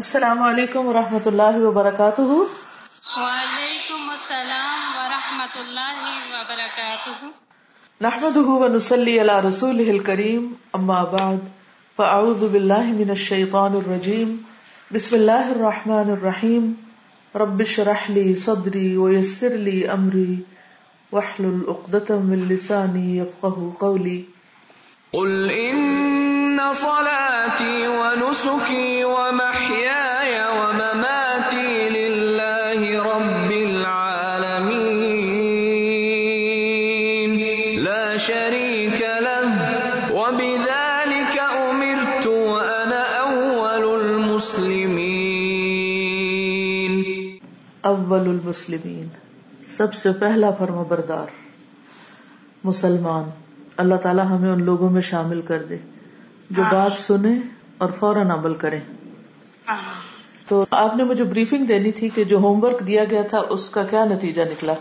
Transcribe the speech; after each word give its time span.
السلام 0.00 0.38
علیکم 0.42 0.86
و 0.86 0.92
رحمۃ 0.92 1.26
اللہ 1.30 1.56
وبرکاتہ۔ 1.62 2.22
وعلیکم 3.22 4.04
السلام 4.10 4.84
ورحمۃ 4.98 5.56
اللہ 5.62 5.98
وبرکاتہ۔ 6.34 7.26
نحمده 8.06 8.54
ونصلي 8.62 9.16
على 9.24 9.34
رسوله 9.48 9.96
الكريم 9.96 10.46
اما 10.78 11.00
بعد 11.16 11.50
فاعوذ 11.98 12.46
بالله 12.54 12.94
من 13.02 13.12
الشيطان 13.16 13.76
الرجيم 13.82 14.32
بسم 14.98 15.18
الله 15.20 15.52
الرحمن 15.56 16.14
الرحيم 16.16 16.72
رب 17.44 17.62
اشرح 17.66 18.08
لي 18.16 18.26
صدري 18.46 18.86
ويسر 19.04 19.60
لي 19.68 19.78
امري 19.98 20.26
واحلل 21.12 21.60
عقدة 21.74 22.18
من 22.32 22.48
لساني 22.54 23.06
يفقهوا 23.18 23.70
قولي 23.84 24.18
قل 25.12 25.32
إن 25.60 26.66
صلاتي 26.80 27.76
ونسكي 27.86 29.04
ومحياي 29.04 29.89
اول 48.10 48.28
المسلمین 48.28 49.08
سب 49.66 49.94
سے 49.94 50.12
پہلا 50.12 50.50
فرما 50.50 50.82
بردار 50.82 51.26
مسلمان۔ 52.64 53.30
اللہ 53.76 53.94
تعالی 53.94 54.20
ہمیں 54.20 54.50
ان 54.50 54.62
لوگوں 54.62 54.90
میں 54.90 55.02
شامل 55.02 55.40
کر 55.40 55.62
دے 55.62 55.76
جو 56.50 56.62
بات 56.72 56.92
سنے 56.98 57.38
اور 57.78 57.90
فوراً 57.90 58.30
عمل 58.30 58.54
کریں۔ 58.54 58.80
تو 60.48 60.64
آپ 60.70 60.96
نے 60.96 61.04
مجھے 61.04 61.24
بریفنگ 61.24 61.64
دینی 61.64 61.92
تھی 61.92 62.08
کہ 62.08 62.24
جو 62.24 62.36
ہوم 62.36 62.64
ورک 62.64 62.86
دیا 62.86 63.04
گیا 63.04 63.22
تھا 63.22 63.42
اس 63.50 63.70
کا 63.70 63.82
کیا 63.82 64.04
نتیجہ 64.04 64.42
نکلا؟ 64.42 64.74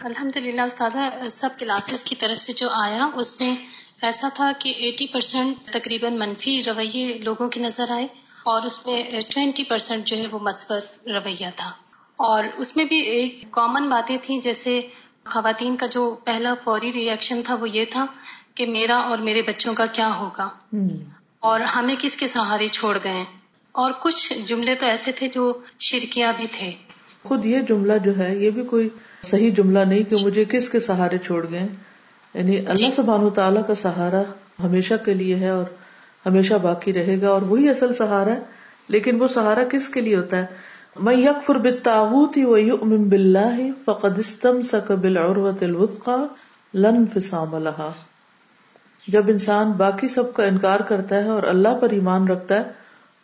الحمد 0.00 0.36
للہ 0.36 0.62
استاذہ 0.62 1.28
سب 1.32 1.48
کلاسز 1.58 2.04
کی 2.04 2.14
طرف 2.14 2.40
سے 2.40 2.52
جو 2.52 2.68
آیا 2.70 3.06
اس 3.14 3.40
میں 3.40 3.56
ایسا 4.02 4.28
تھا 4.34 4.52
کہ 4.58 4.68
ایٹی 4.76 5.06
پرسینٹ 5.06 5.56
تقریباً 5.72 6.18
منفی 6.18 6.62
رویے 6.66 7.18
لوگوں 7.18 7.48
کی 7.48 7.60
نظر 7.60 7.90
آئے 7.90 8.04
اور 8.44 8.62
اس 8.62 8.86
میں 8.86 9.02
ٹوینٹی 9.10 9.64
پرسینٹ 9.64 10.04
جو 10.04 10.16
ہے 10.16 10.26
وہ 10.30 10.38
مثبت 10.42 11.08
رویہ 11.08 11.46
تھا۔ 11.56 11.87
اور 12.18 12.44
اس 12.56 12.76
میں 12.76 12.84
بھی 12.84 12.96
ایک 12.96 13.44
کامن 13.50 13.88
باتیں 13.88 14.16
تھیں 14.22 14.40
جیسے 14.40 14.80
خواتین 15.24 15.76
کا 15.76 15.86
جو 15.86 16.16
پہلا 16.24 16.54
فوری 16.64 16.92
ریئیکشن 16.92 17.40
تھا 17.46 17.54
وہ 17.54 17.68
یہ 17.68 17.84
تھا 17.84 18.06
کہ 18.54 18.66
میرا 18.66 18.96
اور 18.96 19.18
میرے 19.18 19.42
بچوں 19.42 19.74
کا 19.74 19.86
کیا 19.86 20.10
ہوگا؟ 20.18 20.48
اور 21.40 21.60
ہمیں 21.60 21.94
کس 21.98 22.16
کے 22.16 22.28
سہارے 22.28 22.66
چھوڑ 22.66 22.98
گئے؟ 23.04 23.24
اور 23.72 23.92
کچھ 24.02 24.32
جملے 24.46 24.74
تو 24.74 24.88
ایسے 24.88 25.12
تھے 25.12 25.28
جو 25.28 25.52
شرکیاں 25.78 26.32
بھی 26.36 26.46
تھے۔ 26.52 26.72
خود 27.22 27.46
یہ 27.46 27.60
جملہ 27.60 27.92
جو 28.04 28.18
ہے 28.18 28.36
یہ 28.36 28.50
بھی 28.50 28.64
کوئی 28.64 28.88
صحیح 29.22 29.52
جملہ 29.56 29.78
نہیں 29.78 30.02
کہ 30.02 30.16
مجھے 30.16 30.44
کس 30.44 30.68
کے 30.68 30.80
سہارے 30.80 31.18
چھوڑ 31.18 31.50
گئے۔ 31.50 31.68
یعنی 32.34 32.58
اللہ 32.58 32.90
سبحانہ 32.96 33.28
تعالیٰ 33.28 33.66
کا 33.66 33.74
سہارا 33.74 34.22
ہمیشہ 34.64 34.94
کے 35.04 35.14
لیے 35.14 35.36
ہے 35.36 35.48
اور 35.48 35.64
ہمیشہ 36.26 36.54
باقی 36.54 36.92
رہے 36.92 37.20
گا 37.20 37.28
اور 37.28 37.42
وہی 37.42 37.68
اصل 37.68 37.94
سہارا 37.94 38.32
ہے 38.32 38.40
لیکن 38.88 39.22
وہ 39.22 39.28
سہارا 39.28 39.64
کس 39.64 39.88
کے 39.88 40.00
لیے 40.00 40.16
ہوتا 40.16 40.36
ہے؟ 40.36 40.67
میں 40.96 41.14
یکفر 41.16 41.58
بالتاغوت 41.58 42.36
ویؤمن 42.36 43.08
باللہ 43.08 43.56
فقد 43.84 44.18
استمسک 44.18 44.90
بالعروۃ 45.00 45.62
الوثقى 45.62 46.16
لن 46.74 47.04
فسام 47.06 47.54
لها 47.56 47.92
جب 49.08 49.28
انسان 49.28 49.72
باقی 49.72 50.08
سب 50.08 50.32
کا 50.34 50.44
انکار 50.44 50.80
کرتا 50.80 51.16
ہے 51.16 51.28
اور 51.28 51.42
اللہ 51.42 51.76
پر 51.80 51.90
ایمان 51.90 52.28
رکھتا 52.28 52.56
ہے 52.56 52.72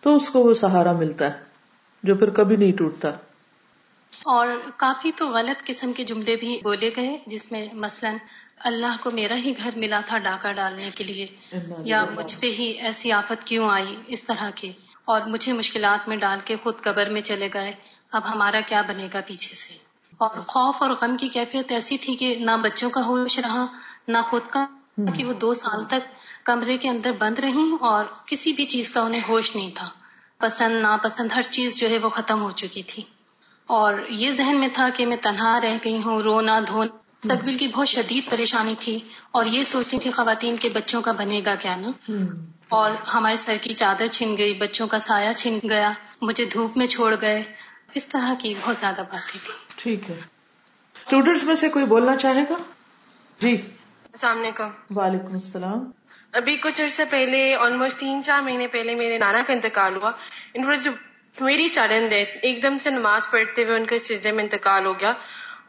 تو 0.02 0.14
اس 0.16 0.28
کو 0.30 0.42
وہ 0.44 0.54
سہارا 0.54 0.92
ملتا 0.92 1.32
ہے 1.32 1.42
جو 2.04 2.14
پھر 2.14 2.30
کبھی 2.30 2.56
نہیں 2.56 2.72
ٹوٹتا۔ 2.72 3.10
اور 4.26 4.48
کافی 4.76 5.10
تو 5.16 5.28
غلط 5.28 5.66
قسم 5.66 5.92
کے 5.92 6.04
جملے 6.04 6.36
بھی 6.36 6.56
بولے 6.62 6.90
گئے 6.96 7.16
جس 7.26 7.50
میں 7.52 7.66
مثلا 7.78 8.10
اللہ 8.64 8.96
کو 9.02 9.10
میرا 9.10 9.36
ہی 9.36 9.52
گھر 9.64 9.76
ملا 9.76 10.00
تھا 10.06 10.18
ڈاکہ 10.18 10.52
ڈالنے 10.52 10.90
کے 10.94 11.04
لیے 11.04 11.26
یا 11.84 12.04
مجھ 12.14 12.34
پہ 12.40 12.46
ہی 12.58 12.70
ایسی 12.82 13.12
آفت 13.12 13.46
کیوں 13.46 13.68
آئی؟ 13.70 13.96
اس 14.06 14.24
طرح 14.24 14.50
کے۔ 14.54 14.72
اور 15.04 15.20
مجھے 15.20 15.52
مشکلات 15.52 16.08
میں 16.08 16.16
ڈال 16.16 16.38
کے 16.44 16.56
خود 16.62 16.80
قبر 16.80 17.08
میں 17.08 17.20
چلے 17.20 17.48
گئے۔ 17.54 17.72
اب 18.12 18.30
ہمارا 18.30 18.60
کیا 18.60 18.82
بنے 18.82 19.08
گا 19.14 19.20
پیچھے 19.26 19.54
سے؟ 19.54 19.74
اور 20.18 20.40
خوف 20.40 20.82
اور 20.82 20.90
غم 20.90 21.16
کی 21.16 21.28
کیفیت 21.28 21.72
ایسی 21.72 21.98
تھی 21.98 22.16
کہ 22.16 22.36
نہ 22.40 22.50
بچوں 22.62 22.90
کا 22.90 23.00
ہوش 23.00 23.38
رہا، 23.38 23.66
نہ 24.08 24.18
خود 24.26 24.42
کا، 24.50 24.66
کہ 25.16 25.24
وہ 25.24 25.32
دو 25.32 25.54
سال 25.54 25.84
تک 25.84 26.16
کمرے 26.44 26.76
کے 26.76 26.88
اندر 26.88 27.12
بند 27.12 27.38
رہی 27.38 27.76
اور 27.80 28.04
کسی 28.26 28.52
بھی 28.52 28.64
چیز 28.64 28.90
کا 28.90 29.00
انہیں 29.00 29.20
ہوش 29.28 29.56
نہیں 29.56 29.70
تھا۔ 29.74 29.88
پسند، 30.38 30.82
ناپسند 30.82 31.32
ہر 31.36 31.42
چیز 31.42 31.78
جو 31.78 31.88
ہے 31.88 31.98
وہ 31.98 32.08
ختم 32.08 32.42
ہو 32.42 32.50
چکی 32.50 32.82
تھی۔ 32.82 33.02
اور 33.66 33.94
یہ 34.08 34.30
ذہن 34.30 34.60
میں 34.60 34.68
تھا 34.68 34.88
کہ 34.88 35.06
میں 35.06 35.16
تنہا 35.16 35.60
رہ 35.60 35.78
گئی 35.84 36.02
ہوں، 36.04 36.20
رونا 36.20 36.60
دھون 36.66 36.88
تقبل 37.20 37.56
کی 37.56 37.68
بہت 37.68 37.88
شدید 37.88 38.30
پریشانی 38.30 38.74
تھی 38.78 38.98
اور 39.30 39.44
یہ 39.44 39.64
سوچتی 39.64 39.98
تھی 39.98 40.10
خواتین 40.10 40.56
کے 40.56 40.68
بچوں 40.74 41.02
کا 41.02 41.12
بنے 41.12 41.40
گا 41.44 41.54
کیا 41.54 41.76
نا؟ 41.76 41.88
اور 42.74 42.90
ہمارے 43.14 43.36
سر 43.36 43.56
کی 43.62 43.74
چادر 43.74 44.06
چھن 44.06 44.38
گئی 44.38 44.54
بچوں 44.54 44.86
کا 44.86 44.98
سایہ 44.98 45.32
چھن 45.32 45.58
گیا 45.68 45.92
مجھے 46.22 46.44
دھوپ 46.44 46.76
میں 46.76 46.86
چھوڑ 46.86 47.14
گئے۔ 47.20 47.42
اس 47.94 48.06
طرح 48.06 48.34
کی 48.38 48.54
بہت 48.62 48.76
زیادہ 48.76 49.00
باتیں 49.00 49.38
تھی 49.44 49.52
ٹھیک 49.76 50.10
ہے۔ 50.10 50.16
اسٹوڈینٹس 51.04 51.44
میں 51.44 51.54
سے 51.54 51.68
کوئی 51.68 51.84
بولنا 51.84 52.16
چاہے 52.16 52.42
گا؟ 52.50 52.54
جی۔ 53.38 53.54
السلام 54.12 54.38
علیکم۔ 54.38 54.68
وعلیکم 54.96 55.32
السلام۔ 55.32 55.90
ابھی 56.32 56.56
کچھ 56.56 56.80
عرصے 56.80 57.04
پہلے 57.04 57.54
آلموسٹ 57.54 57.98
تین 57.98 58.22
چار 58.22 58.40
مہینے 58.40 58.66
پہلے 58.66 58.94
میرے 58.94 59.18
نانا 59.18 59.42
کا 59.46 59.52
انتقال 59.52 59.96
ہوا۔ 59.96 60.10
ان 60.54 60.62
میری 61.40 61.68
سڈن 61.68 62.08
ڈیتھ 62.08 62.30
ایک 62.42 62.62
دم 62.62 62.78
سے 62.78 62.90
نماز 62.90 63.30
پڑھتے 63.30 63.64
ہوئے 63.64 63.76
ان 63.76 63.86
کے 63.86 63.98
سجدے 63.98 64.32
میں 64.32 64.44
انتقال 64.44 64.86
ہو 64.86 64.92
گیا۔ 64.92 65.12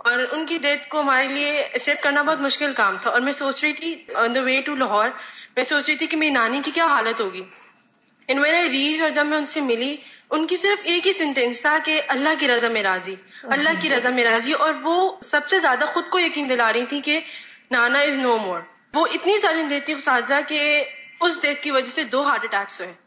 اور 0.06 0.20
ان 0.32 0.46
کی 0.46 0.58
ڈیتھ 0.58 0.88
کو 0.88 1.02
ہمارے 1.02 1.28
لیے 1.28 1.52
ایکسپٹ 1.52 2.04
کرنا 2.04 2.22
بہت 2.22 2.42
مشکل 2.42 2.74
کام 2.74 2.98
تھا 3.02 3.10
اور 3.10 3.22
میں 3.22 3.32
سوچ 3.32 3.64
رہی 3.64 3.74
تھی 3.74 4.04
آن 4.16 4.36
دا 4.36 4.42
وے 4.42 4.62
ٹو 4.62 4.76
لاہور، 4.76 5.10
میں 5.56 5.64
سوچ 5.64 5.88
رہی 5.88 5.96
تھی 5.96 6.08
کہ 6.08 6.18
میری 6.18 6.32
نانی 6.32 6.62
کی 6.66 6.72
کیا 6.72 6.86
حالت 6.86 7.22
ہوگی۔ 7.22 7.42
ان 8.28 8.42
میں 8.42 8.52
نے 8.52 8.64
ریڈ 8.64 9.02
اور 9.02 9.10
جب 9.10 9.26
میں 9.26 9.38
ان 9.38 9.46
سے 9.46 9.62
ملی، 9.62 9.98
ان 10.30 10.48
کی 10.48 10.56
صرف 10.56 10.82
ایک 10.84 11.08
ہی 11.08 11.14
سینٹینس 11.14 11.62
تھا 11.62 11.78
کہ 11.86 12.02
اللہ 12.08 12.30
کی 12.40 12.48
رضا 12.48 12.68
میں 12.68 12.84
راضی، 12.84 13.16
اللہ 13.44 13.70
کی 13.82 13.90
رضا 13.90 14.10
میں 14.10 14.24
راضی۔ 14.24 14.54
اور 14.54 14.74
وہ 14.82 15.16
سب 15.22 15.48
سے 15.48 15.60
زیادہ 15.60 15.86
خود 15.86 16.10
کو 16.10 16.20
یقین 16.20 16.50
دلا 16.50 16.74
رہی 16.74 16.86
تھی 16.86 17.02
کہ 17.02 17.20
نانا 17.72 18.00
از 18.00 18.18
نو 18.18 18.38
مور 18.38 18.62
وہ 18.94 19.08
اتنی 19.14 19.38
ساری 19.38 19.64
دیتی 19.64 19.94
اساتذہ 19.94 20.34
کہ 20.48 20.84
اس 21.22 21.42
ڈیتھ 21.42 21.64
کی 21.64 21.72
وجہ 21.72 21.92
سے 21.92 22.04
دو 22.04 22.28
ہارٹ 22.28 22.44
اٹیکس 22.44 22.82
ہوئے۔ 22.82 23.05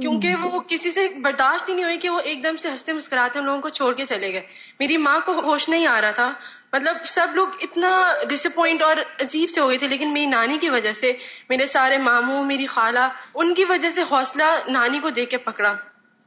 کیونکہ 0.00 0.34
وہ 0.34 0.60
کسی 0.68 0.90
سے 0.90 1.08
برداشت 1.08 1.68
ہی 1.68 1.74
نہیں 1.74 1.84
ہوئی 1.84 1.98
کہ 1.98 2.10
وہ 2.10 2.20
ایک 2.20 2.42
دم 2.42 2.56
سے 2.56 2.70
ہنستے 2.70 2.92
مسکراتے 2.92 3.38
ان 3.38 3.44
لوگوں 3.44 3.60
کو 3.60 3.68
چھوڑ 3.68 3.94
کے 3.94 4.06
چلے 4.06 4.32
گئے۔ 4.32 4.42
میری 4.80 4.96
ماں 4.96 5.20
کو 5.20 5.32
ہوش 5.40 5.68
نہیں 5.68 5.86
آ 5.86 6.00
رہا 6.00 6.10
تھا۔ 6.10 6.32
مطلب 6.72 6.96
سب 7.04 7.26
لوگ 7.34 7.48
اتنا 7.60 8.08
ڈس 8.30 8.46
اپوائنٹ 8.46 8.82
اور 8.82 8.96
عجیب 9.20 9.50
سے 9.50 9.60
ہو 9.60 9.68
گئے 9.68 9.78
تھے 9.78 9.86
لیکن 9.86 10.12
میری 10.12 10.26
نانی 10.26 10.58
کی 10.58 10.70
وجہ 10.70 10.92
سے 10.92 11.12
میرے 11.48 11.66
سارے 11.66 11.98
ماموں 11.98 12.44
میری 12.44 12.66
خالہ 12.66 13.08
ان 13.34 13.54
کی 13.54 13.64
وجہ 13.68 13.90
سے 13.90 14.02
حوصلہ 14.02 14.44
نانی 14.68 14.98
کو 14.98 15.10
دیکھ 15.10 15.30
کے 15.30 15.36
پکڑا۔ 15.36 15.70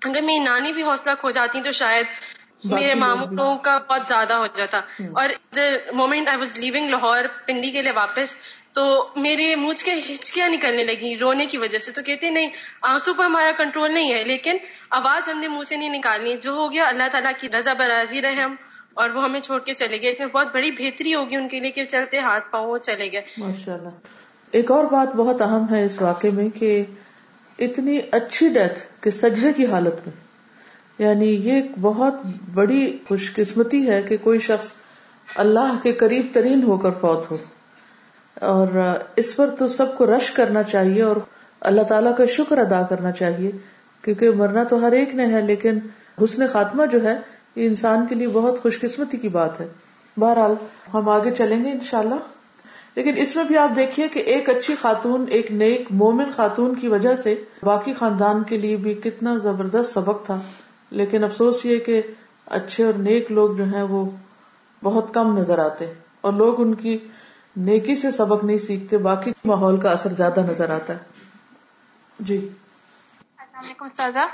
اگر 0.05 0.21
میری 0.21 0.39
نانی 0.39 0.71
بھی 0.71 0.83
حوصلہ 0.83 1.11
کھو 1.19 1.29
جاتی 1.29 1.61
تو 1.61 1.71
شاید 1.71 2.05
میرے 2.63 2.95
ماموں 2.95 3.57
کا 3.57 3.77
بہت 3.77 4.07
زیادہ 4.07 4.33
ہو 4.33 4.45
جاتا۔ 4.47 4.77
اور 4.99 5.29
the 5.55 5.61
moment 5.93 6.27
I 6.27 6.37
was 6.37 6.57
living 6.57 6.89
Lahore 6.89 7.23
Pindi 7.45 7.71
کے 7.71 7.81
لیے 7.81 7.91
واپس 7.91 8.37
تو 8.73 9.07
میرے 9.15 9.55
منہ 9.55 9.83
کے 9.85 9.93
ہچکیاں 9.93 10.49
نکلنے 10.49 10.83
لگی، 10.83 11.17
رونے 11.17 11.45
کی 11.45 11.57
وجہ 11.57 11.77
سے 11.77 11.91
تو 11.91 12.01
کہتے 12.01 12.29
نہیں، 12.29 12.49
آنسو 12.81 13.13
پر 13.13 13.23
ہمارا 13.23 13.51
کنٹرول 13.57 13.93
نہیں 13.93 14.13
ہے، 14.13 14.23
لیکن 14.23 14.57
آواز 14.89 15.29
ہم 15.29 15.39
نے 15.39 15.47
منہ 15.47 15.63
سے 15.63 15.75
نہیں 15.75 15.89
نکالنی۔ 15.89 16.35
جو 16.41 16.51
ہو 16.51 16.71
گیا، 16.71 16.87
اللہ 16.87 17.07
تعالیٰ 17.11 17.31
کی 17.39 17.49
رضا 17.49 17.73
برازی 17.73 18.21
رہے 18.21 18.41
ہم، 18.41 18.55
اور 18.93 19.09
وہ 19.09 19.23
ہمیں 19.23 19.39
چھوڑ 19.39 19.59
کے 19.59 19.73
چلے 19.73 20.01
گئے۔ 20.01 20.09
اس 20.09 20.19
میں 20.19 20.27
بہت 20.27 20.53
بڑی 20.53 20.71
بہتری 20.71 21.13
ہوگی 21.15 21.35
ان 21.35 21.47
کے 21.47 21.59
لیے 21.59 21.71
کہ 21.71 21.85
چلتے 21.85 22.19
ہاتھ 22.19 22.51
پاؤں 22.51 22.67
وہ 22.67 22.77
چلے 22.77 23.11
گئے۔ 23.11 23.21
ماشاء 23.37 23.73
اللہ 23.73 23.89
ایک 24.51 24.71
اور 24.71 24.85
بات 24.85 25.15
بہت 25.15 25.41
اہم 25.41 25.65
ہے 25.71 25.85
اس 25.85 26.01
واقعے 26.01 26.31
میں 26.31 26.49
کہ 26.49 26.83
اتنی 27.59 27.99
اچھی 28.11 28.49
ڈیتھ 28.49 29.03
کہ 29.03 29.09
سجدے 29.09 29.53
کی 29.53 29.65
حالت 29.65 30.07
میں 30.07 30.15
یعنی 30.99 31.29
یہ 31.29 31.53
ایک 31.53 31.65
بہت 31.81 32.13
بڑی 32.53 32.97
خوش 33.07 33.33
قسمتی 33.33 33.89
ہے 33.89 34.01
کہ 34.01 34.17
کوئی 34.17 34.39
شخص 34.39 34.73
اللہ 35.35 35.75
کے 35.83 35.93
قریب 35.93 36.25
ترین 36.33 36.63
ہو 36.63 36.77
کر 36.77 36.91
فوت 36.91 37.31
ہو۔ 37.31 37.37
اور 38.35 38.67
اس 39.15 39.35
پر 39.35 39.49
تو 39.49 39.67
سب 39.67 39.97
کو 39.97 40.05
رش 40.05 40.31
کرنا 40.31 40.63
چاہیے 40.63 41.01
اور 41.01 41.15
اللہ 41.59 41.81
تعالیٰ 41.81 42.15
کا 42.15 42.25
شکر 42.25 42.57
ادا 42.57 42.81
کرنا 42.81 43.11
چاہیے، 43.11 43.51
کیونکہ 44.01 44.31
مرنا 44.31 44.63
تو 44.63 44.81
ہر 44.81 44.91
ایک 44.91 45.15
نے 45.15 45.25
ہے، 45.25 45.41
لیکن 45.41 45.79
حسن 46.23 46.47
خاتمہ 46.47 46.85
جو 46.85 47.03
ہے، 47.03 47.17
یہ 47.55 47.67
انسان 47.67 48.05
کے 48.07 48.15
لیے 48.15 48.27
بہت 48.27 48.61
خوش 48.61 48.79
قسمتی 48.79 49.17
کی 49.17 49.29
بات 49.29 49.61
ہے۔ 49.61 49.67
بہرحال، 50.17 50.53
ہم 50.93 51.09
آگے 51.09 51.31
چلیں 51.31 51.63
گے 51.63 51.71
انشاءاللہ۔ 51.71 52.15
لیکن 52.95 53.13
اس 53.17 53.35
میں 53.35 53.43
بھی 53.43 53.57
آپ 53.57 53.69
دیکھیے 53.75 54.07
کہ 54.07 54.19
ایک 54.19 54.49
اچھی 54.49 54.75
خاتون، 54.81 55.25
ایک 55.29 55.51
نیک 55.51 55.83
مومن 55.89 56.31
خاتون 56.35 56.75
کی 56.75 56.87
وجہ 56.87 57.15
سے 57.15 57.35
باقی 57.63 57.93
خاندان 57.93 58.43
کے 58.43 58.57
لیے 58.57 58.77
بھی 58.77 58.93
کتنا 58.93 59.37
زبردست 59.37 59.93
سبق 59.93 60.25
تھا۔ 60.25 60.39
لیکن 60.91 61.23
افسوس 61.23 61.65
یہ 61.65 61.79
کہ 61.79 62.01
اچھے 62.45 62.83
اور 62.83 62.93
نیک 62.93 63.31
لوگ 63.31 63.55
جو 63.55 63.63
ہیں، 63.63 63.83
وہ 63.83 64.09
بہت 64.83 65.13
کم 65.13 65.37
نظر 65.37 65.59
آتے۔ 65.59 65.93
اور 66.21 66.33
لوگ 66.33 66.61
ان 66.61 66.73
کی 66.73 66.97
نیکی 67.55 67.95
سے 67.95 68.11
سبق 68.11 68.43
نہیں 68.43 68.57
سیکھتے 68.57 68.97
باقی 68.97 69.31
ماحول 69.45 69.79
کا 69.79 69.91
اثر 69.91 70.09
زیادہ 70.09 70.39
نظر 70.39 70.69
آتا 70.69 70.93
ہے۔ 70.93 70.99
جی۔ 72.19 72.37
السلام 72.37 73.65
علیکم 73.65 73.87
سازا 73.87 74.25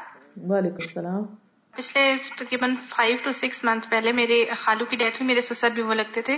وعلیکم 0.49 0.75
السلام۔ 0.79 1.23
پچھلے 1.71 2.15
تقریباً 2.37 2.75
فائیو 2.75 3.17
ٹو 3.23 3.31
سکس 3.31 3.63
منتھ 3.63 3.89
پہلے 3.89 4.11
میرے 4.11 4.45
خالو 4.57 4.85
کی 4.85 4.95
ڈیتھ 4.95 5.15
ہوئی 5.15 5.27
میرے 5.27 5.41
سسر 5.41 5.69
بھی 5.69 5.81
وہ 5.83 5.93
لگتے 5.93 6.21
تھے۔ 6.21 6.37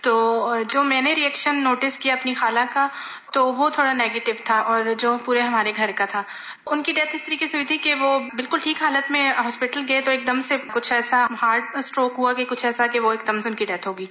تو 0.00 0.12
جو 0.68 0.82
میں 0.84 1.02
نے 1.02 1.14
ریئیکشن 1.14 1.64
نوٹس 1.64 1.98
کیا 1.98 2.14
اپنی 2.14 2.34
خالہ 2.34 2.60
کا 2.72 2.88
تو 3.34 3.52
وہ 3.52 3.70
تھوڑا 3.70 3.92
نیگیٹو 3.92 4.32
تھا 4.44 4.58
اور 4.58 4.80
جو 4.98 5.18
پورے 5.24 5.40
ہمارے 5.40 5.72
گھر 5.76 5.90
کا 5.96 6.04
تھا۔ 6.04 6.22
ان 6.66 6.82
کی 6.82 6.92
ڈیتھ 6.92 7.14
اس 7.14 7.22
طریقے 7.22 7.46
سے 7.46 7.56
ہوئی 7.56 7.66
تھی 7.66 7.76
کہ 7.76 7.94
وہ 7.94 8.18
بالکل 8.18 8.58
ٹھیک 8.62 8.82
حالت 8.82 9.10
میں 9.10 9.32
ہاسپٹل 9.32 9.84
گئے 9.88 10.00
تو 10.00 10.10
ایک 10.10 10.26
دم 10.26 10.40
سے 10.40 10.56
کچھ 10.72 10.92
ایسا 10.92 11.26
ہارٹ 11.42 11.76
اسٹروک 11.76 12.12
ہوا 12.18 12.32
کہ 12.32 12.44
کچھ 12.44 12.66
ایسا 12.66 12.86
کہ 12.86 13.00
وہ 13.00 13.10
ایک 13.10 13.26
دم 13.26 13.40
سے 13.40 13.48
ان 13.48 13.54
کی 13.54 13.64
ڈیتھ 13.64 13.88
ہوگی۔ 13.88 14.06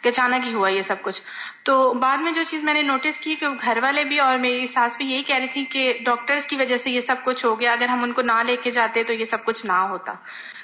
کہ 0.00 0.08
اچانک 0.08 0.46
ہی 0.46 0.54
ہوا 0.54 0.68
یہ 0.68 0.82
سب 0.82 1.02
کچھ۔ 1.02 1.22
تو 1.62 1.92
بعد 1.92 2.18
میں 2.18 2.32
جو 2.32 2.42
چیز 2.48 2.62
میں 2.62 2.74
نے 2.74 2.82
نوٹس 2.82 3.18
کی 3.18 3.34
کہ 3.34 3.46
گھر 3.60 3.78
والے 3.82 4.04
بھی 4.04 4.18
اور 4.18 4.38
میری 4.38 4.66
ساس 4.66 4.96
بھی 4.96 5.06
یہی 5.06 5.22
کہہ 5.22 5.36
رہی 5.36 5.46
تھی 5.46 5.64
کہ 5.64 5.98
ڈاکٹرز 6.04 6.46
کی 6.46 6.56
وجہ 6.56 6.76
سے 6.76 6.90
یہ 6.90 7.00
سب 7.00 7.16
کچھ 7.24 7.46
ہو 7.46 7.60
گیا۔ 7.60 7.72
اگر 7.72 7.88
ہم 7.88 8.02
ان 8.02 8.12
کو 8.12 8.22
نہ 8.22 8.42
لے 8.46 8.56
کے 8.56 8.70
جاتے 8.70 9.04
تو 9.04 9.12
یہ 9.12 9.24
سب 9.24 9.44
کچھ 9.44 9.66
نہ 9.66 9.72
ہوتا۔ 9.72 10.12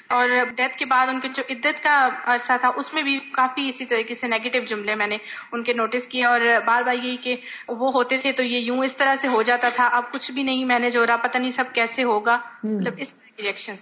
اور 0.09 0.29
ڈیتھ 0.55 0.77
کے 0.77 0.85
بعد 0.85 1.07
ان 1.07 1.19
کے 1.19 1.27
جو 1.29 1.43
عدت 1.49 1.83
کا 1.83 2.09
عرصہ 2.25 2.53
تھا 2.61 2.71
اس 2.75 2.93
میں 2.93 3.03
بھی 3.03 3.19
کافی 3.19 3.69
اسی 3.69 3.85
طریقے 3.85 4.15
سے 4.15 4.27
نیگیٹو 4.27 4.59
جملے 4.67 4.95
میں 4.95 5.07
نے 5.07 5.17
ان 5.51 5.63
کے 5.63 5.73
نوٹس 5.73 6.07
کیے 6.07 6.25
اور 6.25 6.39
بار 6.65 6.81
بار 6.81 6.93
یہی 6.93 7.17
کہ 7.17 7.35
وہ 7.67 7.91
ہوتے 7.95 8.17
تھے 8.17 8.31
تو 8.31 8.43
یہ 8.43 8.57
یوں 8.57 8.83
اس 8.83 8.95
طرح 8.97 9.15
سے 9.15 9.27
ہو 9.27 9.41
جاتا 9.41 9.69
تھا 9.75 9.87
اب 9.91 10.03
کچھ 10.11 10.31
بھی 10.31 10.43
نہیں 10.43 10.65
میں 10.65 10.79
نے 10.79 10.89
جو 10.89 11.07
رہا 11.07 11.15
پتہ 11.15 11.37
نہیں 11.37 11.51
سب 11.51 11.63
کیسے 11.73 12.03
ہوگا۔ 12.03 12.37
مطلب 12.63 12.93
اس 12.97 13.13
طرح 13.13 13.29
کی 13.35 13.43
ریئیکشن 13.43 13.73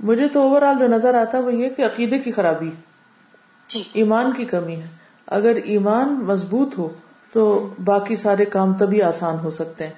مجھے 0.00 0.28
تو 0.28 0.42
اوور 0.42 0.62
آل 0.62 0.78
جو 0.78 0.86
نظر 0.86 1.14
آتا 1.14 1.38
وہ 1.38 1.54
یہ 1.54 1.70
کہ 1.70 1.82
عقیدے 1.82 2.18
کی 2.18 2.32
خرابی۔ 2.32 2.70
جی۔ 3.68 3.84
ایمان 3.92 4.32
کی 4.32 4.44
کمی 4.44 4.76
ہے۔ 4.76 4.86
اگر 5.26 5.54
ایمان 5.64 6.08
مضبوط 6.14 6.78
ہو 6.78 6.94
تو 7.32 7.74
باقی 7.84 8.16
سارے 8.16 8.44
کام 8.44 8.74
تبھی 8.74 9.02
آسان 9.02 9.38
ہو 9.38 9.50
سکتے 9.50 9.86
ہیں۔ 9.86 9.94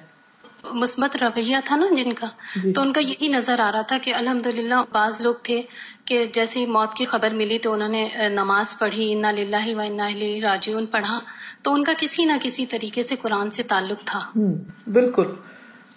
مثبت 0.73 1.23
رویہ 1.23 1.57
تھا 1.65 1.75
نا 1.75 1.85
جن 1.95 2.13
کا 2.13 2.27
جی۔ 2.63 2.73
تو 2.73 2.81
ان 2.81 2.93
کا 2.93 3.01
یہی 3.01 3.27
نظر 3.27 3.59
آ 3.59 3.71
رہا 3.71 3.81
تھا 3.81 3.97
کہ 3.97 4.15
الحمد 4.15 4.47
للہ 4.47 4.75
بعض 4.91 5.21
لوگ 5.21 5.33
تھے 5.43 5.61
کہ 6.05 6.23
جیسی 6.33 6.65
موت 6.65 6.93
کی 6.93 7.05
خبر 7.05 7.29
ملی 7.29 7.57
تو 7.57 7.73
انہوں 7.73 7.89
نے 7.89 8.09
نماز 8.29 8.79
پڑھی 8.79 9.13
انا 9.13 9.31
للہ 9.31 9.75
و 9.75 9.79
انا 9.79 10.09
راجعون 10.41 10.85
پڑھا۔ 10.85 11.19
تو 11.61 11.73
ان 11.73 11.83
کا 11.83 11.93
کسی 11.97 12.25
نہ 12.25 12.33
کسی 12.41 12.65
طریقے 12.65 13.01
سے 13.01 13.15
قرآن 13.15 13.51
سے 13.51 13.63
تعلق 13.63 13.99
تھا۔ 14.05 14.19
بالکل۔ 14.87 15.25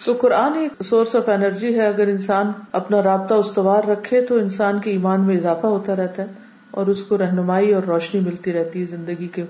تو 0.04 0.12
قرآن 0.20 0.54
ایک 0.54 0.82
سورس 0.84 1.16
آف 1.16 1.28
انرجی 1.28 1.78
ہے۔ 1.78 1.86
اگر 1.86 2.06
انسان 2.06 2.52
اپنا 2.72 3.02
رابطہ 3.02 3.34
استوار 3.34 3.84
رکھے 3.84 4.20
تو 4.22 4.36
انسان 4.36 4.80
کے 4.80 4.90
ایمان 4.90 5.20
میں 5.26 5.36
اضافہ 5.36 5.66
ہوتا 5.66 5.96
رہتا 5.96 6.22
ہے 6.22 6.32
اور 6.70 6.86
اس 6.86 7.02
کو 7.02 7.18
رہنمائی 7.18 7.74
اور 7.74 7.82
روشنی 7.82 8.20
ملتی 8.20 8.52
رہتی 8.52 8.80
ہے 8.80 8.86
زندگی 8.86 9.28
کے 9.28 9.44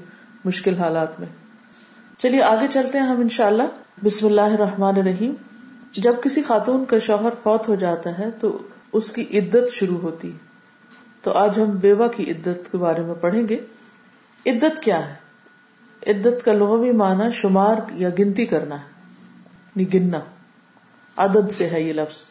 مشکل 0.45 0.75
حالات 0.75 1.21
میں۔ 1.21 1.29
چلیے، 2.19 2.43
آگے 2.43 2.67
چلتے 2.69 2.99
ہیں 2.99 3.07
ہم 3.07 3.21
انشاءاللہ۔ 3.21 3.63
بسم 4.05 4.27
اللہ 4.27 4.41
الرحمن 4.41 4.99
الرحیم۔ 4.99 5.35
جب 5.97 6.15
کسی 6.25 6.43
خاتون 6.43 6.85
کا 6.85 6.99
شوہر 6.99 7.31
فوت 7.43 7.69
ہو 7.69 7.75
جاتا 7.75 8.19
ہے 8.19 8.31
تو 8.41 8.59
اس 8.93 9.13
کی 9.13 9.39
عدت 9.39 9.73
شروع 9.73 9.99
ہوتی 9.99 10.33
ہے۔ 10.33 10.39
تو 11.23 11.33
آج 11.33 11.61
ہم 11.61 11.71
بیوہ 11.71 12.09
کی 12.09 12.31
عدت 12.31 12.73
کے 12.73 12.79
بارے 12.79 13.03
میں 13.03 13.15
پڑھیں 13.15 13.49
گے۔ 13.49 13.59
عدت 14.47 14.83
کیا 14.83 15.09
ہے؟ 15.09 15.15
عدت 16.11 16.45
کا 16.45 16.53
لغوی 16.53 16.91
معنی 16.91 17.31
شمار 17.33 17.77
یا 17.93 18.09
گنتی 18.19 18.47
کرنا 18.47 18.75
ہے۔ 18.75 19.13
یعنی 19.77 19.95
گننا۔ 19.95 20.21
عدد 21.17 21.51
سے 21.51 21.69
ہے 21.71 21.83
یہ 21.83 21.93
لفظ۔ 21.93 22.25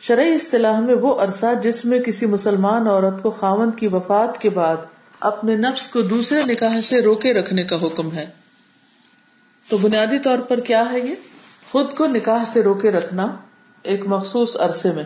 شرعی 0.00 0.34
اصطلاح 0.34 0.80
میں 0.80 0.94
وہ 0.94 1.14
عرصہ 1.14 1.46
جس 1.62 1.84
میں 1.84 1.98
کسی 1.98 2.26
مسلمان 2.26 2.86
عورت 2.86 3.22
کو 3.22 3.30
خاوند 3.30 3.74
کی 3.74 3.88
وفات 3.88 4.38
کے 4.38 4.50
بعد 4.50 4.76
اپنے 5.20 5.56
نفس 5.56 5.88
کو 5.88 6.02
دوسرے 6.02 6.40
نکاح 6.46 6.80
سے 6.80 7.02
روکے 7.02 7.32
رکھنے 7.32 7.64
کا 7.64 7.76
حکم 7.76 8.12
ہے۔ 8.12 8.26
تو 9.68 9.76
بنیادی 9.76 10.18
طور 10.18 10.38
پر 10.38 10.60
کیا 10.60 10.92
ہے 10.92 11.00
یہ؟ 11.00 11.14
خود 11.72 11.94
کو 11.94 12.06
نکاح 12.06 12.44
سے 12.46 12.62
روکے 12.62 12.90
رکھنا 12.90 13.36
ایک 13.82 14.06
مخصوص 14.06 14.56
عرصے 14.60 14.92
میں۔ 14.92 15.04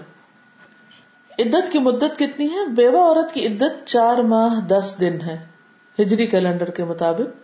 عدت 1.39 1.73
کی 1.73 1.79
مدت 1.79 2.19
کتنی 2.19 2.49
ہے؟ 2.49 2.67
بیوہ 2.67 3.01
عورت 3.01 3.33
کی 3.33 3.47
عدت 3.47 3.87
چار 3.87 4.19
ماہ 4.19 4.61
دس 4.61 4.95
دن 5.01 5.21
ہے، 5.21 5.47
ہجری 6.01 6.27
کیلنڈر 6.27 6.71
کے 6.71 6.85
مطابق۔ 6.85 7.43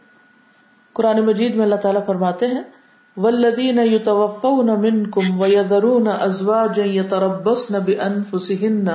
قرآن 0.92 1.20
مجید 1.20 1.54
میں 1.54 1.64
اللہ 1.64 1.74
تعالیٰ 1.74 2.06
فرماتے 2.06 2.46
ہیں 2.46 2.62
ولدین 3.16 3.78
یتوفون 3.78 4.66
منکم 4.66 5.40
ویذرون 5.40 6.08
ازواجا 6.20 6.84
یتربصن 6.84 7.78
بانفسهن 7.78 8.86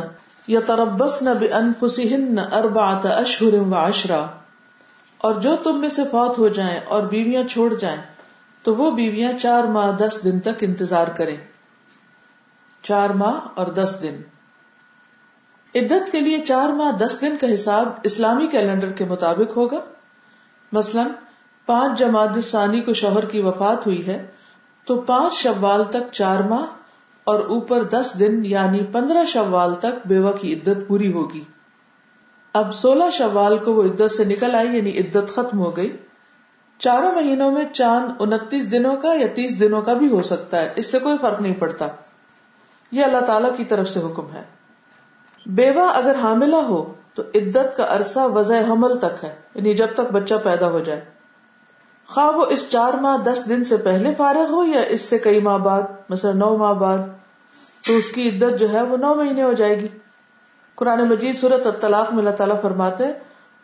یتربصن 0.48 1.26
بانفسهن 1.26 2.40
اربعۃ 2.52 3.02
اشہر 3.04 3.54
وعشرا۔ 3.54 4.26
اور 5.18 5.34
جو 5.34 5.56
تم 5.56 5.82
میں 5.82 5.90
سے 5.90 6.04
فوت 6.12 6.38
ہو 6.38 6.48
جائیں 6.48 6.80
اور 6.86 7.04
بیویاں 7.04 7.44
چھوڑ 7.44 7.74
جائیں 7.74 8.02
تو 8.64 8.76
وہ 8.76 8.92
بیویاں 8.92 9.34
چار 9.34 9.64
ماہ 9.64 9.92
دس 9.92 10.20
دن 10.24 10.40
تک 10.40 10.56
انتظار 10.62 11.08
کریں۔ 11.08 11.38
چار 12.84 13.10
ماہ 13.10 13.40
اور 13.56 13.68
دس 13.68 13.98
دن۔ 14.02 14.16
عدت 15.76 16.12
کے 16.12 16.20
لیے 16.20 16.42
چار 16.42 16.70
ماہ 16.70 16.92
دس 16.92 17.18
دن 17.22 17.38
کا 17.42 17.54
حساب 17.54 17.90
اسلامی 18.04 18.48
کیلنڈر 18.48 18.92
کے 18.92 19.06
مطابق 19.06 19.58
ہوگا۔ 19.58 19.80
مثلاً 20.72 21.08
پانچ 21.66 22.00
جماعت 22.00 22.44
ثانی 22.44 22.82
کو 22.82 22.94
شوہر 22.94 23.26
کی 23.26 23.42
وفات 23.42 23.88
ہوئی 23.88 24.08
ہے، 24.08 24.26
تو 24.86 25.02
پانچ 25.02 25.34
شوال 25.34 25.84
تک 25.84 26.12
چار 26.12 26.40
ماہ 26.40 26.66
اور 27.24 27.40
اوپر 27.40 27.84
دس 27.84 28.14
دن 28.20 28.46
یعنی 28.46 28.84
پندرہ 28.92 29.26
شوال 29.26 29.76
تک 29.76 30.08
بیوہ 30.08 30.32
کی 30.32 30.54
عدت 30.54 30.88
پوری 30.88 31.14
ہوگی۔ 31.14 31.44
اب 32.54 32.74
سولہ 32.74 33.10
شوال 33.12 33.58
کو 33.58 33.74
وہ 33.74 33.84
عدت 33.84 34.12
سے 34.12 34.26
نکل 34.26 34.56
آئی 34.56 34.78
یعنی 34.78 34.98
عدت 34.98 35.30
ختم 35.30 35.60
ہو 35.60 35.76
گئی۔ 35.76 35.98
چاروں 36.84 37.12
مہینوں 37.12 37.52
میں 37.52 37.66
چاند 37.74 38.06
انتیس 38.20 38.72
دنوں 38.72 38.98
کا 38.98 39.14
یا 39.14 39.28
تیس 39.34 39.60
دنوں 39.60 39.82
کا 39.82 39.94
بھی 39.94 40.12
ہو 40.12 40.22
سکتا 40.22 40.62
ہے، 40.62 40.70
اس 40.76 40.92
سے 40.92 41.00
کوئی 41.00 41.18
فرق 41.18 41.42
نہیں 41.42 41.54
پڑتا۔ 41.54 41.88
یہ 42.92 43.04
اللہ 43.04 43.18
تعالی 43.18 43.48
کی 43.58 43.66
طرف 43.66 43.90
سے 43.90 44.00
حکم 44.00 44.32
ہے۔ 44.34 44.44
بیوہ 45.46 45.90
اگر 45.94 46.16
حاملہ 46.16 46.56
ہو 46.56 46.94
تو 47.14 47.24
عدت 47.36 47.78
کا 47.78 47.86
عرصہ 47.90 48.20
وضع 48.20 48.56
حمل 48.70 49.00
تک 49.00 49.24
ہے 49.24 49.36
یعنی 49.56 49.74
جب 49.74 49.88
تک 49.94 50.12
بچہ 50.12 50.34
پیدا 50.44 50.70
ہو 50.70 50.80
جائے۔ 50.80 51.02
خواہ 52.08 52.28
وہ 52.28 52.46
اس 52.50 52.70
چار 52.70 52.94
ماہ، 52.94 53.18
دس 53.18 53.44
دن 53.50 53.64
سے 53.64 53.78
پہلے 53.78 54.14
فارغ 54.18 54.52
ہو 54.52 54.64
یا 54.64 54.80
اس 54.80 55.02
سے 55.02 55.18
کئی 55.18 55.40
ماہ 55.40 55.58
بعد، 55.58 55.82
مثلا 56.10 56.32
نو 56.32 56.58
ماہ 56.58 56.74
بعد، 56.74 56.98
تو 57.88 57.94
اس 57.94 58.10
کی 58.10 58.30
عدت 58.30 58.60
جو 58.60 58.74
ہے 58.74 58.82
وہ 58.82 58.98
نو 58.98 59.14
مہینے 59.14 59.44
ہو 59.44 59.54
جائے 59.54 59.80
گی۔ 59.80 59.88
قرآن 60.76 61.10
مجید 61.10 61.36
صورت 61.36 61.68
الطلاق 61.68 62.10
میں 62.10 62.20
اللہ 62.20 62.36
تعالیٰ 62.36 62.62
فرماتے 62.62 63.04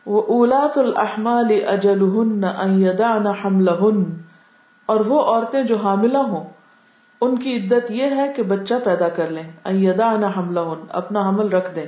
وہ 0.06 0.22
اولاد 0.28 0.78
الحمال 0.78 1.52
اجل 1.68 2.02
ہن 2.02 2.44
حمل 3.44 3.70
ہن 3.70 4.04
اور 4.86 5.00
وہ 5.00 5.22
عورتیں 5.22 5.64
جو 5.64 5.78
حاملہ 5.78 6.18
ہوں، 6.18 6.44
ان 7.22 7.38
کی 7.38 7.56
عدت 7.58 7.92
یہ 7.92 8.16
ہے 8.16 8.32
کہ 8.36 8.44
بچہ 8.44 8.74
پیدا 8.84 9.10
کر 9.10 9.30
لیں۔ 9.30 9.44
ایدا 9.64 10.12
نہ 10.18 10.26
حمل 10.38 10.58
اپنا 10.90 11.28
حمل 11.30 11.50
رکھ 11.50 11.76
دیں۔ 11.76 11.86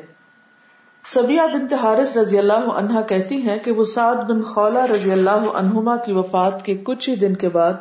سبیا 1.06 1.46
بنت 1.46 1.74
حارث 1.74 2.18
رضی 2.18 2.38
اللہ 2.39 2.70
عنہا 2.74 3.01
کہتی 3.01 3.41
ہیں 3.41 3.58
کہ 3.60 3.72
وہ 3.72 3.84
سعد 3.84 4.15
بن 4.15 4.41
خولا 4.44 4.86
رضی 4.88 5.12
اللہ 5.12 5.50
عنہما 5.53 5.96
کی 5.98 6.13
وفات 6.13 6.65
کے 6.65 6.75
کچھ 6.84 7.10
ہی 7.10 7.15
دن 7.15 7.34
کے 7.36 7.50
بعد، 7.50 7.74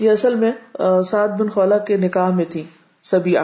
یہ 0.00 0.10
اصل 0.10 0.34
میں 0.34 0.52
سعد 1.02 1.28
بن 1.28 1.48
خولا 1.48 1.78
کے 1.78 1.96
نکاح 1.96 2.30
میں 2.30 2.44
تھی 2.44 2.62
سبیا 3.02 3.42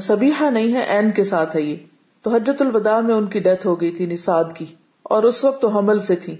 سبیحا 0.00 0.50
نہیں 0.50 0.72
ہے 0.72 0.80
این 0.80 1.10
کے 1.10 1.24
ساتھ 1.24 1.56
ہے 1.56 1.60
یہ۔ 1.62 1.76
تو 2.24 2.30
حجت 2.30 2.62
الوداع 2.62 3.00
میں 3.00 3.14
ان 3.14 3.26
کی 3.26 3.40
ڈیتھ 3.40 3.66
ہو 3.66 3.80
گئی 3.80 3.90
تھی 3.90 4.06
نساد 4.06 4.44
کی۔ 4.54 4.66
اور 5.08 5.22
اس 5.22 5.44
وقت 5.44 5.62
تو 5.62 5.68
حمل 5.68 5.98
سے 5.98 6.16
تھی 6.16 6.36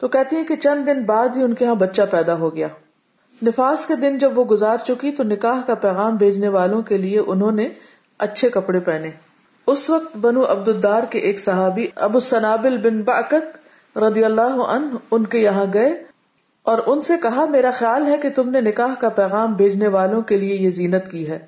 تو 0.00 0.08
کہتی 0.08 0.36
ہے 0.36 0.44
کہ 0.44 0.56
چند 0.56 0.86
دن 0.86 1.02
بعد 1.02 1.28
ہی 1.36 1.42
ان 1.42 1.54
کے 1.54 1.64
یہاں 1.64 1.74
بچہ 1.74 2.02
پیدا 2.10 2.34
ہو 2.34 2.56
گیا۔ 2.56 2.68
نفاس 3.42 3.86
کے 3.86 3.96
دن 3.96 4.18
جب 4.18 4.38
وہ 4.38 4.44
گزار 4.44 4.76
چکی 4.76 5.12
تو 5.12 5.24
نکاح 5.24 5.60
کا 5.66 5.74
پیغام 5.74 6.16
بھیجنے 6.16 6.48
والوں 6.48 6.82
کے 6.82 6.98
لیے 6.98 7.18
انہوں 7.18 7.52
نے 7.52 7.68
اچھے 8.18 8.50
کپڑے 8.50 8.80
پہنے۔ 8.80 9.10
اس 9.66 9.90
وقت 9.90 10.16
بنو 10.16 10.52
عبد 10.52 10.68
الدار 10.68 11.02
کے 11.10 11.18
ایک 11.18 11.40
صحابی 11.40 11.86
ابو 11.96 12.20
سنابل 12.20 12.78
بن 12.78 13.02
باقت 13.02 13.58
رضی 13.98 14.24
اللہ 14.24 14.62
عنہ 14.66 14.96
ان 15.10 15.24
کے 15.24 15.38
یہاں 15.38 15.64
گئے 15.74 16.04
اور 16.62 16.78
ان 16.86 17.00
سے 17.00 17.18
کہا، 17.22 17.44
میرا 17.44 17.70
خیال 17.70 18.06
ہے 18.06 18.16
کہ 18.16 18.30
تم 18.30 18.50
نے 18.50 18.60
نکاح 18.60 18.94
کا 18.94 19.08
پیغام 19.08 19.54
بھیجنے 19.54 19.88
والوں 19.88 20.22
کے 20.22 20.36
لیے 20.36 20.54
یہ 20.54 20.70
زینت 20.70 21.10
کی 21.10 21.30
ہے۔ 21.30 21.38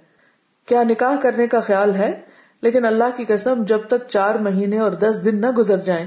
کیا 0.66 0.82
نکاح 0.82 1.16
کرنے 1.16 1.46
کا 1.46 1.60
خیال 1.60 1.94
ہے؟ 1.94 2.20
لیکن 2.62 2.84
اللہ 2.84 3.04
کی 3.16 3.24
قسم، 3.24 3.62
جب 3.62 3.78
تک 3.86 4.08
چار 4.08 4.34
مہینے 4.34 4.78
اور 4.78 4.92
دس 4.92 5.24
دن 5.24 5.40
نہ 5.40 5.50
گزر 5.50 5.76
جائیں 5.76 6.06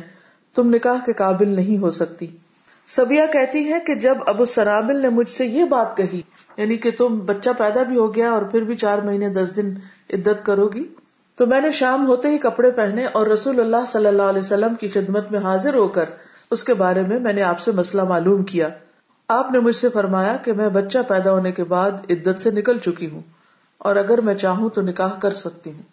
تم 0.56 0.70
نکاح 0.70 0.98
کے 1.06 1.14
قابل 1.14 1.48
نہیں 1.48 1.78
ہو 1.78 1.92
سکتی۔ 1.92 2.28
سبیا 2.88 3.26
کہتی 3.26 3.74
ہے 3.74 3.80
کہ 3.80 3.96
جب 3.96 4.18
ابو 4.26 4.46
سرابل 4.46 5.02
نے 5.02 5.10
مجھ 5.10 5.30
سے 5.30 5.46
یہ 5.46 5.66
بات 5.66 5.98
کہی 5.98 6.22
یعنی 6.58 6.78
کہ 6.78 6.92
تم 6.92 7.20
بچہ 7.20 7.50
پیدا 7.58 7.84
بھی 7.84 7.98
ہو 7.98 8.16
گیا 8.16 8.32
اور 8.32 8.42
پھر 8.42 8.62
بھی 8.62 8.76
چار 8.76 8.98
مہینے 8.98 9.30
دس 9.30 9.56
دن 9.56 9.74
عدت 10.14 10.46
کرو 10.46 10.68
گی، 10.68 10.84
تو 11.36 11.48
میں 11.48 11.62
نے 11.62 11.72
شام 11.72 12.08
ہوتے 12.08 12.28
ہی 12.28 12.38
کپڑے 12.38 12.72
پہنے 12.72 13.06
اور 13.06 13.28
رسول 13.28 13.60
اللہ 13.60 13.86
صلی 13.88 14.08
اللہ 14.08 14.22
علیہ 14.22 14.40
وسلم 14.40 14.76
کی 14.76 14.88
خدمت 14.88 15.32
میں 15.32 15.40
حاضر 15.40 15.74
ہو 15.74 15.88
کر 15.88 16.10
اس 16.52 16.64
کے 16.64 16.74
بارے 16.74 17.02
میں 17.02 17.20
میں 17.20 17.34
نے 17.34 17.44
آپ 17.44 17.60
سے 17.60 17.72
مسئلہ 17.72 18.04
معلوم 18.04 18.44
کیا۔ 18.44 18.70
آپ 19.28 19.52
نے 19.52 19.60
مجھ 19.60 19.76
سے 19.76 19.90
فرمایا 19.90 20.38
کہ 20.38 20.54
میں 20.54 20.70
بچہ 20.70 21.00
پیدا 21.08 21.32
ہونے 21.32 21.52
کے 21.52 21.64
بعد 21.64 21.92
عدت 22.10 22.42
سے 22.42 22.52
نکل 22.52 22.78
چکی 22.78 23.10
ہوں 23.10 23.22
اور 23.78 23.96
اگر 23.96 24.22
میں 24.22 24.34
چاہوں 24.34 24.70
تو 24.70 24.82
نکاح 24.82 25.20
کر 25.20 25.34
سکتی 25.34 25.72
ہوں۔ 25.72 25.93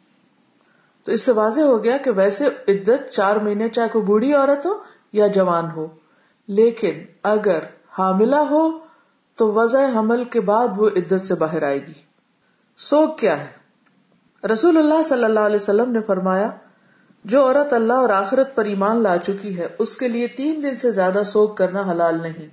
تو 1.04 1.12
اس 1.12 1.22
سے 1.22 1.32
واضح 1.32 1.60
ہو 1.60 1.84
گیا 1.84 1.96
کہ 1.96 2.10
ویسے 2.10 2.46
عدت 2.46 3.10
چار 3.10 3.36
مہینے 3.36 3.68
چاہے 3.68 3.88
کوئی 3.88 4.04
بوڑھی 4.04 4.34
عورت 4.34 4.66
ہو 4.66 4.70
یا 5.12 5.26
جوان 5.26 5.70
ہو، 5.76 5.86
لیکن 6.48 7.04
اگر 7.22 7.58
حاملہ 7.98 8.36
ہو 8.36 8.78
تو 9.36 9.52
وضع 9.52 9.86
حمل 9.94 10.24
کے 10.24 10.40
بعد 10.40 10.68
وہ 10.76 10.88
عدت 10.96 11.20
سے 11.20 11.34
باہر 11.34 11.62
آئے 11.62 11.86
گی۔ 11.86 11.92
سوگ 12.78 13.16
کیا 13.16 13.44
ہے؟ 13.44 13.60
رسول 14.46 14.76
اللہ 14.76 15.02
صلی 15.02 15.24
اللہ 15.24 15.40
علیہ 15.40 15.56
وسلم 15.56 15.92
نے 15.92 16.00
فرمایا، 16.06 16.50
جو 17.24 17.46
عورت 17.46 17.72
اللہ 17.72 17.92
اور 17.92 18.10
آخرت 18.10 18.54
پر 18.54 18.64
ایمان 18.64 19.02
لا 19.02 19.16
چکی 19.18 19.58
ہے، 19.58 19.68
اس 19.78 19.96
کے 19.96 20.08
لیے 20.08 20.26
تین 20.26 20.62
دن 20.62 20.76
سے 20.76 20.90
زیادہ 20.90 21.22
سوگ 21.26 21.48
کرنا 21.48 21.90
حلال 21.90 22.22
نہیں۔ 22.22 22.46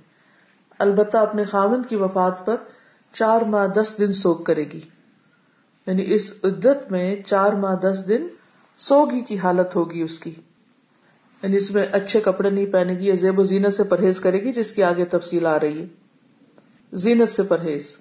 البتہ 0.78 1.16
اپنے 1.16 1.44
خامند 1.44 1.86
کی 1.86 1.96
وفات 1.96 2.46
پر 2.46 2.56
چار 3.12 3.42
ماہ 3.42 3.66
دس 3.66 3.94
دن 3.98 4.12
سوگ 4.12 4.36
کرے 4.36 4.64
گی۔ 4.64 4.80
یعنی 5.86 6.14
اس 6.14 6.32
عدت 6.44 6.90
میں 6.90 7.16
چار 7.22 7.52
ماہ 7.52 7.76
دس 7.76 8.08
دن 8.08 8.26
سوگ 8.78 9.12
ہی 9.12 9.20
کی 9.20 9.38
حالت 9.38 9.76
ہوگی 9.76 10.02
اس 10.02 10.18
کی۔ 10.18 10.30
یعنی 11.42 11.56
اس 11.56 11.70
میں 11.70 11.86
اچھے 11.92 12.20
کپڑے 12.20 12.50
نہیں 12.50 12.66
پہنے 12.66 12.94
گی 12.94 13.06
یا 13.06 13.14
زیب 13.14 13.38
و 13.38 13.44
زینت 13.44 13.74
سے 13.74 13.84
پرہیز 13.84 14.20
کرے 14.20 14.38
گی 14.38 14.52
جس 14.52 14.72
کی 14.72 14.82
آگے 14.82 15.04
تفصیل 15.04 15.46
آ 15.46 15.60
رہی 15.60 15.80
ہے۔ 15.80 15.86
زینت 16.92 17.28
سے 17.28 17.42
پرہیز۔ 17.42 17.96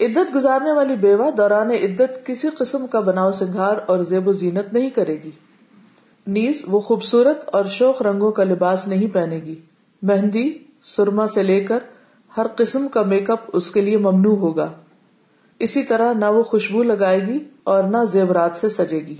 عدت 0.00 0.34
گزارنے 0.34 0.72
والی 0.72 0.96
بیوہ 0.96 1.30
دوران 1.30 1.70
عدت 1.70 2.26
کسی 2.26 2.48
قسم 2.48 2.86
کا 2.86 3.00
بناؤ 3.00 3.32
سنگھار 3.32 3.76
اور 3.86 3.98
زیب 3.98 4.28
و 4.28 4.32
زینت 4.32 4.72
نہیں 4.72 4.90
کرے 4.90 5.22
گی۔ 5.22 5.30
نیز 6.26 6.62
وہ 6.66 6.80
خوبصورت 6.80 7.44
اور 7.52 7.64
شوق 7.64 8.02
رنگوں 8.02 8.30
کا 8.30 8.44
لباس 8.44 8.88
نہیں 8.88 9.14
پہنے 9.14 9.36
گی 9.36 9.60
مہندی، 10.02 10.58
سرما 10.82 11.26
سے 11.26 11.42
لے 11.42 11.60
کر 11.60 11.78
ہر 12.36 12.46
قسم 12.56 12.88
کا 12.88 13.02
میک 13.02 13.30
اپ 13.30 13.40
اس 13.52 13.70
کے 13.70 13.80
لیے 13.80 13.98
ممنوع 13.98 14.36
ہوگا۔ 14.36 14.72
اسی 15.58 15.82
طرح 15.82 16.12
نہ 16.12 16.24
وہ 16.24 16.42
خوشبو 16.42 16.82
لگائے 16.82 17.20
گی 17.20 17.38
اور 17.64 17.84
نہ 17.84 18.04
زیورات 18.04 18.56
سے 18.56 18.68
سجے 18.68 18.98
گی۔ 18.98 19.16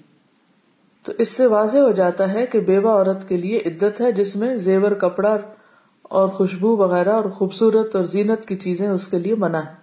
تو 1.07 1.13
اس 1.19 1.29
سے 1.29 1.47
واضح 1.47 1.79
ہو 1.79 1.91
جاتا 1.91 2.33
ہے 2.33 2.47
کہ 2.47 2.61
بیوہ 2.61 2.91
عورت 2.91 3.29
کے 3.29 3.37
لیے 3.37 3.59
عدت 3.67 4.01
ہے 4.01 4.13
جس 4.13 4.37
میں 4.37 4.57
زیور 4.57 4.93
کپڑا 4.93 5.37
اور 6.03 6.29
خوشبو 6.29 6.77
وغیرہ 6.77 7.13
اور 7.13 7.25
خوبصورت 7.25 7.97
اور 7.97 8.05
زینت 8.05 8.47
کی 8.47 8.57
چیزیں 8.57 8.89
اس 8.89 9.09
کے 9.09 9.19
لیے 9.19 9.35
منع 9.35 9.59
ہے 9.59 9.75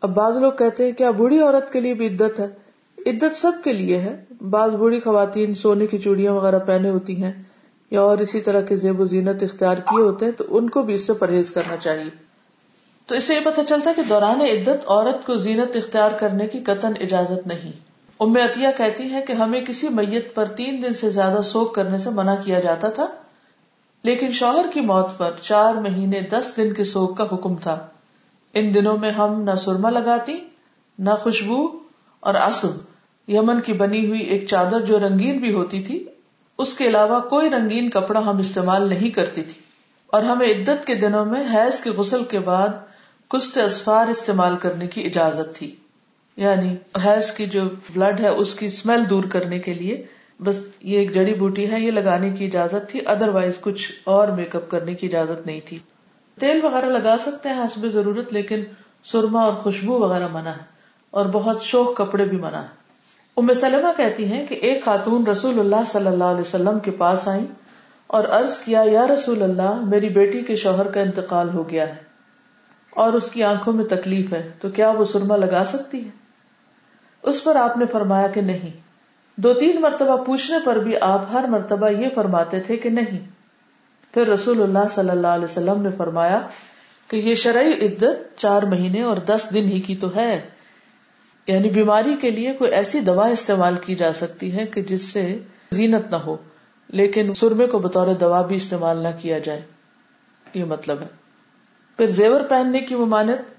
اب 0.00 0.14
بعض 0.14 0.36
لوگ 0.36 0.52
کہتے 0.52 0.84
ہیں 0.84 0.92
کیا 0.92 1.10
بوڑھی 1.10 1.40
عورت 1.40 1.72
کے 1.72 1.80
لیے 1.80 1.94
بھی 1.94 2.06
عدت 2.06 2.40
ہے؟ 2.40 2.46
عدت 3.06 3.36
سب 3.36 3.52
کے 3.64 3.72
لیے 3.72 3.98
ہے۔ 3.98 4.24
بعض 4.50 4.76
بوڑھی 4.76 5.00
خواتین 5.00 5.54
سونے 5.54 5.86
کی 5.86 5.98
چوڑیاں 5.98 6.32
وغیرہ 6.32 6.58
پہنے 6.58 6.90
ہوتی 6.90 7.22
ہیں 7.22 7.32
یا 7.90 8.00
اور 8.00 8.18
اسی 8.18 8.40
طرح 8.40 8.60
کے 8.60 8.76
زیب 8.76 9.00
و 9.00 9.04
زینت 9.04 9.42
اختیار 9.42 9.76
کیے 9.76 10.02
ہوتے 10.02 10.24
ہیں 10.24 10.32
تو 10.32 10.44
ان 10.48 10.70
کو 10.70 10.82
بھی 10.82 10.94
اس 10.94 11.06
سے 11.06 11.12
پرہیز 11.12 11.50
کرنا 11.50 11.76
چاہیے۔ 11.76 12.10
تو 13.06 13.14
اس 13.14 13.24
سے 13.24 13.34
یہ 13.34 13.40
پتہ 13.44 13.60
چلتا 13.68 13.90
ہے 13.90 13.94
کہ 13.94 14.02
دوران 14.08 14.40
عدت 14.40 14.84
عورت 14.86 15.26
کو 15.26 15.36
زینت 15.36 15.76
اختیار 15.76 16.10
کرنے 16.20 16.46
کی 16.46 16.58
قطن 16.58 16.92
اجازت 17.00 17.46
نہیں۔ 17.46 17.72
ام 18.20 18.36
عطیہ 18.36 18.68
کہتی 18.76 19.10
ہے 19.10 19.22
کہ 19.22 19.32
ہمیں 19.32 19.60
کسی 19.60 19.88
میت 19.88 20.34
پر 20.34 20.44
تین 20.44 20.82
دن 20.82 20.94
سے 20.94 21.10
زیادہ 21.10 21.42
سوک 21.42 21.74
کرنے 21.74 21.98
سے 21.98 22.10
منع 22.10 22.34
کیا 22.44 22.60
جاتا 22.60 22.88
تھا، 22.88 23.06
لیکن 24.04 24.30
شوہر 24.30 24.66
کی 24.74 24.80
موت 24.80 25.18
پر 25.18 25.30
چار 25.40 25.74
مہینے 25.74 26.20
دس 26.20 26.52
دن 26.56 26.72
کے 26.72 26.84
سوک 26.84 27.16
کا 27.16 27.24
حکم 27.24 27.56
تھا۔ 27.56 27.86
ان 28.54 28.74
دنوں 28.74 28.98
میں 28.98 29.10
ہم 29.10 29.42
نہ 29.42 29.54
سرما 29.54 29.90
لگاتی، 29.90 30.38
نہ 30.98 31.10
خوشبو 31.10 31.78
اور 32.20 32.34
آسم 32.34 32.70
یمن 33.28 33.60
کی 33.60 33.72
بنی 33.72 34.06
ہوئی 34.06 34.20
ایک 34.20 34.46
چادر 34.46 34.80
جو 34.80 34.98
رنگین 34.98 35.38
بھی 35.38 35.54
ہوتی 35.54 35.82
تھی، 35.82 36.04
اس 36.58 36.74
کے 36.74 36.86
علاوہ 36.86 37.20
کوئی 37.20 37.50
رنگین 37.50 37.90
کپڑا 37.90 38.20
ہم 38.20 38.38
استعمال 38.38 38.88
نہیں 38.88 39.10
کرتی 39.10 39.42
تھی۔ 39.42 39.60
اور 40.06 40.22
ہمیں 40.22 40.46
عدت 40.46 40.86
کے 40.86 40.94
دنوں 40.94 41.24
میں 41.24 41.44
حیض 41.54 41.80
کے 41.80 41.90
غسل 41.90 42.24
کے 42.24 42.38
بعد 42.38 42.68
کشت 43.28 43.58
اسفار 43.58 44.06
استعمال 44.06 44.56
کرنے 44.56 44.86
کی 44.86 45.02
اجازت 45.02 45.54
تھی۔ 45.54 45.74
یعنی 46.36 46.76
حیض 47.04 47.30
کی 47.32 47.46
جو 47.46 47.62
بلڈ 47.94 48.20
ہے، 48.20 48.28
اس 48.28 48.54
کی 48.54 48.66
اسمیل 48.66 49.10
دور 49.10 49.24
کرنے 49.24 49.58
کے 49.58 49.74
لیے 49.74 50.04
بس 50.40 50.56
یہ 50.80 50.98
ایک 50.98 51.14
جڑی 51.14 51.34
بوٹی 51.34 51.70
ہے، 51.70 51.80
یہ 51.80 51.90
لگانے 51.90 52.30
کی 52.30 52.44
اجازت 52.44 52.90
تھی 52.90 53.00
ادر 53.06 53.28
وائز 53.28 53.60
کچھ 53.60 53.92
اور 54.04 54.28
میک 54.28 54.56
اپ 54.56 54.70
کرنے 54.70 54.94
کی 54.94 55.06
اجازت 55.06 55.46
نہیں 55.46 55.60
تھی۔ 55.64 55.78
تیل 56.38 56.64
وغیرہ 56.64 56.86
لگا 56.86 57.16
سکتے 57.20 57.48
ہیں، 57.48 57.62
حسب 57.62 57.86
ضرورت، 57.88 58.32
لیکن 58.32 58.64
سرما 59.04 59.42
اور 59.42 59.52
خوشبو 59.52 59.98
وغیرہ 59.98 60.28
منع 60.32 60.50
ہے 60.50 60.64
اور 61.10 61.26
بہت 61.32 61.62
شوق 61.62 61.94
کپڑے 61.96 62.24
بھی 62.24 62.36
منع 62.36 62.58
ہے۔ 62.58 62.74
ام 63.36 63.52
سلمہ 63.54 63.88
کہتی 63.96 64.24
ہیں 64.24 64.46
کہ 64.46 64.54
ایک 64.54 64.84
خاتون 64.84 65.26
رسول 65.26 65.58
اللہ 65.60 65.84
صلی 65.86 66.06
اللہ 66.06 66.24
علیہ 66.24 66.40
وسلم 66.40 66.78
کے 66.78 66.90
پاس 66.90 67.28
آئی 67.28 67.46
اور 68.06 68.24
عرض 68.24 68.58
کیا، 68.58 68.82
یا 68.86 69.06
رسول 69.06 69.42
اللہ، 69.42 69.80
میری 69.84 70.08
بیٹی 70.08 70.40
کے 70.40 70.56
شوہر 70.56 70.86
کا 70.86 71.00
انتقال 71.00 71.48
ہو 71.54 71.68
گیا 71.70 71.88
ہے 71.88 72.04
اور 72.90 73.12
اس 73.12 73.30
کی 73.30 73.42
آنکھوں 73.42 73.72
میں 73.72 73.84
تکلیف 73.84 74.32
ہے، 74.32 74.50
تو 74.60 74.70
کیا 74.70 74.90
وہ 74.90 75.04
سرما 75.04 75.36
لگا 75.36 75.64
سکتی 75.64 76.04
ہے؟ 76.04 76.25
اس 77.26 77.44
پر 77.44 77.56
آپ 77.56 77.76
نے 77.76 77.86
فرمایا 77.86 78.26
کہ 78.26 78.40
نہیں۔ 78.40 78.70
دو 79.36 79.54
تین 79.54 79.80
مرتبہ 79.80 80.24
پوچھنے 80.24 80.56
پر 80.64 80.76
بھی 80.76 80.96
آپ 81.00 81.24
ہر 81.32 81.44
مرتبہ 81.48 81.88
یہ 81.88 82.08
فرماتے 82.14 82.60
تھے 82.60 82.76
کہ 82.76 82.88
نہیں۔ 82.88 83.20
پھر 84.14 84.26
رسول 84.28 84.62
اللہ 84.62 84.88
صلی 84.90 85.10
اللہ 85.10 85.26
علیہ 85.26 85.44
وسلم 85.44 85.82
نے 85.82 85.88
فرمایا 85.96 86.40
کہ 87.08 87.16
یہ 87.16 87.34
شرعی 87.34 87.72
عدت 87.72 88.38
چار 88.38 88.62
مہینے 88.62 89.02
اور 89.02 89.16
دس 89.16 89.46
دن 89.54 89.64
ہی 89.64 89.80
کی 89.80 89.96
تو 89.96 90.16
ہے۔ 90.16 90.40
یعنی 91.46 91.70
بیماری 91.70 92.16
کے 92.20 92.30
لیے 92.30 92.52
کوئی 92.52 92.72
ایسی 92.72 93.00
دوا 93.00 93.26
استعمال 93.26 93.76
کی 93.76 93.94
جا 93.94 94.12
سکتی 94.12 94.56
ہے 94.56 94.66
کہ 94.66 94.82
جس 94.82 95.02
سے 95.02 95.38
زینت 95.70 96.10
نہ 96.10 96.16
ہو، 96.16 96.36
لیکن 96.88 97.34
سرمے 97.34 97.66
کو 97.66 97.78
بطور 97.78 98.14
دوا 98.14 98.42
بھی 98.42 98.56
استعمال 98.56 98.96
نہ 98.96 99.08
کیا 99.20 99.38
جائے۔ 99.38 99.62
یہ 100.54 100.64
مطلب 100.64 101.00
ہے۔ 101.00 101.06
پھر 101.96 102.06
زیور 102.06 102.40
پہننے 102.40 102.80
کی 102.80 102.94
ممانت 102.94 103.55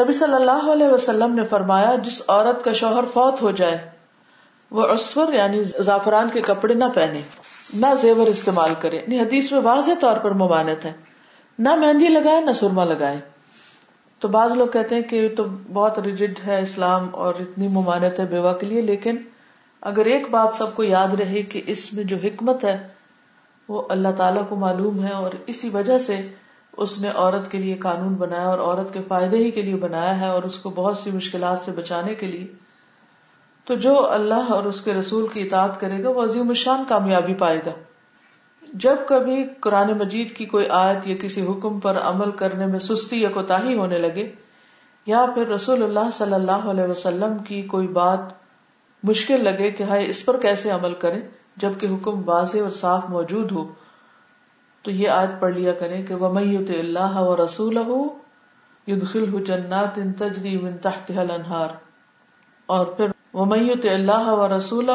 نبی 0.00 0.12
صلی 0.12 0.34
اللہ 0.34 0.72
علیہ 0.72 0.88
وسلم 0.88 1.34
نے 1.34 1.44
فرمایا، 1.44 1.94
جس 2.04 2.22
عورت 2.28 2.64
کا 2.64 2.72
شوہر 2.72 3.04
فوت 3.04 3.42
ہو 3.42 3.50
جائے، 3.50 3.90
وہ 4.70 4.82
اسور 4.86 5.32
یعنی 5.32 5.64
زعفران 5.64 6.28
کے 6.32 6.40
کپڑے 6.40 6.74
نہ 6.74 6.84
پہنے، 6.94 7.20
نہ 7.74 7.86
زیور 8.00 8.26
استعمال 8.26 8.70
کرے۔ 8.80 8.96
یعنی 8.96 9.20
حدیث 9.20 9.52
میں 9.52 9.60
واضح 9.60 9.90
طور 10.00 10.18
پر 10.18 10.30
ممانت 10.30 10.84
ہے۔ 10.84 10.92
نہ 11.58 11.74
مہندی 11.74 12.08
لگائے، 12.08 12.40
نہ 12.40 12.52
سرما 12.52 12.84
لگائے۔ 12.84 13.20
تو 14.18 14.28
بعض 14.28 14.52
لوگ 14.52 14.66
کہتے 14.66 14.94
ہیں 14.94 15.02
کہ 15.02 15.34
تو 15.36 15.44
بہت 15.72 15.98
ریجڈ 15.98 16.38
ہے 16.46 16.62
اسلام 16.62 17.08
اور 17.12 17.34
اتنی 17.40 17.68
ممانت 17.68 18.20
ہے 18.20 18.24
بیوہ 18.24 18.52
کے 18.52 18.66
لیے، 18.66 18.80
لیکن 18.80 19.16
اگر 19.80 20.04
ایک 20.04 20.30
بات 20.30 20.54
سب 20.54 20.74
کو 20.74 20.82
یاد 20.82 21.20
رہے 21.20 21.42
کہ 21.42 21.62
اس 21.66 21.92
میں 21.92 22.04
جو 22.04 22.16
حکمت 22.24 22.64
ہے، 22.64 22.88
وہ 23.68 23.82
اللہ 23.88 24.08
تعالیٰ 24.16 24.42
کو 24.48 24.56
معلوم 24.56 25.04
ہے 25.04 25.12
اور 25.12 25.30
اسی 25.46 25.68
وجہ 25.68 25.98
سے 25.98 26.28
اس 26.76 27.00
نے 27.00 27.10
عورت 27.14 27.50
کے 27.50 27.58
لیے 27.58 27.74
قانون 27.74 28.14
بنایا 28.14 28.48
اور 28.48 28.58
عورت 28.58 28.94
کے 28.94 29.00
فائدے 29.08 29.36
ہی 29.36 29.50
کے 29.50 29.62
لیے 29.62 29.76
بنایا 29.76 30.20
ہے 30.20 30.26
اور 30.26 30.42
اس 30.42 30.58
کو 30.58 30.70
بہت 30.70 30.98
سی 30.98 31.10
مشکلات 31.10 31.58
سے 31.58 31.70
بچانے 31.70 32.14
کے 32.14 32.26
لیے۔ 32.26 32.46
تو 33.64 33.74
جو 33.74 34.10
اللہ 34.10 34.52
اور 34.52 34.64
اس 34.64 34.80
کے 34.80 34.94
رسول 34.94 35.26
کی 35.26 35.42
اطاعت 35.42 35.80
کرے 35.80 36.02
گا، 36.04 36.08
وہ 36.08 36.22
عظیم 36.22 36.48
الشان 36.48 36.84
کامیابی 36.88 37.34
پائے 37.34 37.60
گا۔ 37.66 37.70
جب 38.72 38.96
کبھی 39.08 39.44
قرآن 39.60 39.98
مجید 39.98 40.36
کی 40.36 40.44
کوئی 40.44 40.68
آیت 40.68 41.06
یا 41.06 41.16
کسی 41.20 41.46
حکم 41.46 41.80
پر 41.80 41.98
عمل 41.98 42.30
کرنے 42.30 42.66
میں 42.66 42.78
سستی 42.78 43.22
یا 43.22 43.28
کوتا 43.34 43.62
ہونے 43.62 43.98
لگے، 43.98 44.32
یا 45.06 45.26
پھر 45.34 45.48
رسول 45.48 45.82
اللہ 45.82 46.10
صلی 46.12 46.32
اللہ 46.32 46.70
علیہ 46.70 46.84
وسلم 46.84 47.38
کی 47.38 47.62
کوئی 47.62 47.88
بات 47.88 48.18
مشکل 49.02 49.44
لگے 49.44 49.70
کہ 49.70 49.82
ہائے 49.82 50.06
اس 50.06 50.24
پر 50.24 50.40
کیسے 50.40 50.70
عمل 50.70 50.94
کرے 50.94 51.20
جبکہ 51.56 51.86
حکم 51.86 52.28
واضح 52.28 52.58
اور 52.62 52.70
صاف 52.70 53.04
موجود 53.08 53.52
ہو۔ 53.52 53.72
تو 54.82 54.90
یہ 54.90 55.08
آیت 55.08 55.40
پڑھ 55.40 55.54
لیا 55.54 55.72
کرے 55.72 56.02
کہ 56.02 56.14
وہ 56.14 56.32
میت 56.32 56.70
اللہ 56.70 57.16
و 57.16 57.44
رسول 57.44 57.78
یدخل 58.86 59.44
جنات 59.44 59.98
تجری 60.18 60.56
من 60.56 60.78
تحتها 60.78 61.66
اور 62.66 62.86
پھر 62.86 63.06
وہ 63.32 63.44
میت 63.44 63.86
اللہ 63.92 64.28
و 64.28 64.56
رسول 64.56 64.90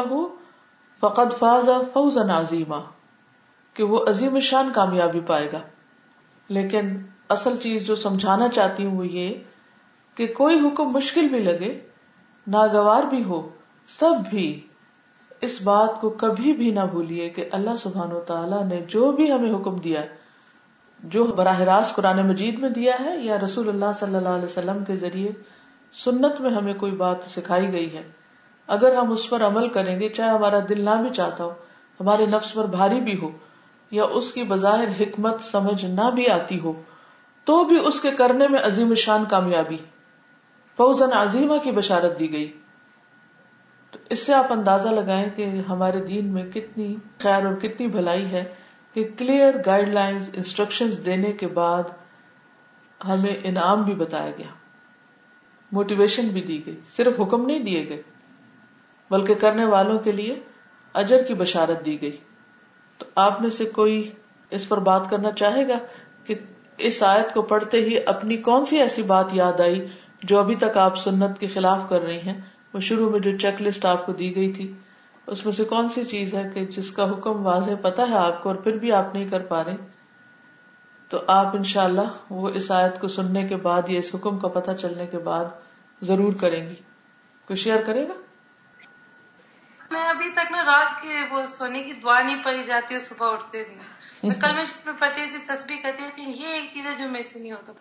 فقد 1.00 1.38
فاز 1.38 1.68
فوزا 1.92 2.40
عظیمہ 2.40 2.80
کہ 3.74 3.84
وہ 3.84 4.04
عظیم 4.08 4.38
شان 4.40 4.70
کامیابی 4.74 5.20
پائے 5.20 5.52
گا۔ 5.52 5.60
لیکن 6.48 6.96
اصل 7.28 7.56
چیز 7.56 7.86
جو 7.86 7.94
سمجھانا 7.94 8.48
چاہتی 8.48 8.84
ہوں 8.84 8.96
وہ 8.96 9.06
یہ 9.06 9.34
کہ 10.14 10.26
کوئی 10.26 10.60
حکم 10.60 10.84
مشکل 10.84 11.28
بھی 11.28 11.38
لگے، 11.38 11.80
ناگوار 12.46 13.02
بھی 13.02 13.24
ہو، 13.24 13.48
تب 13.98 14.14
بھی 14.30 14.67
اس 15.40 15.62
بات 15.62 16.00
کو 16.00 16.10
کبھی 16.10 16.52
بھی 16.52 16.70
نہ 16.70 16.80
بھولیے 16.90 17.28
کہ 17.28 17.48
اللہ 17.52 17.76
سبحان 17.78 18.12
و 18.12 18.20
تعالیٰ 18.20 18.64
نے 18.64 18.80
جو 18.88 19.12
بھی 19.12 19.32
ہمیں 19.32 19.52
حکم 19.52 19.76
دیا 19.76 20.02
جو 21.04 21.24
براہ 21.24 21.60
راست 21.60 21.96
قرآن 21.96 22.28
مجید 22.28 22.58
میں 22.58 22.70
دیا 22.70 22.92
ہے 23.00 23.18
یا 23.18 23.38
رسول 23.38 23.68
اللہ 23.68 23.92
صلی 23.98 24.16
اللہ 24.16 24.28
علیہ 24.28 24.44
وسلم 24.44 24.84
کے 24.84 24.96
ذریعے 24.96 25.30
سنت 26.04 26.40
میں 26.40 26.50
ہمیں 26.50 26.74
کوئی 26.74 26.92
بات 26.92 27.16
سکھائی 27.30 27.72
گئی 27.72 27.92
ہے۔ 27.94 28.02
اگر 28.66 28.96
ہم 28.96 29.12
اس 29.12 29.30
پر 29.30 29.42
عمل 29.42 29.68
کریں 29.68 30.00
گے، 30.00 30.08
چاہے 30.08 30.30
ہمارا 30.30 30.58
دل 30.68 30.84
نہ 30.84 30.90
بھی 30.90 31.10
چاہتا 31.10 31.44
ہو، 31.44 31.50
ہمارے 32.00 32.26
نفس 32.26 32.54
پر 32.54 32.64
بھاری 32.64 33.00
بھی 33.00 33.18
ہو 33.22 33.30
یا 33.90 34.04
اس 34.04 34.32
کی 34.32 34.42
بظاہر 34.42 34.88
حکمت 35.00 35.40
سمجھ 35.40 35.84
نہ 35.84 36.10
بھی 36.10 36.30
آتی 36.30 36.60
ہو، 36.60 36.72
تو 37.44 37.64
بھی 37.64 37.78
اس 37.84 38.00
کے 38.00 38.10
کرنے 38.10 38.48
میں 38.48 38.60
عظیم 38.62 38.94
شان 38.94 39.24
کامیابی 39.24 39.76
فوزن 40.76 41.12
عظیمہ 41.12 41.56
کی 41.56 41.70
بشارت 41.70 42.18
دی 42.18 42.32
گئی۔ 42.32 42.52
اس 44.10 44.26
سے 44.26 44.34
آپ 44.34 44.52
اندازہ 44.52 44.88
لگائیں 44.88 45.28
کہ 45.36 45.62
ہمارے 45.68 46.00
دین 46.00 46.26
میں 46.26 46.52
کتنی 46.52 46.96
خیر 47.18 47.46
اور 47.46 47.54
کتنی 47.54 47.86
بھلائی 47.86 48.24
ہے 48.24 48.44
کہ 48.94 49.08
کلیئر 49.18 49.54
گائیڈ 49.66 49.88
لائنز 49.88 50.30
انسٹرکشن 50.32 50.90
دینے 51.04 51.32
کے 51.32 51.46
بعد 51.46 51.82
ہمیں 53.08 53.36
انعام 53.44 53.82
بھی 53.82 53.94
بتایا 53.94 54.30
گیا۔ 54.38 54.46
موٹیویشن 55.72 56.28
بھی 56.28 56.40
دی 56.40 56.66
گئی۔ 56.66 56.80
صرف 56.90 57.20
حکم 57.20 57.46
نہیں 57.46 57.58
دیے 57.58 57.88
گئے، 57.88 58.02
بلکہ 59.10 59.34
کرنے 59.34 59.64
والوں 59.64 59.98
کے 59.98 60.12
لیے 60.12 60.40
اجر 60.94 61.22
کی 61.22 61.34
بشارت 61.34 61.86
دی 61.86 62.02
گئی۔ 62.02 62.16
تو 62.98 63.04
آپ 63.14 63.40
میں 63.40 63.50
سے 63.50 63.64
کوئی 63.64 64.10
اس 64.50 64.68
پر 64.68 64.78
بات 64.78 65.10
کرنا 65.10 65.30
چاہے 65.30 65.68
گا 65.68 65.78
کہ 66.24 66.34
اس 66.78 67.02
آیت 67.02 67.34
کو 67.34 67.42
پڑھتے 67.42 67.80
ہی 67.80 68.04
اپنی 68.06 68.36
کون 68.36 68.64
سی 68.64 68.78
ایسی 68.78 69.02
بات 69.02 69.26
یاد 69.32 69.60
آئی 69.60 69.86
جو 70.22 70.38
ابھی 70.38 70.54
تک 70.54 70.76
آپ 70.76 70.98
سنت 70.98 71.38
کے 71.38 71.46
خلاف 71.46 71.88
کر 71.88 72.00
رہی 72.00 72.20
ہیں؟ 72.20 72.40
وہ 72.74 72.80
شروع 72.80 73.10
میں 73.10 73.20
جو 73.20 73.38
چیک 73.38 73.62
لسٹ 73.62 73.84
آپ 73.84 74.06
کو 74.06 74.12
دی 74.12 74.36
گئی 74.36 74.52
تھی 74.52 74.72
اس 75.26 75.44
میں 75.44 75.52
سے 75.52 75.64
کون 75.64 75.88
سی 75.88 76.04
چیز 76.04 76.34
ہے 76.34 76.50
کہ 76.54 76.66
جس 76.66 76.90
کا 76.90 77.10
حکم 77.10 77.46
واضح 77.46 77.70
پتا 77.82 78.02
ہے 78.08 78.16
آپ 78.16 78.42
کو 78.42 78.48
اور 78.48 78.56
پھر 78.56 78.78
بھی 78.78 78.92
آپ 78.92 79.14
نہیں 79.14 79.28
کر 79.28 79.40
پا 79.46 79.64
رہے؟ 79.64 79.76
تو 81.08 81.18
آپ 81.26 81.56
ان 81.56 81.64
شاء 81.64 81.84
اللہ 81.84 82.16
وہ 82.30 82.48
اس 82.48 82.70
آیت 82.70 83.00
کو 83.00 83.08
سننے 83.08 83.48
کے 83.48 83.56
بعد 83.56 83.82
یا 83.88 83.98
اس 83.98 84.14
حکم 84.14 84.38
کا 84.38 84.48
پتہ 84.48 84.70
چلنے 84.70 85.06
کے 85.06 85.18
بعد 85.18 85.44
ضرور 86.02 86.32
کریں 86.40 86.68
گی۔ 86.68 86.74
کوئی 87.46 87.56
شیئر 87.56 87.82
کرے 87.82 88.08
گا؟ 88.08 88.12
میں 89.90 90.08
ابھی 90.08 90.30
تک 90.30 90.52
نا 90.52 90.64
رات 90.64 91.02
کے 91.02 91.08
وہ 91.30 91.46
سونے 91.46 91.82
کی 91.82 91.92
دعا 91.92 92.22
نہیں 92.22 92.42
پڑی 92.44 92.64
جاتی 92.64 92.94
اور 92.94 93.04
صبح 93.04 93.32
اٹھتے 93.32 93.64
نہیں۔ 93.64 94.30
کل 94.40 94.54
میں 94.54 94.92
پڑھتی 94.98 95.26
تھی 95.26 95.38
تصویر 95.46 95.76
کرتی 95.82 96.02
تھی 96.14 96.22
یہ 96.22 96.46
ایک 96.46 96.70
چیز 96.72 96.86
ہے 96.86 96.92
جو 96.98 97.08
میرے 97.08 97.24
سے 97.24 97.38
نہیں 97.38 97.52
ہوتا 97.52 97.72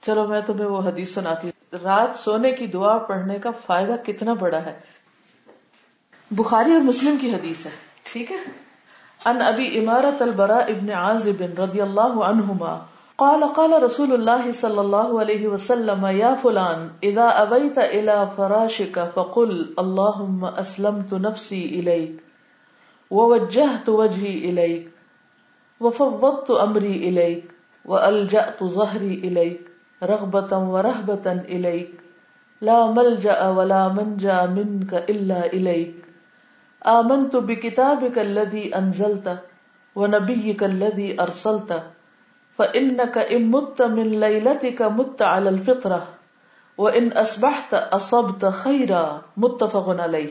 چلو 0.00 0.28
میں 0.28 0.40
تمہیں 0.40 0.66
وہ 0.66 0.82
حدیث 0.82 1.14
سناتی 1.14 1.50
رات 1.82 2.18
سونے 2.18 2.52
کی 2.52 2.66
دعا 2.66 2.98
پڑھنے 2.98 3.38
کا 3.38 3.50
فائدہ 3.66 3.96
کتنا 4.04 4.32
بڑا 4.32 4.64
ہے؟ 4.64 4.74
بخاری 6.30 6.72
اور 6.72 6.80
مسلم 6.80 7.16
کی 7.20 7.30
حدیث 7.30 7.66
ہے، 7.66 7.70
ٹھیک 8.12 8.32
ہے؟ 8.32 8.36
ان 9.26 9.42
ابی 9.42 9.68
عمارت 9.78 10.22
البرا 10.22 10.56
ابن 10.56 10.90
عازب 10.90 11.42
رضی 11.58 11.80
اللہ 11.80 12.18
عنہما 12.30 12.78
قال 13.18 13.44
قال 13.56 13.74
رسول 13.82 14.12
الله 14.12 14.52
صلى 14.52 14.80
الله 14.80 15.20
عليه 15.20 15.48
وسلم 15.48 16.06
يا 16.06 16.34
فلان، 16.42 16.88
اذا 17.02 17.26
ابيت 17.42 17.78
الى 17.78 18.16
فراشك 18.36 18.98
فقل 19.14 19.52
اللهم 19.78 20.44
اسلمت 20.44 21.14
نفسي 21.14 21.64
اليك 21.64 22.16
ووجهت 23.10 23.88
وجهي 23.88 24.34
اليك 24.50 24.90
وفوضت 25.80 26.50
امري 26.50 26.96
اليك 26.96 27.54
والجأت 27.84 28.64
ظهري 28.64 29.14
اليك 30.02 30.10
رغبة 30.10 30.58
ورهبة 30.58 31.32
اليك 31.32 31.90
لا 32.62 32.86
ملجأ 32.86 33.48
ولا 33.48 33.88
منجا 33.88 34.46
منك 34.46 34.94
الا 34.94 35.46
اليك 35.46 35.94
آمنت 36.86 37.36
بكتابك 37.36 38.18
الذي 38.18 38.76
انزلت 38.76 39.38
ونبيك 39.96 40.64
الذي 40.64 41.20
ارسلت 41.20 41.82
فانك 42.58 43.18
ان 43.18 43.50
مت 43.50 43.82
من 43.82 44.10
ليلتك 44.10 44.82
مت 44.82 45.22
على 45.22 45.48
الفطره 45.48 46.08
وان 46.78 47.12
اصبحت 47.12 47.74
اصبت 47.74 48.44
خيرا، 48.46 49.20
متفق 49.36 50.00
عليه. 50.00 50.30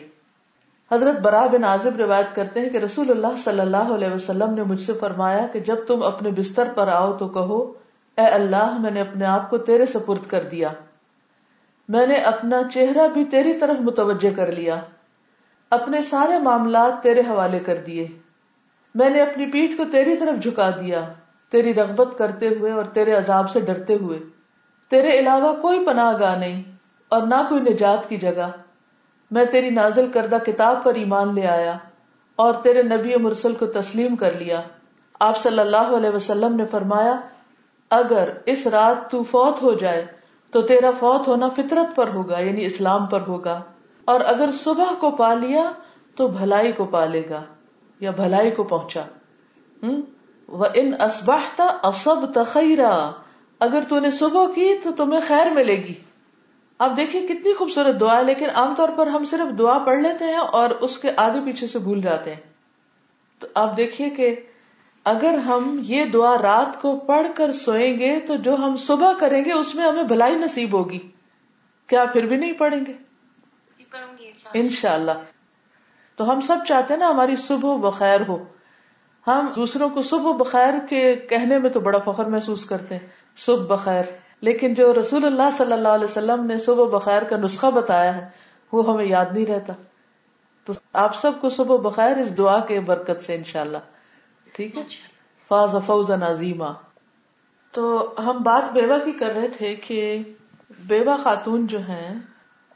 حضرت 0.91 1.19
برا 1.19 1.47
بن 1.47 1.63
عازب 1.63 1.95
روایت 1.97 2.35
کرتے 2.35 2.59
ہیں 2.59 2.69
کہ 2.69 2.77
رسول 2.77 3.09
اللہ 3.09 3.37
صلی 3.37 3.59
اللہ 3.59 3.93
علیہ 3.93 4.07
وسلم 4.13 4.53
نے 4.53 4.63
مجھ 4.63 4.81
سے 4.81 4.93
فرمایا 4.93 5.47
کہ 5.53 5.59
جب 5.59 5.75
تم 5.87 6.03
اپنے 6.03 6.31
بستر 6.31 6.67
پر 6.75 6.87
آؤ 6.87 7.17
تو 7.17 7.27
کہو 7.27 7.73
اے 8.17 8.25
اللہ، 8.25 8.77
میں 8.79 8.91
نے 8.91 9.01
اپنے 9.01 9.25
آپ 9.25 9.49
کو 9.49 9.57
تیرے 9.57 9.85
سپرد 9.85 10.29
کر 10.29 10.43
دیا۔ 10.43 10.69
میں 11.89 12.07
نے 12.07 12.15
اپنا 12.15 12.61
چہرہ 12.73 13.07
بھی 13.07 13.25
تیری 13.25 13.53
طرف 13.53 13.81
متوجہ 13.81 14.35
کر 14.35 14.51
لیا۔ 14.51 14.81
اپنے 15.69 16.01
سارے 16.01 16.39
معاملات 16.39 17.03
تیرے 17.03 17.19
حوالے 17.19 17.59
کر 17.59 17.75
دیے۔ 17.75 18.07
میں 18.95 19.09
نے 19.09 19.21
اپنی 19.21 19.45
پیٹ 19.45 19.77
کو 19.77 19.83
تیری 19.91 20.17
طرف 20.17 20.43
جھکا 20.43 20.69
دیا۔ 20.69 21.01
تیری 21.51 21.73
رغبت 21.73 22.17
کرتے 22.17 22.47
ہوئے 22.47 22.71
اور 22.71 22.83
تیرے 22.83 23.13
عذاب 23.13 23.49
سے 23.49 23.59
ڈرتے 23.59 23.95
ہوئے۔ 23.95 24.19
تیرے 24.89 25.19
علاوہ 25.19 25.61
کوئی 25.61 25.85
پناہ 25.85 26.19
گاہ 26.19 26.37
نہیں 26.37 26.63
اور 27.09 27.21
نہ 27.21 27.41
کوئی 27.49 27.61
نجات 27.61 28.09
کی 28.09 28.17
جگہ۔ 28.17 28.47
میں 29.31 29.45
تیری 29.45 29.69
نازل 29.69 30.11
کردہ 30.11 30.37
کتاب 30.45 30.83
پر 30.83 30.93
ایمان 30.93 31.35
لے 31.35 31.47
آیا 31.47 31.77
اور 32.35 32.53
تیرے 32.53 32.83
نبی 32.83 33.15
مرسل 33.15 33.53
کو 33.53 33.65
تسلیم 33.65 34.15
کر 34.15 34.31
لیا۔ 34.31 34.61
آپ 35.19 35.37
صلی 35.37 35.59
اللہ 35.59 35.97
علیہ 35.97 36.09
وسلم 36.09 36.55
نے 36.55 36.65
فرمایا 36.65 37.19
اگر 37.93 38.29
اس 38.45 38.67
رات 38.67 39.11
تو 39.11 39.23
فوت 39.23 39.61
ہو 39.61 39.73
جائے، 39.73 40.05
تو 40.51 40.61
تیرا 40.61 40.91
فوت 40.99 41.27
ہونا 41.27 41.49
فطرت 41.49 41.95
پر 41.95 42.07
ہوگا 42.07 42.39
یعنی 42.39 42.65
اسلام 42.65 43.05
پر 43.05 43.21
ہوگا۔ 43.27 43.61
اور 44.05 44.21
اگر 44.21 44.51
صبح 44.51 44.93
کو 44.99 45.11
پا 45.11 45.33
لیا، 45.33 45.71
تو 46.15 46.27
بھلائی 46.27 46.71
کو 46.71 46.85
پالے 46.85 47.23
گا، 47.29 47.43
یا 47.99 48.11
بھلائی 48.11 48.51
کو 48.51 48.63
پہنچا۔ 48.63 49.01
وہ 50.47 50.65
ان 50.73 51.01
اسباہتا 51.01 51.87
اسب 51.87 52.33
تخیرا 52.33 53.11
اگر 53.59 53.79
تو 53.89 53.99
نے 53.99 54.11
صبح 54.11 54.45
کی، 54.55 54.77
تو 54.83 54.91
تمہیں 54.91 55.21
خیر 55.27 55.49
ملے 55.49 55.75
گی۔ 55.75 55.93
آپ 56.79 56.97
دیکھیے 56.97 57.27
کتنی 57.27 57.53
خوبصورت 57.53 57.99
دعا 57.99 58.17
ہے، 58.17 58.23
لیکن 58.23 58.49
عام 58.49 58.73
طور 58.77 58.89
پر 58.95 59.07
ہم 59.07 59.25
صرف 59.25 59.57
دعا 59.57 59.77
پڑھ 59.77 59.99
لیتے 59.99 60.25
ہیں 60.25 60.37
اور 60.37 60.69
اس 60.69 60.97
کے 60.97 61.11
آگے 61.15 61.39
پیچھے 61.45 61.67
سے 61.67 61.79
بھول 61.79 62.01
جاتے 62.01 62.33
ہیں۔ 62.33 62.41
تو 63.39 63.47
آپ 63.53 63.77
دیکھیے 63.77 64.09
کہ 64.09 64.35
اگر 65.03 65.37
ہم 65.37 65.79
یہ 65.81 66.05
دعا 66.05 66.35
رات 66.41 66.81
کو 66.81 66.99
پڑھ 66.99 67.27
کر 67.35 67.51
سوئیں 67.51 67.99
گے 67.99 68.19
تو 68.19 68.35
جو 68.35 68.55
ہم 68.55 68.75
صبح 68.75 69.13
کریں 69.19 69.45
گے 69.45 69.53
اس 69.53 69.75
میں 69.75 69.85
ہمیں 69.87 70.03
بھلائی 70.03 70.35
نصیب 70.35 70.73
ہوگی۔ 70.73 70.99
کیا 71.87 72.05
پھر 72.05 72.25
بھی 72.25 72.37
نہیں 72.37 72.53
پڑھیں 72.53 72.85
گے؟ 72.85 72.93
انشاء 74.53 74.93
اللہ 74.93 75.11
تو 76.15 76.31
ہم 76.31 76.41
سب 76.41 76.57
چاہتے 76.67 76.93
ہیں 76.93 76.99
نا 76.99 77.09
ہماری 77.09 77.35
صبح 77.35 77.89
بخیر 77.89 78.19
ہو۔ 78.27 78.43
ہم 79.27 79.47
دوسروں 79.55 79.89
کو 79.89 80.01
صبح 80.01 80.31
بخیر 80.31 80.73
کے 80.89 81.15
کہنے 81.15 81.59
میں 81.59 81.69
تو 81.69 81.79
بڑا 81.79 81.99
فخر 81.99 82.25
محسوس 82.25 82.65
کرتے 82.65 82.95
ہیں۔ 82.95 83.07
صبح 83.37 83.75
بخیر۔ 83.75 84.03
لیکن 84.41 84.73
جو 84.73 84.93
رسول 84.99 85.25
اللہ 85.25 85.49
صلی 85.57 85.73
اللہ 85.73 85.87
علیہ 85.87 86.05
وسلم 86.05 86.45
نے 86.45 86.59
صبح 86.59 86.97
بخیر 86.97 87.23
کا 87.23 87.37
نسخہ 87.37 87.67
بتایا 87.67 88.15
ہے 88.15 88.29
وہ 88.71 88.93
ہمیں 88.93 89.05
یاد 89.05 89.25
نہیں 89.31 89.45
رہتا۔ 89.45 89.73
تو 90.65 90.73
آپ 90.93 91.15
سب 91.15 91.31
کو 91.41 91.49
صبح 91.49 91.77
بخیر 91.77 92.17
اس 92.17 92.37
دعا 92.37 92.59
کے 92.59 92.79
برکت 92.79 93.21
سے 93.21 93.35
انشاء 93.35 93.61
اللہ 93.61 93.77
ٹھیک 94.53 94.77
ہے؟ 94.77 94.83
فاض 95.47 95.75
فوز 95.85 96.11
نازیما 96.11 96.71
تو 97.73 98.13
ہم 98.25 98.37
بات 98.43 98.71
بیوہ 98.73 98.97
کی 99.05 99.11
کر 99.11 99.33
رہے 99.35 99.47
تھے 99.47 99.75
کہ 99.75 100.23
بیوہ 100.87 101.17
خاتون 101.23 101.67
جو 101.67 101.79
ہیں 101.79 102.19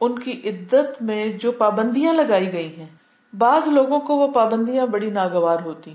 ان 0.02 0.20
کی 0.20 0.42
عدت 0.50 1.02
میں 1.02 1.28
جو 1.28 1.52
پابندیاں 1.52 2.14
لگائی 2.14 2.54
گئی 2.54 2.76
ہیں 2.78 2.86
بعض 3.34 3.68
لوگوں 3.68 4.00
کو 4.00 4.16
وہ 4.16 4.28
پابندیاں 4.28 4.86
بڑی 4.86 5.10
ناگوار 5.10 5.58
ہوتی 5.66 5.94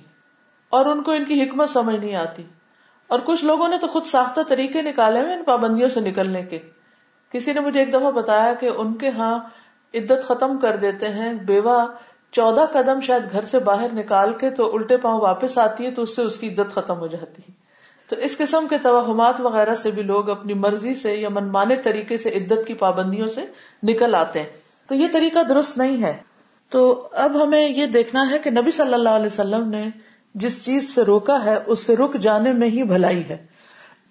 اور 0.68 0.86
ان 0.86 1.02
کو 1.02 1.10
ان 1.10 1.24
کی 1.24 1.42
حکمت 1.42 1.70
سمجھ 1.70 1.96
نہیں 1.96 2.14
آتی۔ 2.14 2.42
اور 3.06 3.20
کچھ 3.24 3.44
لوگوں 3.44 3.68
نے 3.68 3.78
تو 3.78 3.86
خود 3.86 4.04
ساختہ 4.04 4.40
طریقے 4.48 4.82
نکالے 4.82 5.20
ہوئے 5.20 5.34
ان 5.34 5.44
پابندیوں 5.44 5.88
سے 5.88 6.00
نکلنے 6.00 6.42
کے۔ 6.42 6.58
کسی 7.30 7.52
نے 7.52 7.60
مجھے 7.60 7.80
ایک 7.80 7.92
دفعہ 7.92 8.10
بتایا 8.10 8.54
کہ 8.54 8.66
ان 8.66 8.94
کے 8.94 9.10
ہاں 9.10 9.40
عدت 9.94 10.28
ختم 10.28 10.58
کر 10.58 10.76
دیتے 10.76 11.08
ہیں 11.08 11.34
بیوہ 11.34 11.86
چودہ 12.32 12.64
قدم 12.72 13.00
شاید 13.00 13.22
گھر 13.32 13.44
سے 13.44 13.58
باہر 13.58 13.86
نکال 13.92 14.32
کے 14.32 14.50
تو 14.50 14.76
الٹے 14.76 14.96
پاؤں 14.96 15.20
واپس 15.20 15.58
آتی 15.58 15.86
ہے 15.86 15.90
تو 15.90 16.02
اس 16.02 16.16
سے 16.16 16.22
اس 16.22 16.38
کی 16.38 16.48
عدت 16.48 16.74
ختم 16.74 16.98
ہو 16.98 17.06
جاتی 17.06 17.42
ہے۔ 17.48 17.52
تو 18.08 18.16
اس 18.16 18.36
قسم 18.36 18.66
کے 18.70 18.78
توہمات 18.78 19.40
وغیرہ 19.40 19.74
سے 19.74 19.90
بھی 19.90 20.02
لوگ 20.02 20.30
اپنی 20.30 20.54
مرضی 20.54 20.94
سے 20.94 21.14
یا 21.14 21.28
منمانے 21.28 21.76
طریقے 21.76 22.18
سے 22.18 22.30
عدت 22.30 22.66
کی 22.66 22.74
پابندیوں 22.74 23.28
سے 23.28 23.44
نکل 23.82 24.14
آتے 24.14 24.42
ہیں۔ 24.42 24.48
تو 24.88 24.94
یہ 24.94 25.06
طریقہ 25.12 25.38
درست 25.42 25.78
نہیں 25.78 26.02
ہے۔ 26.02 26.16
تو 26.68 27.08
اب 27.12 27.42
ہمیں 27.42 27.68
یہ 27.68 27.86
دیکھنا 27.86 28.30
ہے 28.30 28.38
کہ 28.38 28.50
نبی 28.50 28.70
صلی 28.70 28.94
اللہ 28.94 29.08
علیہ 29.08 29.26
وسلم 29.26 29.68
نے 29.68 29.90
جس 30.34 30.64
چیز 30.64 30.94
سے 30.94 31.02
روکا 31.02 31.44
ہے، 31.44 31.58
اس 31.66 31.86
سے 31.86 31.96
رک 31.96 32.14
جانے 32.14 32.52
میں 32.52 32.68
ہی 32.68 32.82
بھلائی 32.82 33.28
ہے۔ 33.28 33.46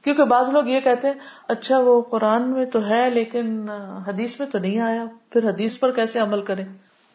کیونکہ 0.03 0.23
بعض 0.23 0.49
لوگ 0.49 0.67
یہ 0.67 0.79
کہتے 0.79 1.07
ہیں 1.07 1.13
اچھا 1.47 1.79
وہ 1.79 2.01
قرآن 2.01 2.51
میں 2.51 2.65
تو 2.65 2.89
ہے 2.89 3.09
لیکن 3.09 3.69
حدیث 4.07 4.39
میں 4.39 4.47
تو 4.47 4.59
نہیں 4.59 4.79
آیا، 4.79 5.05
پھر 5.29 5.49
حدیث 5.49 5.79
پر 5.79 5.91
کیسے 5.91 6.19
عمل 6.19 6.41
کرے 6.41 6.63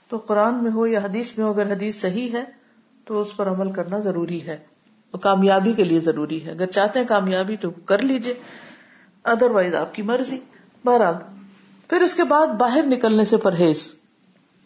تو 0.09 0.17
قرآن 0.17 0.63
میں 0.63 0.73
ہو 0.73 0.87
یا 0.87 0.99
حدیث 0.99 1.39
میں 1.39 1.47
ہو، 1.47 1.51
اگر 1.51 1.73
حدیث 1.73 2.01
صحیح 2.01 2.33
ہے 2.33 2.45
تو 3.05 3.21
اس 3.21 3.37
پر 3.37 3.49
عمل 3.49 3.73
کرنا 3.73 3.99
ضروری 3.99 4.47
ہے۔ 4.47 4.59
کامیابی 5.23 5.73
کے 5.73 5.85
لیے 5.85 6.01
ضروری 6.01 6.47
ہے۔ 6.47 6.51
اگر 6.51 6.67
چاہتے 6.67 6.99
ہیں 6.99 7.07
کامیابی 7.07 7.57
تو 7.57 7.71
کر 7.71 7.99
لیجیے 7.99 8.35
ادر 9.25 9.51
وائز 9.51 9.75
آپ 9.75 9.95
کی 9.95 10.03
مرضی۔ 10.03 10.41
بہرحال، 10.85 11.15
پھر 11.89 12.01
اس 12.01 12.15
کے 12.15 12.25
بعد 12.25 12.47
باہر 12.47 12.83
نکلنے 12.87 13.25
سے 13.25 13.37
پرہیز۔ 13.37 13.95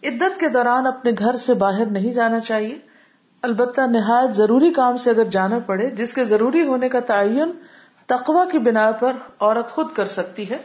عدت 0.03 0.41
کے 0.41 0.49
دوران 0.49 0.87
اپنے 0.87 1.11
گھر 1.19 1.37
سے 1.37 1.55
باہر 1.55 1.87
نہیں 1.87 2.15
جانا 2.15 2.41
چاہیے۔ 2.41 2.79
البتہ 3.43 3.81
نہایت 3.81 4.37
ضروری 4.37 4.73
کام 4.73 4.97
سے 4.97 5.11
اگر 5.11 5.25
جانا 5.25 5.59
پڑے، 5.59 5.91
جس 5.91 6.15
کے 6.15 6.25
ضروری 6.25 6.67
ہونے 6.67 6.89
کا 6.89 7.01
تعین 7.01 7.53
تقوا 8.07 8.45
کی 8.45 8.59
بنا 8.59 8.93
پر 8.93 9.13
عورت 9.41 9.71
خود 9.71 9.87
کر 9.95 10.07
سکتی 10.07 10.51
ہے۔ 10.51 10.59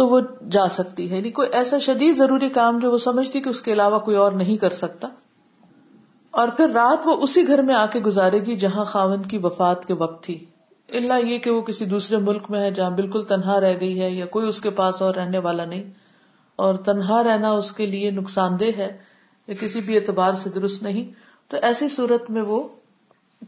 تو 0.00 0.08
وہ 0.08 0.20
جا 0.50 0.68
سکتی 0.68 1.10
ہے۔ 1.10 1.16
یعنی 1.16 1.30
کوئی 1.30 1.48
ایسا 1.52 1.78
شدید 1.78 2.16
ضروری 2.16 2.48
کام 2.48 2.78
جو 2.78 2.92
وہ 2.92 2.98
سمجھتی 2.98 3.40
کہ 3.40 3.48
اس 3.48 3.62
کے 3.62 3.72
علاوہ 3.72 3.98
کوئی 3.98 4.16
اور 4.16 4.32
نہیں 4.32 4.56
کر 4.56 4.70
سکتا۔ 4.70 5.08
اور 6.30 6.48
پھر 6.48 6.68
رات 6.70 7.06
وہ 7.06 7.16
اسی 7.22 7.46
گھر 7.46 7.62
میں 7.62 7.74
آ 7.74 7.86
کے 7.86 8.00
گزارے 8.00 8.38
گی 8.38 8.56
جہاں 8.56 8.84
خاون 8.84 9.22
کی 9.22 9.38
وفات 9.42 9.84
کے 9.84 9.94
وقت 9.94 10.24
تھی۔ 10.24 10.44
اللہ 10.88 11.12
یہ 11.26 11.38
کہ 11.38 11.50
وہ 11.50 11.62
کسی 11.62 11.84
دوسرے 11.84 12.16
ملک 12.16 12.42
میں 12.50 12.60
ہے 12.60 12.70
جہاں 12.70 12.90
بالکل 12.90 13.22
تنہا 13.22 13.60
رہ 13.60 13.74
گئی 13.80 14.02
ہے 14.02 14.10
یا 14.10 14.26
کوئی 14.26 14.48
اس 14.48 14.60
کے 14.60 14.70
پاس 14.70 15.02
اور 15.02 15.14
رہنے 15.14 15.38
والا 15.38 15.64
نہیں۔ 15.64 15.84
اور 16.56 16.74
تنہا 16.74 17.22
رہنا 17.22 17.50
اس 17.50 17.72
کے 17.72 17.86
لیے 17.86 18.10
نقصان 18.10 18.60
دہ 18.60 18.78
ہے 18.78 18.98
یا 19.46 19.54
کسی 19.60 19.80
بھی 19.80 19.96
اعتبار 19.96 20.32
سے 20.32 20.50
درست 20.50 20.82
نہیں۔ 20.82 21.10
تو 21.50 21.56
ایسی 21.62 21.88
صورت 21.88 22.30
میں 22.30 22.42
وہ 22.42 22.68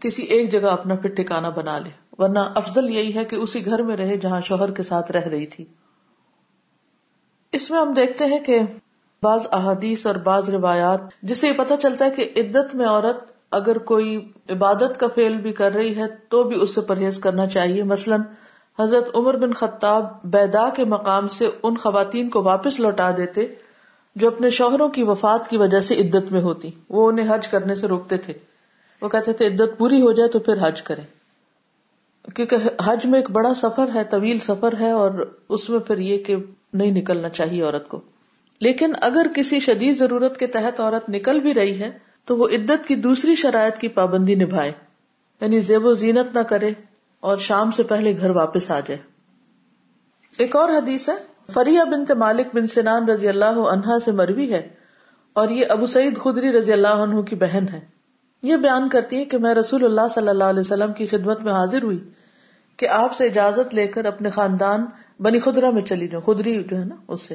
کسی 0.01 0.23
ایک 0.23 0.53
جگہ 0.53 0.69
اپنا 0.69 0.95
پھر 0.95 1.11
ٹھکانا 1.11 1.49
بنا 1.49 1.79
لے۔ 1.79 1.91
ورنہ 2.19 2.38
افضل 2.55 2.91
یہی 2.91 3.15
ہے 3.15 3.25
کہ 3.25 3.37
اسی 3.37 3.65
گھر 3.65 3.83
میں 3.83 3.97
رہے 3.97 4.17
جہاں 4.17 4.41
شوہر 4.41 4.71
کے 4.71 4.83
ساتھ 4.83 5.12
رہ 5.12 5.29
رہی 5.29 5.47
تھی۔ 5.47 5.65
اس 7.53 7.71
میں 7.71 7.79
ہم 7.79 7.93
دیکھتے 7.93 8.25
ہیں 8.25 8.38
کہ 8.38 8.59
بعض 9.23 9.47
احادیث 9.53 10.07
اور 10.07 10.15
بعض 10.15 10.51
روایات 10.51 11.01
جس 11.23 11.38
سے 11.38 11.49
یہ 11.49 11.53
پتا 11.57 11.77
چلتا 11.77 12.05
ہے 12.05 12.11
کہ 12.11 12.33
عدت 12.37 12.75
میں 12.75 12.87
عورت 12.87 13.17
اگر 13.51 13.79
کوئی 13.79 14.33
عبادت 14.51 15.01
کا 15.01 15.07
فیل 15.15 15.37
بھی 15.37 15.53
کر 15.53 15.73
رہی 15.73 15.97
ہے 15.97 16.03
تو 16.29 16.43
بھی 16.43 16.62
اس 16.62 16.75
سے 16.75 16.81
پرہیز 16.81 17.19
کرنا 17.19 17.47
چاہیے۔ 17.47 17.83
مثلاً 17.83 18.21
حضرت 18.81 19.11
عمر 19.15 19.37
بن 19.37 19.53
خطاب 19.53 20.05
بیدا 20.25 20.69
کے 20.69 20.85
مقام 20.85 21.27
سے 21.27 21.51
ان 21.62 21.77
خواتین 21.77 22.29
کو 22.29 22.43
واپس 22.43 22.81
لوٹا 22.81 23.11
دیتے 23.17 23.47
جو 24.17 24.29
اپنے 24.29 24.51
شوہروں 24.51 24.88
کی 24.88 25.03
وفات 25.03 25.49
کی 25.49 25.57
وجہ 25.57 25.81
سے 25.81 25.95
عدت 25.95 26.33
میں 26.33 26.41
ہوتی۔ 26.41 26.71
وہ 26.88 27.09
انہیں 27.09 27.35
حج 27.35 27.49
کرنے 27.49 27.75
سے 27.75 27.87
روکتے 27.87 28.17
تھے۔ 28.17 28.33
وہ 29.03 29.09
کہتے 29.09 29.33
تھے، 29.33 29.47
عدت 29.47 29.79
پوری 29.79 30.03
ہو 30.03 30.12
جائے 30.12 30.29
تو 30.29 30.38
پھر 30.38 30.55
حج 30.61 30.83
کریں۔ 30.83 31.05
کیونکہ 32.37 32.57
حج 32.85 33.07
میں 33.07 33.19
ایک 33.19 33.31
بڑا 33.31 33.55
سفر 33.55 33.89
ہے، 33.95 34.05
طویل 34.05 34.39
سفر 34.39 34.75
ہے 34.81 34.91
اور 34.91 35.39
اس 35.49 35.71
میں 35.71 35.79
پھر 35.79 35.99
یہ 35.99 36.19
کہ 36.19 36.37
نہیں 36.73 36.91
نکلنا 36.91 37.29
چاہیے 37.29 37.63
عورت 37.63 37.89
کو۔ 37.89 38.01
لیکن 38.61 38.93
اگر 39.01 39.27
کسی 39.35 39.61
شدید 39.61 39.99
ضرورت 39.99 40.37
کے 40.37 40.47
تحت 40.47 40.81
عورت 40.81 41.09
نکل 41.09 41.41
بھی 41.41 41.55
رہی 41.55 41.81
ہے، 41.81 41.91
تو 42.25 42.37
وہ 42.37 42.49
عدت 42.49 42.89
کی 42.89 42.95
دوسری 42.95 43.35
شرائط 43.35 43.79
کی 43.79 43.89
پابندی 43.89 44.35
نبھائے۔ 44.35 44.73
یعنی 45.41 45.61
زیب 45.61 45.87
و 45.87 45.95
زینت 45.95 46.37
نہ 46.37 46.43
کرے 46.43 46.71
اور 47.21 47.37
شام 47.37 47.71
سے 47.71 47.83
پہلے 47.83 48.17
گھر 48.17 48.31
واپس 48.31 48.71
آ 48.71 48.81
جائے۔ 48.81 48.99
ایک 50.39 50.57
اور 50.57 50.69
حدیث 50.69 51.09
ہے، 51.09 51.15
فریہ 51.53 51.81
بنت 51.91 52.11
مالک 52.11 52.47
بن 52.55 52.67
سنان 52.67 53.09
رضی 53.09 53.29
اللہ 53.29 53.45
عنہا 53.45 53.99
سے 53.99 54.13
مروی 54.13 54.53
ہے 54.53 54.69
اور 55.33 55.49
یہ 55.49 55.67
ابو 55.69 55.87
سعید 55.87 56.19
خدری 56.19 56.53
رضی 56.53 56.73
اللہ 56.73 56.89
عنہ 56.89 57.21
کی 57.21 57.37
بہن 57.37 57.65
ہے۔ 57.73 57.92
یہ 58.43 58.57
بیان 58.57 58.89
کرتی 58.89 59.17
ہے 59.17 59.25
کہ 59.25 59.39
میں 59.39 59.55
رسول 59.55 59.85
اللہ 59.85 60.09
صلی 60.11 60.29
اللہ 60.29 60.45
علیہ 60.45 60.61
وسلم 60.61 60.93
کی 60.93 61.07
خدمت 61.07 61.43
میں 61.43 61.53
حاضر 61.53 61.83
ہوئی 61.83 62.11
کہ 62.77 62.89
آپ 62.89 63.15
سے 63.15 63.27
اجازت 63.27 63.75
لے 63.75 63.87
کر 63.87 64.05
اپنے 64.05 64.31
خاندان 64.31 64.87
بنی 65.21 65.41
خدرا 65.41 65.71
میں 65.71 65.83
چلی 65.83 66.09
جاؤں، 66.09 66.35
خدری 66.35 66.63
جو 66.63 66.79
ہے 66.79 66.85
نا، 66.85 66.95
اس 67.09 67.23
سے۔ 67.23 67.35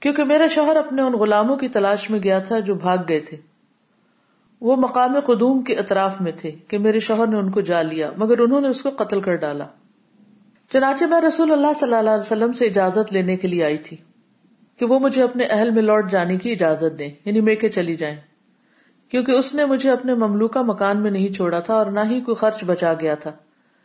کیونکہ 0.00 0.24
میرا 0.24 0.46
شوہر 0.46 0.76
اپنے 0.76 1.02
ان 1.02 1.12
غلاموں 1.12 1.56
کی 1.56 1.68
تلاش 1.68 2.10
میں 2.10 2.22
گیا 2.22 2.38
تھا 2.38 2.58
جو 2.58 2.74
بھاگ 2.74 2.98
گئے 3.08 3.20
تھے۔ 3.20 3.36
وہ 4.60 4.76
مقام 4.76 5.20
قدوم 5.20 5.62
کے 5.62 5.74
اطراف 5.74 6.20
میں 6.20 6.32
تھے 6.36 6.50
کہ 6.68 6.78
میرے 6.78 7.00
شوہر 7.00 7.26
نے 7.26 7.36
ان 7.36 7.50
کو 7.50 7.60
جا 7.60 7.82
لیا، 7.82 8.10
مگر 8.16 8.38
انہوں 8.38 8.60
نے 8.60 8.68
اس 8.68 8.82
کو 8.82 8.88
قتل 8.90 9.20
کر 9.20 9.34
ڈالا۔ 9.34 9.66
چنانچہ 10.72 11.04
میں 11.04 11.20
رسول 11.20 11.52
اللہ 11.52 11.72
صلی 11.76 11.94
اللہ 11.94 12.10
علیہ 12.10 12.22
وسلم 12.22 12.52
سے 12.52 12.66
اجازت 12.66 13.12
لینے 13.12 13.36
کے 13.36 13.48
لیے 13.48 13.64
آئی 13.64 13.78
تھی 13.78 13.96
کہ 14.76 14.86
وہ 14.86 14.98
مجھے 14.98 15.22
اپنے 15.22 15.44
اہل 15.44 15.70
میں 15.70 15.82
لوٹ 15.82 16.10
جانے 16.10 16.36
کی 16.36 16.52
اجازت 16.52 16.98
دیں 16.98 17.10
یعنی 17.24 17.40
میں 17.40 17.56
کے 17.56 17.68
چلی 17.68 17.96
جائیں۔ 17.96 18.16
کیونکہ 19.12 19.32
اس 19.32 19.54
نے 19.54 19.64
مجھے 19.64 19.90
اپنے 19.90 20.14
مملوکہ 20.14 20.62
مکان 20.62 21.02
میں 21.02 21.10
نہیں 21.10 21.32
چھوڑا 21.32 21.60
تھا 21.60 21.74
اور 21.74 21.86
نہ 21.86 22.00
ہی 22.00 22.20
کوئی 22.20 22.34
خرچ 22.34 22.64
بچا 22.64 22.92
گیا 23.00 23.14
تھا۔ 23.14 23.32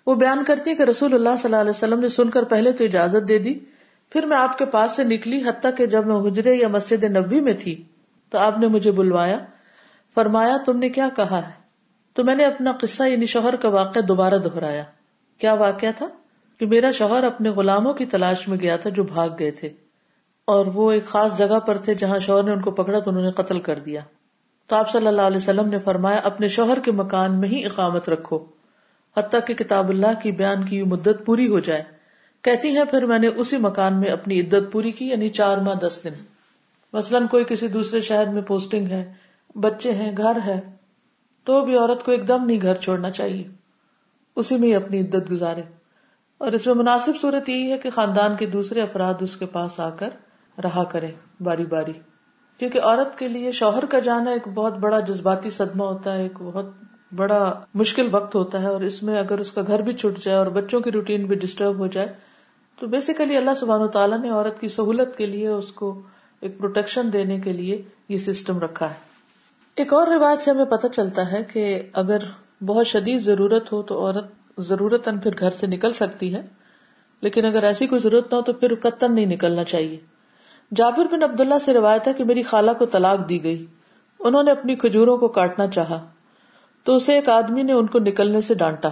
وہ 0.05 0.15
بیان 0.15 0.43
کرتی 0.43 0.75
کہ 0.75 0.83
رسول 0.83 1.13
اللہ 1.13 1.29
صلی 1.29 1.43
اللہ 1.43 1.55
علیہ 1.55 1.69
وسلم 1.69 1.99
نے 1.99 2.09
سن 2.09 2.29
کر 2.29 2.43
پہلے 2.43 2.71
تو 2.71 2.83
اجازت 2.83 3.27
دے 3.27 3.37
دی، 3.37 3.59
پھر 4.09 4.25
میں 4.25 4.37
آپ 4.37 4.57
کے 4.57 4.65
پاس 4.65 4.91
سے 4.91 5.03
نکلی، 5.03 5.41
حتیٰ 5.49 5.71
کہ 5.77 5.85
جب 5.85 6.07
میں 6.07 6.15
حجرے 6.15 6.55
یا 6.55 6.67
مسجد 6.67 7.03
نبی 7.03 7.41
میں 7.41 7.53
تھی 7.53 7.83
تو 8.29 8.37
آپ 8.37 8.57
نے 8.57 8.67
مجھے 8.67 8.91
بلوایا۔ 8.91 9.37
فرمایا، 10.15 10.57
تم 10.65 10.77
نے 10.77 10.89
کیا 10.89 11.09
کہا 11.15 11.47
ہے؟ 11.47 11.51
تو 12.13 12.23
میں 12.23 12.35
نے 12.35 12.45
اپنا 12.45 12.71
قصہ 12.71 13.03
یعنی 13.03 13.25
شوہر 13.25 13.55
کا 13.55 13.69
واقعہ 13.69 14.01
دوبارہ 14.01 14.35
دہرایا۔ 14.35 14.83
کیا 15.37 15.53
واقعہ 15.53 15.89
تھا؟ 15.95 16.07
کہ 16.59 16.65
میرا 16.65 16.91
شوہر 16.91 17.23
اپنے 17.23 17.49
غلاموں 17.49 17.93
کی 17.93 18.05
تلاش 18.05 18.47
میں 18.47 18.57
گیا 18.57 18.77
تھا 18.77 18.89
جو 18.89 19.03
بھاگ 19.03 19.29
گئے 19.39 19.51
تھے 19.51 19.67
اور 20.45 20.65
وہ 20.65 20.91
ایک 20.91 21.05
خاص 21.05 21.37
جگہ 21.37 21.59
پر 21.59 21.77
تھے 21.77 21.93
جہاں 21.93 22.19
شوہر 22.19 22.43
نے 22.43 22.51
ان 22.51 22.61
کو 22.61 22.71
پکڑا 22.71 22.99
تو 22.99 23.09
انہوں 23.09 23.23
نے 23.23 23.31
قتل 23.31 23.59
کر 23.59 23.79
دیا۔ 23.79 24.01
تو 24.67 24.75
آپ 24.75 24.89
صلی 24.89 25.07
اللہ 25.07 25.21
علیہ 25.21 25.37
وسلم 25.37 25.69
نے 25.69 25.79
فرمایا، 25.79 26.17
اپنے 26.17 26.47
شوہر 26.47 26.79
کے 26.79 26.91
مکان 26.91 27.39
میں 27.39 27.49
ہی 27.49 27.65
اقامت 27.65 28.09
رکھو۔ 28.09 28.45
حتیٰ 29.17 29.39
کہ 29.47 29.53
کتاب 29.53 29.89
اللہ 29.89 30.19
کی 30.23 30.31
بیان 30.31 30.65
کی 30.65 30.83
مدت 30.83 31.25
پوری 31.25 31.47
ہو 31.47 31.59
جائے۔ 31.59 31.83
کہتی 32.41 32.75
ہے 32.77 32.85
پھر 32.85 33.05
میں 33.05 33.19
نے 33.19 33.27
اسی 33.27 33.57
مکان 33.57 33.99
میں 33.99 34.09
اپنی 34.11 34.41
عدت 34.41 34.71
پوری 34.71 34.91
کی 34.91 35.07
یعنی 35.07 35.29
چار 35.29 35.57
ماہ 35.57 35.75
دس 35.75 35.99
دن۔ 36.03 36.13
مثلاً 36.93 37.27
کوئی 37.27 37.43
کسی 37.43 37.67
دوسرے 37.67 38.01
شہر 38.01 38.29
میں 38.29 38.41
پوسٹنگ 38.41 38.87
ہے، 38.87 39.13
بچے 39.55 39.91
ہیں، 39.91 40.17
گھر 40.17 40.37
ہے، 40.45 40.61
تو 41.43 41.65
بھی 41.65 41.77
عورت 41.77 42.03
کو 42.03 42.11
ایک 42.11 42.27
دم 42.27 42.45
نہیں 42.45 42.61
گھر 42.61 42.75
چھوڑنا 42.75 43.11
چاہیے۔ 43.11 43.47
اسی 44.35 44.57
میں 44.57 44.67
ہی 44.67 44.75
اپنی 44.75 44.99
عدت 44.99 45.31
گزارے۔ 45.31 45.61
اور 46.37 46.51
اس 46.51 46.65
میں 46.65 46.73
مناسب 46.73 47.11
صورت 47.21 47.49
یہی 47.49 47.71
ہے 47.71 47.77
کہ 47.77 47.89
خاندان 47.89 48.35
کے 48.35 48.45
دوسرے 48.45 48.81
افراد 48.81 49.13
اس 49.19 49.37
کے 49.37 49.45
پاس 49.45 49.79
آ 49.79 49.89
کر 49.89 50.09
رہا 50.63 50.83
کرے 50.83 51.11
باری 51.41 51.65
باری۔ 51.65 51.93
کیونکہ 52.59 52.81
عورت 52.81 53.17
کے 53.19 53.27
لیے 53.27 53.51
شوہر 53.51 53.85
کا 53.85 53.99
جانا 53.99 54.31
ایک 54.31 54.47
بہت 54.47 54.77
بڑا 54.77 54.99
جذباتی 54.99 55.49
صدمہ 55.49 55.83
ہوتا 55.83 56.13
ہے، 56.13 56.21
ایک 56.23 56.41
بہت 56.41 56.65
بڑا 57.15 57.53
مشکل 57.73 58.07
وقت 58.11 58.35
ہوتا 58.35 58.61
ہے 58.61 58.67
اور 58.67 58.81
اس 58.81 59.01
میں 59.03 59.19
اگر 59.19 59.39
اس 59.39 59.51
کا 59.51 59.61
گھر 59.67 59.81
بھی 59.81 59.93
چھٹ 59.93 60.23
جائے 60.23 60.37
اور 60.37 60.47
بچوں 60.47 60.79
کی 60.79 60.91
روٹین 60.91 61.25
بھی 61.25 61.35
ڈسٹرب 61.35 61.79
ہو 61.79 61.87
جائے، 61.87 62.07
تو 62.77 62.87
بیسیکلی 62.87 63.37
اللہ 63.37 63.53
سبحان 63.59 63.81
و 63.81 63.87
تعالیٰ 63.87 64.19
نے 64.21 64.29
عورت 64.29 64.59
کی 64.59 64.67
سہولت 64.67 65.15
کے 65.17 65.25
لیے 65.25 65.47
اس 65.47 65.71
کو 65.71 66.01
ایک 66.41 66.57
پروٹیکشن 66.57 67.13
دینے 67.13 67.39
کے 67.39 67.53
لیے 67.53 67.81
یہ 68.09 68.17
سسٹم 68.17 68.59
رکھا 68.59 68.89
ہے۔ 68.89 69.05
ایک 69.77 69.93
اور 69.93 70.07
روایت 70.07 70.41
سے 70.41 70.51
ہمیں 70.51 70.65
پتہ 70.65 70.87
چلتا 70.87 71.31
ہے 71.31 71.43
کہ 71.43 71.81
اگر 71.93 72.17
بہت 72.65 72.87
شدید 72.87 73.21
ضرورت 73.21 73.71
ہو 73.71 73.81
تو 73.83 73.99
عورت 73.99 74.61
ضرورت 74.61 75.09
پھر 75.23 75.31
گھر 75.39 75.49
سے 75.49 75.67
نکل 75.67 75.91
سکتی 75.93 76.33
ہے، 76.35 76.41
لیکن 77.21 77.45
اگر 77.45 77.63
ایسی 77.63 77.87
کوئی 77.87 78.01
ضرورت 78.01 78.31
نہ 78.31 78.35
ہو 78.35 78.41
تو 78.41 78.53
پھر 78.53 78.75
قطن 78.75 79.15
نہیں 79.15 79.25
نکلنا 79.25 79.63
چاہیے۔ 79.63 79.97
جابر 80.75 81.05
بن 81.11 81.23
عبداللہ 81.23 81.59
سے 81.61 81.73
روایت 81.73 82.07
ہے 82.07 82.13
کہ 82.13 82.23
میری 82.23 82.43
خالہ 82.43 82.71
کو 82.79 82.85
طلاق 82.85 83.29
دی 83.29 83.43
گئی۔ 83.43 83.65
انہوں 84.19 84.43
نے 84.43 84.51
اپنی 84.51 84.75
کھجوروں 84.75 85.17
کو 85.17 85.27
کاٹنا 85.27 85.67
چاہا۔ 85.67 86.05
تو 86.83 86.95
اسے 86.95 87.13
ایک 87.13 87.29
آدمی 87.29 87.63
نے 87.63 87.73
ان 87.73 87.87
کو 87.87 87.99
نکلنے 87.99 88.41
سے 88.41 88.53
ڈانٹا۔ 88.53 88.89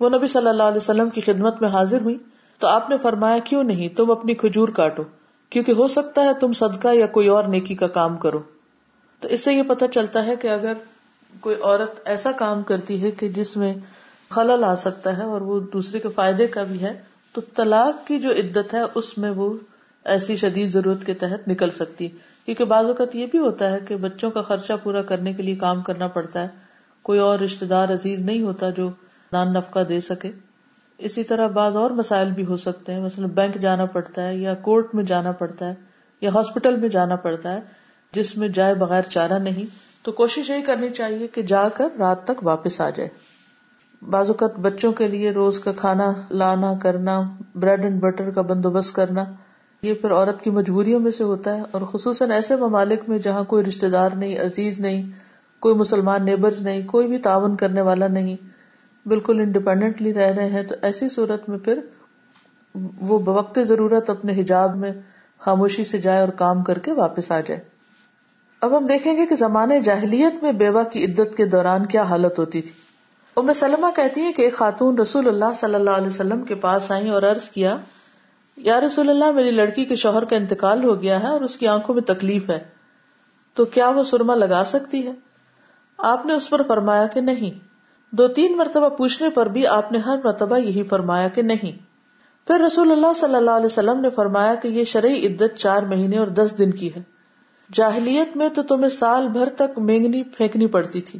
وہ 0.00 0.08
نبی 0.08 0.26
صلی 0.26 0.48
اللہ 0.48 0.62
علیہ 0.62 0.76
وسلم 0.76 1.10
کی 1.10 1.20
خدمت 1.20 1.60
میں 1.60 1.68
حاضر 1.68 2.00
ہوئی۔ 2.00 2.18
تو 2.58 2.66
آپ 2.66 2.90
نے 2.90 2.98
فرمایا، 2.98 3.38
کیوں 3.38 3.64
نہیں؟ 3.64 3.88
تم 3.88 4.10
اپنی 4.10 4.34
کھجور 4.34 4.68
کاٹو، 4.68 5.02
کیونکہ 5.50 5.72
ہو 5.72 5.88
سکتا 5.88 6.22
ہے 6.22 6.34
تم 6.40 6.52
صدقہ 6.52 6.88
یا 6.94 7.06
کوئی 7.06 7.28
اور 7.28 7.44
نیکی 7.44 7.74
کا 7.74 7.86
کام 7.86 8.16
کرو۔ 8.16 8.38
تو 9.20 9.28
اس 9.28 9.44
سے 9.44 9.52
یہ 9.52 9.62
پتہ 9.62 9.84
چلتا 9.84 10.26
ہے 10.26 10.36
کہ 10.36 10.48
اگر 10.48 10.72
کوئی 11.40 11.56
عورت 11.62 12.00
ایسا 12.04 12.32
کام 12.32 12.62
کرتی 12.62 13.02
ہے 13.02 13.10
کہ 13.10 13.28
جس 13.28 13.56
میں 13.56 13.74
خلل 14.28 14.64
آ 14.64 14.74
سکتا 14.74 15.18
ہے 15.18 15.22
اور 15.22 15.40
وہ 15.40 15.60
دوسرے 15.60 15.98
کے 15.98 16.08
فائدے 16.08 16.46
کا 16.46 16.62
بھی 16.62 16.82
ہے، 16.82 17.00
تو 17.32 17.40
طلاق 17.54 18.06
کی 18.06 18.18
جو 18.18 18.30
عدت 18.30 18.74
ہے، 18.74 18.80
اس 18.94 19.18
میں 19.18 19.30
وہ 19.30 19.54
ایسی 20.08 20.36
شدید 20.36 20.70
ضرورت 20.70 21.04
کے 21.04 21.14
تحت 21.14 21.48
نکل 21.48 21.70
سکتی۔ 21.70 22.08
کیونکہ 22.44 22.64
بعض 22.64 22.84
اوقات 22.84 23.14
یہ 23.14 23.26
بھی 23.26 23.38
ہوتا 23.38 23.70
ہے 23.70 23.78
کہ 23.80 23.96
بچوں 23.96 24.30
کا 24.30 24.42
خرچہ 24.42 24.72
پورا 24.82 25.02
کرنے 25.02 25.32
کے 25.32 25.42
لیے 25.42 25.56
کام 25.56 25.82
کرنا 25.82 26.06
پڑتا 26.06 26.42
ہے۔ 26.42 26.48
کوئی 27.02 27.20
اور 27.20 27.38
رشتے 27.38 27.66
دار 27.66 27.88
عزیز 27.88 28.22
نہیں 28.22 28.42
ہوتا 28.42 28.70
جو 28.70 28.90
نان 29.32 29.52
نفقہ 29.52 29.80
دے 29.80 30.00
سکے۔ 30.00 30.30
اسی 30.98 31.24
طرح 31.24 31.46
بعض 31.46 31.76
اور 31.76 31.90
مسائل 31.90 32.30
بھی 32.30 32.46
ہو 32.46 32.56
سکتے 32.56 32.92
ہیں۔ 32.92 33.00
مثلا 33.00 33.26
بینک 33.26 33.54
جانا 33.54 33.84
پڑتا 33.84 34.28
ہے 34.28 34.36
یا 34.36 34.54
کورٹ 34.54 34.94
میں 34.94 35.04
جانا 35.04 35.32
پڑتا 35.32 35.68
ہے 35.68 35.74
یا 36.20 36.30
ہاسپٹل 36.34 36.76
میں 36.76 36.88
جانا 36.88 37.16
پڑتا 37.16 37.54
ہے 37.54 37.60
جس 38.12 38.36
میں 38.36 38.48
جائے 38.48 38.74
بغیر 38.74 39.02
چارہ 39.02 39.38
نہیں۔ 39.38 39.64
تو 40.02 40.12
کوشش 40.12 40.50
یہی 40.50 40.62
کرنی 40.62 40.88
چاہیے 40.90 41.26
کہ 41.26 41.42
جا 41.42 41.68
کر 41.68 41.88
رات 41.98 42.24
تک 42.24 42.44
واپس 42.44 42.80
آ 42.80 42.90
جائے۔ 42.90 43.08
بعض 44.02 44.30
اوقات 44.30 44.58
بچوں 44.58 44.92
کے 44.92 45.08
لیے 45.08 45.30
روز 45.30 45.58
کا 45.58 45.72
کھانا، 45.72 46.12
لانا، 46.30 46.74
کرنا، 46.82 47.20
بریڈ 47.54 47.80
اینڈ 47.80 48.00
بٹر 48.00 48.30
کا 48.30 48.42
بندوبست 48.42 48.94
کرنا۔ 48.94 49.24
یہ 49.82 49.94
پھر 49.94 50.12
عورت 50.12 50.42
کی 50.42 50.50
مجبوریوں 50.50 51.00
میں 51.00 51.10
سے 51.10 51.24
ہوتا 51.24 51.56
ہے 51.56 51.62
اور 51.70 51.82
خصوصاً 51.82 52.30
ایسے 52.30 52.56
ممالک 52.56 53.08
میں 53.08 53.18
جہاں 53.18 53.44
کوئی 53.44 53.64
رشتے 53.64 53.88
دار 53.88 54.10
نہیں، 54.10 54.38
عزیز 54.40 54.80
نہیں، 54.80 55.10
کوئی 55.60 55.74
مسلمان 55.74 56.24
نیبرز 56.24 56.62
نہیں، 56.62 56.86
کوئی 56.86 57.08
بھی 57.08 57.18
تعاون 57.18 57.56
کرنے 57.56 57.80
والا 57.80 58.08
نہیں، 58.08 58.36
بالکل 59.08 59.40
انڈیپینڈنٹلی 59.40 60.14
رہ 60.14 60.26
رہے 60.26 60.48
ہیں، 60.48 60.62
تو 60.62 60.74
ایسی 60.82 61.08
صورت 61.08 61.48
میں 61.48 61.58
پھر 61.58 61.78
وہ 63.00 63.18
بوقت 63.18 63.58
ضرورت 63.62 64.10
اپنے 64.10 64.40
حجاب 64.40 64.76
میں 64.76 64.92
خاموشی 65.38 65.84
سے 65.84 65.98
جائے 65.98 66.20
اور 66.20 66.28
کام 66.28 66.62
کر 66.62 66.78
کے 66.78 66.92
واپس 66.92 67.30
آ 67.32 67.40
جائے۔ 67.40 67.60
اب 68.60 68.78
ہم 68.78 68.86
دیکھیں 68.86 69.16
گے 69.16 69.26
کہ 69.26 69.34
زمانے 69.34 69.80
جاہلیت 69.80 70.42
میں 70.42 70.52
بیوہ 70.52 70.82
کی 70.82 71.04
عدت 71.04 71.36
کے 71.36 71.46
دوران 71.46 71.86
کیا 71.86 72.02
حالت 72.02 72.38
ہوتی 72.38 72.62
تھی۔ 72.62 72.70
ام 73.36 73.52
سلمہ 73.52 73.86
کہتی 73.96 74.20
ہے 74.20 74.32
کہ 74.32 74.42
ایک 74.42 74.54
خاتون 74.54 74.98
رسول 74.98 75.28
اللہ 75.28 75.52
صلی 75.54 75.74
اللہ 75.74 75.90
علیہ 75.90 76.08
وسلم 76.08 76.42
کے 76.42 76.54
پاس 76.54 76.90
آئی 76.90 77.08
اور 77.08 77.22
عرض 77.22 77.50
کیا 77.50 77.76
یا 78.58 78.80
رسول 78.80 79.10
اللہ، 79.10 79.30
میری 79.30 79.50
لڑکی 79.50 79.84
کے 79.84 79.96
شوہر 79.96 80.24
کا 80.24 80.36
انتقال 80.36 80.84
ہو 80.84 81.02
گیا 81.02 81.22
ہے 81.22 81.26
اور 81.26 81.40
اس 81.40 81.56
کی 81.56 81.66
آنکھوں 81.66 81.94
میں 81.94 82.02
تکلیف 82.02 82.50
ہے، 82.50 82.64
تو 83.54 83.64
کیا 83.64 83.88
وہ 83.88 84.02
سرما 84.02 84.34
لگا 84.34 84.62
سکتی 84.66 85.06
ہے؟ 85.06 85.12
آپ 85.98 86.26
نے 86.26 86.34
اس 86.34 86.50
پر 86.50 86.62
فرمایا 86.62 87.06
کہ 87.06 87.20
نہیں۔ 87.20 87.68
دو 88.10 88.28
تین 88.28 88.56
مرتبہ 88.56 88.88
پوچھنے 88.88 89.30
پر 89.30 89.46
بھی 89.46 89.66
آپ 89.66 89.92
نے 89.92 89.98
ہر 89.98 90.16
مرتبہ 90.24 90.56
یہی 90.56 90.82
فرمایا 90.82 91.28
کہ 91.28 91.42
نہیں۔ 91.42 91.72
پھر 92.46 92.60
رسول 92.60 92.92
اللہ 92.92 93.12
صلی 93.16 93.34
اللہ 93.34 93.50
علیہ 93.50 93.66
وسلم 93.66 94.00
نے 94.00 94.10
فرمایا 94.10 94.54
کہ 94.54 94.68
یہ 94.68 94.84
شرعی 94.84 95.26
عدت 95.26 95.56
چار 95.56 95.82
مہینے 95.82 96.18
اور 96.18 96.26
دس 96.26 96.54
دن 96.58 96.70
کی 96.70 96.94
ہے۔ 96.94 97.02
جاہلیت 97.72 98.36
میں 98.36 98.48
تو 98.48 98.62
تمہیں 98.62 98.88
سال 98.88 99.28
بھر 99.28 99.48
تک 99.48 99.78
مینگنی 99.78 100.22
پھینکنی 100.22 100.66
پڑتی 100.66 101.00
تھی، 101.00 101.18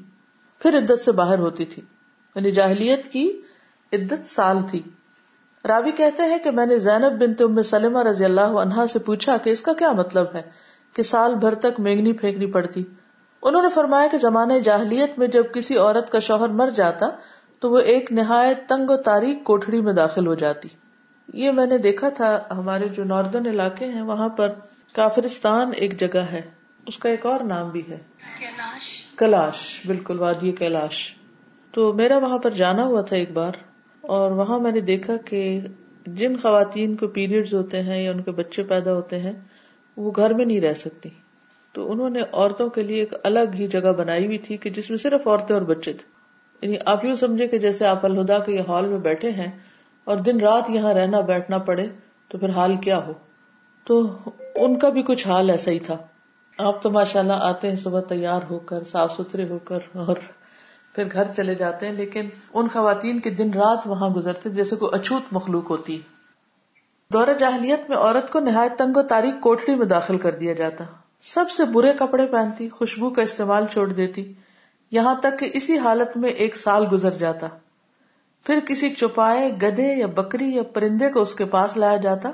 پھر 0.58 0.78
عدت 0.78 1.00
سے 1.00 1.12
باہر 1.12 1.38
ہوتی 1.38 1.64
تھی۔ 1.64 1.82
یعنی 2.34 2.52
جاہلیت 2.52 3.08
کی 3.08 3.40
عدت 3.92 4.26
سال 4.26 4.56
تھی۔ 4.70 4.82
راوی 5.66 5.90
کہتے 5.92 6.22
ہیں 6.22 6.38
کہ 6.38 6.50
میں 6.50 6.66
نے 6.66 6.78
زینب 6.78 7.22
بنت 7.22 7.42
ام 7.42 7.62
سلمہ 7.62 8.02
رضی 8.02 8.24
اللہ 8.24 8.40
عنہا 8.40 8.86
سے 8.86 8.98
پوچھا 8.98 9.36
کہ 9.36 9.50
اس 9.50 9.62
کا 9.62 9.72
کیا 9.72 9.92
مطلب 9.92 10.26
ہے 10.34 10.42
کہ 10.92 11.02
سال 11.02 11.34
بھر 11.34 11.54
تک 11.54 11.80
مینگنی 11.80 12.12
پھینکنی 12.12 12.46
پڑتی۔ 12.46 12.84
انہوں 13.42 13.62
نے 13.62 13.68
فرمایا 13.68 14.06
کہ 14.06 14.18
زمانے 14.18 14.60
جاہلیت 14.60 15.18
میں 15.18 15.26
جب 15.26 15.44
کسی 15.54 15.76
عورت 15.76 16.10
کا 16.10 16.18
شوہر 16.18 16.48
مر 16.48 16.68
جاتا 16.68 17.06
تو 17.58 17.70
وہ 17.70 17.78
ایک 17.78 18.12
نہایت 18.12 18.68
تنگ 18.68 18.90
و 18.90 18.96
تاریخ 18.96 19.44
کوٹڑی 19.44 19.80
میں 19.80 19.92
داخل 19.92 20.26
ہو 20.26 20.34
جاتی۔ 20.34 20.68
یہ 21.34 21.50
میں 21.50 21.66
نے 21.66 21.78
دیکھا 21.78 22.08
تھا 22.08 22.40
ہمارے 22.50 22.88
جو 22.88 23.04
ناردرن 23.04 23.46
علاقے 23.46 23.84
ہیں 23.84 24.02
وہاں 24.02 24.28
پر 24.28 24.48
کافرستان 24.92 25.70
ایک 25.76 26.00
جگہ 26.00 26.18
ہے۔ 26.18 26.40
اس 26.86 26.98
کا 26.98 27.08
ایک 27.08 27.26
اور 27.26 27.40
نام 27.40 27.70
بھی 27.70 27.82
ہے۔ 27.88 27.98
کلاش 29.16 29.80
بالکل 29.86 30.18
وادی 30.18 30.52
کیلاش۔ 30.52 31.14
تو 31.70 31.92
میرا 31.92 32.18
وہاں 32.18 32.38
پر 32.38 32.50
جانا 32.50 32.84
ہوا 32.84 33.00
تھا 33.00 33.16
ایک 33.16 33.32
بار۔ 33.32 33.52
اور 34.00 34.30
وہاں 34.30 34.58
میں 34.58 34.72
نے 34.72 34.80
دیکھا 34.80 35.16
کہ 35.16 35.60
جن 36.06 36.36
خواتین 36.36 36.96
کو 36.96 37.08
پیریڈز 37.08 37.54
ہوتے 37.54 37.82
ہیں 37.82 38.02
یا 38.02 38.10
ان 38.10 38.22
کے 38.22 38.30
بچے 38.30 38.62
پیدا 38.62 38.94
ہوتے 38.94 39.18
ہیں، 39.18 39.32
وہ 39.96 40.12
گھر 40.16 40.34
میں 40.34 40.44
نہیں 40.44 40.60
رہ 40.60 40.74
سکتی۔ 40.74 41.08
تو 41.72 41.92
انہوں 41.92 42.10
نے 42.10 42.20
عورتوں 42.32 42.68
کے 42.68 42.82
لیے 42.82 43.00
ایک 43.00 43.14
الگ 43.22 43.54
ہی 43.54 43.66
جگہ 43.66 43.92
بنائی 43.92 44.26
ہوئی 44.26 44.38
تھی 44.38 44.56
کہ 44.56 44.70
جس 44.70 44.90
میں 44.90 44.98
صرف 44.98 45.28
عورتیں 45.28 45.54
اور 45.54 45.62
بچے 45.62 45.92
تھے۔ 45.92 46.18
یعنی 46.62 46.76
آپ 46.86 47.04
یوں 47.04 47.16
سمجھے 47.16 47.48
کہ 47.48 47.58
جیسے 47.58 47.86
آپ 47.86 48.04
الہدا 48.04 48.38
کے 48.38 48.52
یہ 48.52 48.60
ہال 48.68 48.86
میں 48.86 48.98
بیٹھے 48.98 49.30
ہیں 49.30 49.58
اور 50.04 50.16
دن 50.16 50.40
رات 50.40 50.70
یہاں 50.70 50.94
رہنا 50.94 51.20
بیٹھنا 51.20 51.58
پڑے، 51.58 51.86
تو 52.28 52.38
پھر 52.38 52.48
حال 52.48 52.76
کیا 52.76 53.06
ہو؟ 53.06 53.12
تو 53.84 54.16
ان 54.54 54.78
کا 54.78 54.88
بھی 54.88 55.02
کچھ 55.02 55.28
حال 55.28 55.50
ایسا 55.50 55.70
ہی 55.70 55.78
تھا۔ 55.78 55.96
آپ 56.58 56.82
تو 56.82 56.90
ماشاء 56.90 57.20
اللہ 57.20 57.32
آتے 57.32 57.68
ہیں، 57.68 57.74
صبح 57.74 58.00
تیار 58.00 58.40
ہو 58.50 58.58
کر، 58.58 58.78
صاف 58.90 59.12
ستھرے 59.12 59.48
ہو 59.48 59.58
کر 59.58 59.78
اور 59.92 60.16
پھر 60.98 61.12
گھر 61.12 61.32
چلے 61.36 61.54
جاتے 61.54 61.86
ہیں، 61.86 61.92
لیکن 61.92 62.28
ان 62.54 62.68
خواتین 62.68 63.18
کے 63.18 63.30
دن 63.30 63.50
رات 63.52 63.78
وہاں 63.86 64.08
گزرتے، 64.08 64.50
جیسے 64.50 64.76
کوئی 64.76 65.00
اچھوت 65.00 65.22
مخلوق 65.32 65.70
ہوتی۔ 65.70 66.00
دورہ 67.12 67.30
جاہلیت 67.38 67.88
میں 67.88 67.96
عورت 67.96 68.30
کو 68.30 68.40
نہایت 68.40 68.78
تنگ 68.78 68.96
و 68.96 69.02
تاریخ 69.02 69.34
کوٹری 69.40 69.74
میں 69.74 69.86
داخل 69.86 70.18
کر 70.18 70.34
دیا 70.34 70.52
جاتا۔ 70.52 70.84
سب 71.20 71.50
سے 71.50 71.64
برے 71.64 71.92
کپڑے 71.92 72.26
پہنتی، 72.26 72.68
خوشبو 72.68 73.10
کا 73.10 73.22
استعمال 73.22 73.66
چھوڑ 73.66 73.92
دیتی۔ 73.92 74.32
یہاں 74.90 75.14
تک 75.14 75.38
کہ 75.38 75.50
اسی 75.54 75.78
حالت 75.78 76.16
میں 76.16 76.30
ایک 76.30 76.56
سال 76.56 76.86
گزر 76.92 77.10
جاتا۔ 77.10 77.46
پھر 78.44 78.60
کسی 78.68 78.90
چپائے 78.90 79.50
گدے 79.62 79.98
یا 79.98 80.06
بکری 80.06 80.54
یا 80.54 80.62
پرندے 80.62 81.10
کو 81.10 81.22
اس 81.22 81.34
کے 81.34 81.44
پاس 81.44 81.76
لایا 81.76 81.96
جاتا 81.96 82.30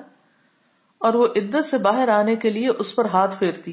اور 0.98 1.14
وہ 1.14 1.26
عدت 1.36 1.64
سے 1.64 1.78
باہر 1.78 2.08
آنے 2.08 2.36
کے 2.36 2.50
لیے 2.50 2.68
اس 2.68 2.96
پر 2.96 3.04
ہاتھ 3.04 3.38
پھیرتی۔ 3.38 3.72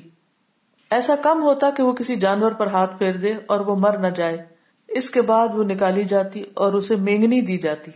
ایسا 0.91 1.15
کم 1.15 1.43
ہوتا 1.43 1.69
کہ 1.69 1.84
وہ 1.84 1.91
کسی 1.91 2.15
جانور 2.15 2.51
پر 2.51 2.67
ہاتھ 2.67 2.97
پھیر 2.97 3.17
دے 3.17 3.34
اور 3.45 3.60
وہ 3.60 3.75
مر 3.75 3.97
نہ 3.97 4.08
جائے۔ 4.08 4.61
اس 4.91 5.10
کے 5.10 5.21
بعد 5.21 5.47
وہ 5.54 5.63
نکالی 5.63 6.04
جاتی 6.04 6.43
اور 6.54 6.73
اسے 6.73 6.95
مینگنی 6.95 7.41
دی 7.41 7.58
جاتی 7.58 7.91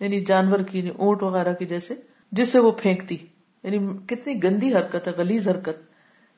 یعنی 0.00 0.24
جانور 0.24 0.60
کی 0.60 0.78
یعنی 0.78 0.90
اونٹ 0.90 1.22
وغیرہ 1.22 1.52
کی 1.52 1.66
جیسے 1.66 1.94
جسے 2.32 2.58
وہ 2.58 2.70
پھینکتی۔ 2.70 3.16
یعنی 3.62 3.98
کتنی 4.06 4.42
گندی 4.42 4.74
حرکت 4.74 5.08
ہے 5.08 5.12
گلیز 5.18 5.48
حرکت، 5.48 5.76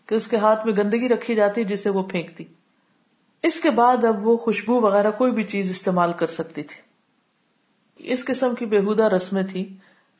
کہ 0.08 0.14
اس 0.14 0.26
کے 0.26 0.36
ہاتھ 0.36 0.66
میں 0.66 0.74
گندگی 0.76 1.08
رکھی 1.08 1.34
جاتی 1.34 1.64
جسے 1.64 1.90
وہ 1.90 2.02
پھینکتی۔ 2.02 2.44
اس 3.42 3.60
کے 3.60 3.70
بعد 3.70 4.04
اب 4.04 4.26
وہ 4.26 4.36
خوشبو 4.36 4.80
وغیرہ 4.80 5.10
کوئی 5.10 5.32
بھی 5.32 5.42
چیز 5.42 5.70
استعمال 5.70 6.12
کر 6.12 6.26
سکتی 6.26 6.62
تھی۔ 6.62 6.82
اس 8.12 8.24
قسم 8.24 8.54
کی 8.54 8.66
بےحدہ 8.66 9.08
رسمیں 9.08 9.42
تھی 9.42 9.76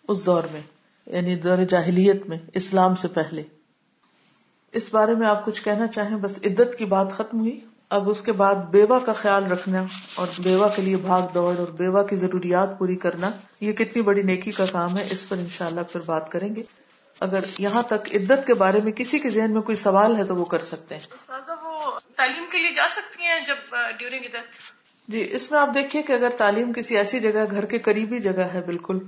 اس 0.09 0.27
دور 0.27 0.43
میں 0.53 0.61
یعنی 1.07 1.37
دور 1.37 1.59
جاہلیت 1.59 2.27
میں، 2.27 2.39
اسلام 2.55 2.95
سے 2.95 3.09
پہلے۔ 3.09 3.43
اس 4.73 4.95
بارے 4.95 5.15
میں 5.15 5.27
آپ 5.27 5.45
کچھ 5.45 5.63
کہنا 5.63 5.87
چاہیں، 5.87 6.17
بس 6.17 6.39
عدت 6.45 6.79
کی 6.79 6.85
بات 6.85 7.13
ختم 7.13 7.41
ہوئی۔ 7.41 7.61
اب 7.91 8.11
اس 8.11 8.21
کے 8.21 8.33
بعد 8.33 8.55
بیوہ 8.55 8.99
کا 8.99 9.13
خیال 9.13 9.53
رکھنا 9.53 9.85
اور 10.15 10.27
بیوہ 10.39 10.69
کے 10.77 10.83
لیے 10.83 10.97
بھاگ 10.97 11.23
دوڑ 11.35 11.59
اور 11.59 11.67
بیوہ 11.67 12.03
کی 12.03 12.17
ضروریات 12.17 12.79
پوری 12.79 12.97
کرنا 12.97 13.31
یہ 13.61 13.73
کتنی 13.73 14.03
بڑی 14.03 14.23
نیکی 14.23 14.51
کا 14.51 14.65
کام 14.73 14.99
ہے 14.99 15.09
اس 15.11 15.29
پر 15.29 15.37
انشاءاللہ 15.37 15.81
پھر 15.81 16.01
بات 16.07 16.31
کریں 16.33 16.55
گے۔ 16.57 16.63
اگر 17.21 17.41
یہاں 17.59 17.83
تک 17.83 18.09
عدت 18.15 18.47
کے 18.47 18.55
بارے 18.55 18.79
میں 18.85 18.93
کسی 18.93 19.19
کے 19.19 19.31
ذہن 19.31 19.53
میں 19.53 19.63
کوئی 19.63 19.77
سوال 19.77 20.17
ہے 20.17 20.25
تو 20.25 20.37
وہ 20.37 20.45
کر 20.45 20.59
سکتے 20.59 20.95
ہیں۔ 20.95 21.31
وہ 21.63 21.99
تعلیم 22.17 22.45
کے 22.53 22.59
لیے 22.59 22.73
جا 22.73 22.87
سکتی 22.91 23.23
ہیں 23.23 23.41
جب 23.47 23.77
ڈیورنگ 23.99 24.25
عدت؟ 24.25 24.73
جی 25.09 25.29
اس 25.31 25.51
میں 25.53 25.61
آپ 25.61 25.69
دیکھیے 25.75 26.03
کہ 26.03 26.13
اگر 26.13 26.29
تعلیم 26.29 26.73
کسی 26.73 26.97
ایسی 26.97 27.21
جگہ 27.21 27.45
گھر 27.51 27.65
کے 27.65 27.79
قریبی 27.79 28.19
جگہ 28.19 28.49
ہے 28.55 28.61
بالکل 28.61 28.99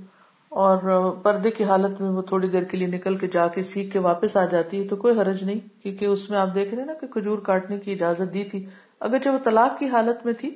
اور 0.49 1.11
پردے 1.11 1.51
کی 1.51 1.63
حالت 1.63 2.01
میں 2.01 2.09
وہ 2.09 2.21
تھوڑی 2.21 2.47
دیر 2.47 2.63
کے 2.63 2.77
لیے 2.77 2.87
نکل 2.87 3.17
کے 3.17 3.27
جا 3.27 3.47
کے 3.47 3.63
سیکھ 3.63 3.91
کے 3.91 3.99
واپس 3.99 4.37
آ 4.37 4.45
جاتی 4.45 4.83
ہے 4.83 4.87
تو 4.87 4.95
کوئی 4.95 5.19
حرج 5.19 5.43
نہیں، 5.43 5.83
کیونکہ 5.83 6.05
اس 6.05 6.29
میں 6.29 6.37
آپ 6.37 6.55
دیکھ 6.55 6.73
رہے 6.73 6.85
نا 6.85 6.93
کہ 6.93 7.07
کھجور 7.07 7.37
کاٹنے 7.37 7.79
کی 7.79 7.91
اجازت 7.91 8.33
دی 8.33 8.43
تھی۔ 8.43 8.65
اگر 8.99 9.17
جب 9.19 9.33
وہ 9.33 9.37
طلاق 9.37 9.79
کی 9.79 9.87
حالت 9.87 10.25
میں 10.25 10.33
تھی، 10.33 10.55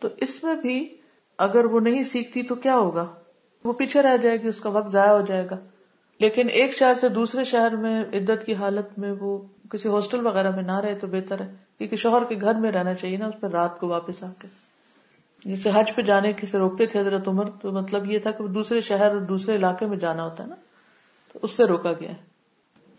تو 0.00 0.08
اس 0.16 0.44
میں 0.44 0.54
بھی 0.54 0.96
اگر 1.38 1.64
وہ 1.64 1.80
نہیں 1.80 2.02
سیکھتی 2.02 2.42
تو 2.42 2.54
کیا 2.54 2.76
ہوگا؟ 2.76 3.06
وہ 3.64 3.72
پیچھے 3.72 4.02
رہ 4.02 4.16
جائے 4.16 4.42
گی، 4.42 4.48
اس 4.48 4.60
کا 4.60 4.68
وقت 4.68 4.90
ضائع 4.90 5.10
ہو 5.10 5.20
جائے 5.20 5.46
گا۔ 5.50 5.58
لیکن 6.18 6.48
ایک 6.50 6.74
شہر 6.74 6.94
سے 6.94 7.08
دوسرے 7.08 7.44
شہر 7.44 7.76
میں 7.76 8.04
عدت 8.12 8.46
کی 8.46 8.54
حالت 8.54 8.98
میں 8.98 9.12
وہ 9.20 9.38
کسی 9.70 9.88
ہاسٹل 9.88 10.26
وغیرہ 10.26 10.50
میں 10.50 10.62
نہ 10.62 10.80
رہے 10.80 10.94
تو 10.94 11.06
بہتر 11.06 11.40
ہے، 11.40 11.54
کیونکہ 11.78 11.96
شوہر 11.96 12.24
کے 12.24 12.34
گھر 12.40 12.54
میں 12.54 12.72
رہنا 12.72 12.94
چاہیے 12.94 13.16
نا، 13.16 13.26
اس 13.26 13.40
پر 13.40 13.50
رات 13.50 13.80
کو 13.80 13.88
واپس 13.88 14.22
آ 14.22 14.32
کے۔ 14.38 14.69
جیسے 15.44 15.70
حج 15.74 15.94
پہ 15.94 16.02
جانے 16.02 16.32
کے 16.32 16.58
روکتے 16.58 16.86
تھے 16.86 17.00
حضرت 17.00 17.28
عمر 17.28 17.44
تو 17.50 17.72
مطلب 17.72 18.10
یہ 18.10 18.18
تھا 18.18 18.30
کہ 18.30 18.46
دوسرے 18.46 18.80
شہر 18.80 19.10
اور 19.10 19.20
دوسرے 19.20 19.56
علاقے 19.56 19.86
میں 19.86 19.96
جانا 19.96 20.24
ہوتا 20.24 20.44
ہے 20.44 20.48
نا۔ 20.48 20.54
تو 21.32 21.38
اس 21.42 21.50
سے 21.50 21.64
روکا 21.64 21.92
گیا۔ 21.92 22.10
ہے 22.10 22.30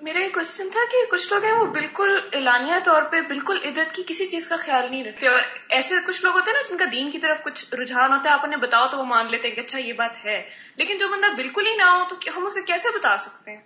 میرا 0.01 0.19
یہ 0.19 0.29
کوشچن 0.29 0.69
تھا 0.71 0.79
کہ 0.91 1.11
کچھ 1.11 1.33
لوگ 1.33 1.43
ہیں 1.43 1.53
وہ 1.53 1.65
بالکل 1.65 2.19
اعلانیہ 2.33 2.73
طور 2.85 3.03
پہ 3.03 3.21
بالکل 3.21 3.57
عدت 3.65 3.95
کی 3.95 4.03
کسی 4.07 4.25
چیز 4.25 4.47
کا 4.47 4.55
خیال 4.55 4.91
نہیں 4.91 5.03
رکھتے 5.03 5.27
اور 5.27 5.41
ایسے 5.69 5.95
کچھ 6.07 6.25
لوگ 6.25 6.33
ہوتے 6.33 6.51
ہیں 6.51 6.57
نا 6.57 6.69
جن 6.69 6.77
کا 6.77 6.85
دین 6.91 7.11
کی 7.11 7.17
طرف 7.17 7.43
کچھ 7.43 7.75
رجحان 7.75 8.11
ہوتا 8.11 8.29
ہے 8.29 8.33
آپ 8.33 8.39
انہیں 8.43 8.59
بتاؤ 8.59 8.87
تو 8.91 8.97
وہ 8.97 9.03
مان 9.03 9.27
لیتے 9.31 9.47
ہیں 9.47 9.55
کہ 9.55 9.59
اچھا 9.59 9.79
یہ 9.79 9.93
بات 9.93 10.25
ہے۔ 10.25 10.49
لیکن 10.75 10.97
جو 10.97 11.07
بندہ 11.07 11.35
بالکل 11.35 11.67
ہی 11.67 11.75
نہ 11.75 11.83
ہو 11.83 12.03
تو 12.09 12.15
ہم 12.37 12.45
اسے 12.45 12.61
کیسے 12.61 12.97
بتا 12.97 13.17
سکتے 13.17 13.51
ہیں؟ 13.51 13.61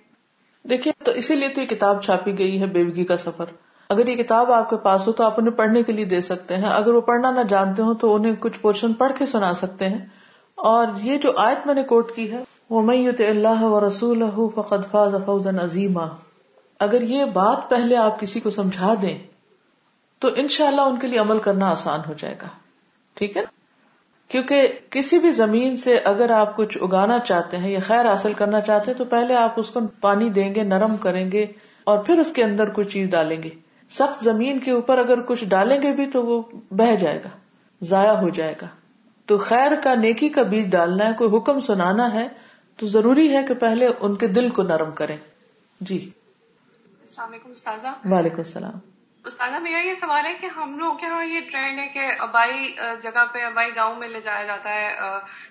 دیکھیے 0.63 1.03
تو 1.03 1.11
اسی 1.11 1.35
لیے 1.35 1.49
تو 1.49 1.61
یہ 1.61 1.65
کتاب 1.65 2.03
چھاپی 2.03 2.37
گئی 2.37 2.61
ہے 2.61 2.65
بیوگی 2.65 3.05
کا 3.05 3.17
سفر۔ 3.17 3.45
اگر 3.89 4.07
یہ 4.07 4.15
کتاب 4.15 4.51
آپ 4.51 4.69
کے 4.69 4.77
پاس 4.77 5.07
ہو 5.07 5.11
تو 5.11 5.23
آپ 5.23 5.33
انہیں 5.37 5.53
پڑھنے 5.53 5.83
کے 5.83 5.91
لیے 5.91 6.05
دے 6.05 6.21
سکتے 6.21 6.57
ہیں۔ 6.57 6.69
اگر 6.69 6.93
وہ 6.93 7.01
پڑھنا 7.01 7.31
نہ 7.31 7.41
جانتے 7.49 7.81
ہو 7.81 7.93
تو 7.93 8.15
انہیں 8.15 8.33
کچھ 8.39 8.59
پورشن 8.59 8.93
پڑھ 8.93 9.13
کے 9.17 9.25
سنا 9.25 9.53
سکتے 9.53 9.89
ہیں۔ 9.89 10.05
اور 10.55 10.87
یہ 11.01 11.17
جو 11.17 11.31
آیت 11.37 11.65
میں 11.65 11.73
نے 11.73 11.83
کوٹ 11.83 12.11
کی 12.15 12.31
ہے 12.31 12.43
وہ 12.69 12.81
میت 12.81 13.21
اللہ 13.21 13.63
و 13.63 13.87
رسول 13.87 14.23
فقد 14.55 14.91
فاز 14.91 15.15
فوزا 15.25 15.49
عظیمہ 15.63 16.01
اگر 16.79 17.01
یہ 17.01 17.25
بات 17.25 17.69
پہلے 17.69 17.97
آپ 17.97 18.19
کسی 18.19 18.39
کو 18.39 18.49
سمجھا 18.49 18.93
دیں، 19.01 19.19
تو 20.19 20.29
ان 20.35 20.47
شاء 20.47 20.67
اللہ 20.67 20.81
ان 20.81 20.99
کے 20.99 21.07
لیے 21.07 21.19
عمل 21.19 21.39
کرنا 21.39 21.69
آسان 21.71 21.99
ہو 22.07 22.13
جائے 22.17 22.35
گا۔ 22.41 22.47
ٹھیک 23.13 23.37
ہے؟ 23.37 23.41
کیونکہ 24.27 24.67
کسی 24.89 25.19
بھی 25.19 25.31
زمین 25.31 25.77
سے 25.77 25.97
اگر 25.97 26.29
آپ 26.29 26.55
کچھ 26.55 26.77
اگانا 26.81 27.19
چاہتے 27.19 27.57
ہیں 27.57 27.71
یا 27.71 27.79
خیر 27.79 28.05
حاصل 28.05 28.33
کرنا 28.33 28.61
چاہتے 28.61 28.91
ہیں، 28.91 28.97
تو 28.97 29.05
پہلے 29.05 29.35
آپ 29.35 29.53
اس 29.55 29.69
کو 29.69 29.79
پانی 30.01 30.29
دیں 30.29 30.55
گے، 30.55 30.63
نرم 30.63 30.97
کریں 30.97 31.31
گے 31.31 31.45
اور 31.83 31.97
پھر 31.97 32.17
اس 32.19 32.31
کے 32.31 32.43
اندر 32.43 32.69
کوئی 32.69 32.87
چیز 32.87 33.09
ڈالیں 33.09 33.43
گے۔ 33.43 33.64
سخت 33.89 34.23
زمین 34.23 34.59
کے 34.59 34.71
اوپر 34.71 34.97
اگر 34.97 35.21
کچھ 35.21 35.45
ڈالیں 35.45 35.81
گے 35.81 35.93
بھی 35.93 36.07
تو 36.07 36.25
وہ 36.25 36.41
بہ 36.71 36.95
جائے 36.95 37.23
گا 37.23 37.29
ضائع 37.81 38.11
ہو 38.11 38.29
جائے 38.29 38.55
گا۔ 38.61 38.67
تو 39.25 39.37
خیر 39.37 39.71
کا 39.83 39.95
نیکی 39.95 40.29
کا 40.29 40.43
بیج 40.43 40.71
ڈالنا 40.71 41.07
ہے 41.07 41.13
کوئی 41.13 41.37
حکم 41.37 41.59
سنانا 41.59 42.13
ہے 42.13 42.27
تو 42.75 42.85
ضروری 42.85 43.35
ہے 43.35 43.43
کہ 43.43 43.53
پہلے 43.53 43.87
ان 43.99 44.15
کے 44.15 44.27
دل 44.27 44.49
کو 44.49 44.63
نرم 44.63 44.91
کریں۔ 44.91 45.17
جی۔ 45.81 46.09
السلام 47.01 47.29
علیکم 47.29 48.13
وعلیکم 48.13 48.37
السلام۔ 48.37 48.94
استاذہ 49.25 49.59
میرا 49.59 49.77
یہ 49.77 49.95
سوال 49.95 50.25
ہے 50.25 50.33
کہ 50.41 50.45
ہم 50.45 50.79
لوگ 50.79 50.95
کے 50.95 51.05
یہاں 51.05 51.25
یہ 51.25 51.39
ٹرینڈ 51.51 51.79
ہے 51.79 51.87
کہ 51.87 51.99
ابائی 52.19 52.75
جگہ 53.01 53.25
پہ 53.33 53.43
ابائی 53.43 53.71
گاؤں 53.75 53.95
میں 53.95 54.07
لے 54.09 54.21
جایا 54.21 54.43
جاتا 54.43 54.69
ہے 54.69 54.93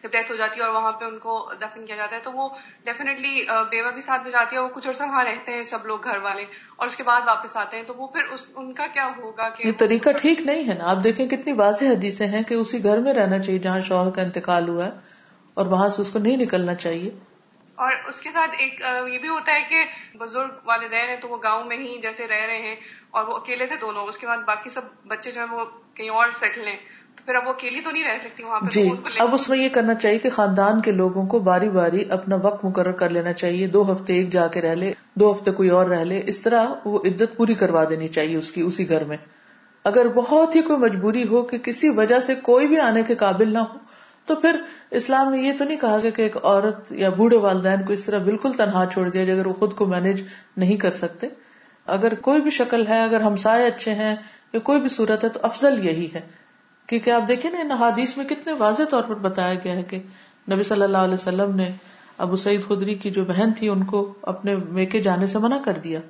جب 0.03 0.11
ڈیتھ 0.11 0.31
ہو 0.31 0.37
جاتی 0.37 0.61
ہے 0.61 0.67
اور 0.67 0.75
وہاں 0.75 0.93
پہ 0.93 1.05
ان 1.05 1.19
کو 1.19 1.53
دفن 1.61 1.87
کیا 1.87 1.97
جاتا 1.97 2.17
ہے 2.17 2.21
تو 2.21 2.33
وہ 2.33 2.49
ڈیفینیٹلی 2.85 3.45
بیوہ 3.71 3.91
بھی 3.91 4.01
ساتھ 4.01 4.23
میں 4.23 4.31
جاتی 4.31 4.57
ہے 4.57 4.61
وہ 4.61 4.69
کچھ 4.69 4.89
عرصہ 4.89 5.03
وہاں 5.03 5.25
رہتے 5.25 5.53
ہیں 5.53 5.63
سب 5.63 5.87
لوگ 5.87 6.05
گھر 6.05 6.17
والے 6.17 6.45
اور 6.77 6.87
اس 6.87 6.97
کے 6.97 7.03
بعد 7.03 7.21
واپس 7.27 7.57
آتے 7.57 7.77
ہیں 7.77 7.85
تو 7.85 7.95
وہ 7.95 8.07
پھر 8.07 8.23
ان 8.55 8.73
کا 8.73 8.87
کیا 8.87 9.11
ہوگا 9.17 9.49
کہ 9.49 9.67
یہ 9.67 9.73
طریقہ 9.79 10.11
ٹھیک 10.21 10.41
نہیں 10.41 10.69
ہے 10.69 10.75
نا؟ 10.75 10.91
آپ 10.91 11.05
دیکھیں 11.05 11.27
کتنی 11.27 11.53
واضح 11.53 11.85
حدیثیں 11.85 12.27
ہیں 12.27 12.43
کہ 12.43 12.55
اسی 12.55 12.85
گھر 12.85 12.99
میں 12.99 13.15
رہنا 13.15 13.39
چاہیے 13.39 13.59
جہاں 13.59 13.81
شوہر 13.81 14.11
کا 14.11 14.23
انتقال 14.23 14.69
ہوا 14.69 14.85
ہے 14.85 14.91
اور 15.55 15.67
وہاں 15.67 15.89
سے 15.89 16.03
اس 16.03 16.11
کو 16.11 16.19
نہیں 16.19 16.37
نکلنا 16.37 16.75
چاہیے۔ 16.75 17.11
اور 17.75 17.93
اس 18.09 18.21
کے 18.21 18.31
ساتھ 18.31 18.51
ایک 18.59 18.81
یہ 19.13 19.19
بھی 19.19 19.29
ہوتا 19.29 19.53
ہے 19.53 19.63
کہ 19.69 19.85
بزرگ 20.19 20.49
والدین 20.65 21.09
ہیں 21.09 21.17
تو 21.17 21.29
وہ 21.29 21.37
گاؤں 21.43 21.65
میں 21.65 21.77
ہی 21.77 22.01
جیسے 22.03 22.27
رہ 22.29 22.45
رہے 22.47 22.59
ہیں 22.59 22.77
اور 23.15 23.25
وہ 23.25 23.35
اکیلے 23.35 23.67
تھے 23.67 23.77
دونوں 23.81 24.07
اس 24.07 24.19
کے 24.19 24.27
بعد 24.27 24.39
باقی 24.47 24.71
سب 24.71 24.81
بچے 25.07 25.31
جو 25.31 25.41
ہیں 25.41 25.49
وہ 25.53 25.65
کہیں 25.95 26.09
اور 26.09 26.31
سیٹل 26.35 26.69
ہیں۔ 26.69 26.77
تو 27.17 27.23
پھر 27.27 27.35
اب 27.35 27.47
وہ 27.47 27.53
اکیلی 27.53 27.81
تو 27.81 27.91
نہیں 27.91 28.05
رہ 28.05 28.19
سکتی 28.19 28.43
وہاں 28.43 28.61
پہ 28.61 28.67
جی 28.71 28.91
اب 29.19 29.35
اس 29.35 29.49
میں 29.49 29.59
یہ 29.59 29.69
کرنا 29.69 29.95
چاہیے 29.95 30.19
کہ 30.19 30.31
خاندان 30.31 30.81
کے 30.81 30.93
لوگوں 30.93 31.27
کو 31.27 31.39
باری 31.39 31.69
باری 31.69 32.05
اپنا 32.11 32.37
وقت 32.37 32.65
مقرر 32.65 32.93
کر 32.93 33.11
لینا 33.11 33.33
چاہیے 33.33 33.67
دو 33.67 33.93
ہفتے 33.93 34.13
ایک 34.13 34.33
جا 34.33 34.47
کے 34.47 34.63
رہ 34.63 34.75
لے 34.75 34.93
دو 35.15 35.33
ہفتے 35.33 35.51
کوئی 35.51 35.69
اور 35.69 35.87
رہ 35.87 36.05
لے 36.05 36.21
اس 36.27 36.41
طرح 36.41 36.67
وہ 36.85 36.99
عدت 37.05 37.37
پوری 37.37 37.55
کروا 37.55 37.85
دینی 37.91 38.09
چاہیے 38.09 38.37
اس 38.37 38.51
کی 38.53 38.63
اسی 38.63 38.89
گھر 38.89 39.05
میں۔ 39.05 39.17
اگر 39.85 40.09
بہت 40.09 40.57
ہی 40.57 40.63
کوئی 40.63 40.79
مجبوری 40.79 41.29
ہو 41.29 41.43
کہ 41.43 41.59
کسی 41.59 41.89
وجہ 41.89 42.21
سے 42.21 42.35
کوئی 42.35 42.69
بھی 42.69 42.81
آنے 42.81 43.03
کے 43.03 43.15
قابل 43.15 43.53
نہ 43.53 43.59
ہو 43.59 43.79
تو 44.27 44.35
پھر 44.35 44.61
اسلام 44.91 45.33
نے 45.33 45.41
یہ 45.41 45.53
تو 45.59 45.65
نہیں 45.65 45.77
کہا 45.77 45.97
کہ 46.17 46.23
ایک 46.23 46.37
عورت 46.37 46.93
یا 46.93 47.09
بوڑھے 47.09 47.37
والدین 47.37 47.85
کو 47.85 47.93
اس 47.93 48.05
طرح 48.05 48.19
بالکل 48.19 48.53
تنہا 48.53 48.85
چھوڑ 48.93 49.09
دیا 49.09 49.25
جائے 49.25 49.39
اگر 49.39 49.47
وہ 49.47 49.55
خود 49.55 49.75
کو 49.75 49.87
مینج 49.87 50.23
نہیں 50.57 50.77
کر 50.77 50.91
سکتے۔ 50.91 51.27
اگر 51.87 52.15
کوئی 52.15 52.41
بھی 52.41 52.51
شکل 52.51 52.87
ہے، 52.87 53.03
اگر 53.03 53.21
ہمسائے 53.21 53.67
اچھے 53.67 53.95
ہیں 53.95 54.17
یا 54.53 54.61
کوئی 54.61 54.81
بھی 54.81 54.89
صورت 54.89 55.25
ہے، 55.25 55.29
تو 55.29 55.41
افضل 55.43 55.87
یہی 55.87 56.15
ہے۔ 56.15 56.21
کیونکہ 56.87 57.11
آپ 57.11 57.23
دیکھیں 57.29 57.51
نا، 57.51 57.59
ان 57.61 57.71
حادیث 57.71 58.17
میں 58.17 58.25
کتنے 58.25 58.53
واضح 58.53 58.83
طور 58.91 59.03
پر 59.03 59.15
بتایا 59.15 59.55
گیا 59.55 59.75
ہے 59.75 59.83
کہ 59.83 59.97
نبی 60.53 60.63
صلی 60.63 60.83
اللہ 60.83 60.99
علیہ 60.99 61.15
وسلم 61.15 61.57
نے 61.57 61.73
ابو 62.19 62.37
سعید 62.37 62.67
خدری 62.69 62.95
کی 62.95 63.11
جو 63.11 63.25
بہن 63.25 63.53
تھی، 63.53 63.69
ان 63.69 63.85
کو 63.85 64.15
اپنے 64.23 64.57
میکے 64.57 65.01
جانے 65.01 65.27
سے 65.27 65.39
منع 65.39 65.59
کر 65.59 65.73
دیا۔ 65.73 66.01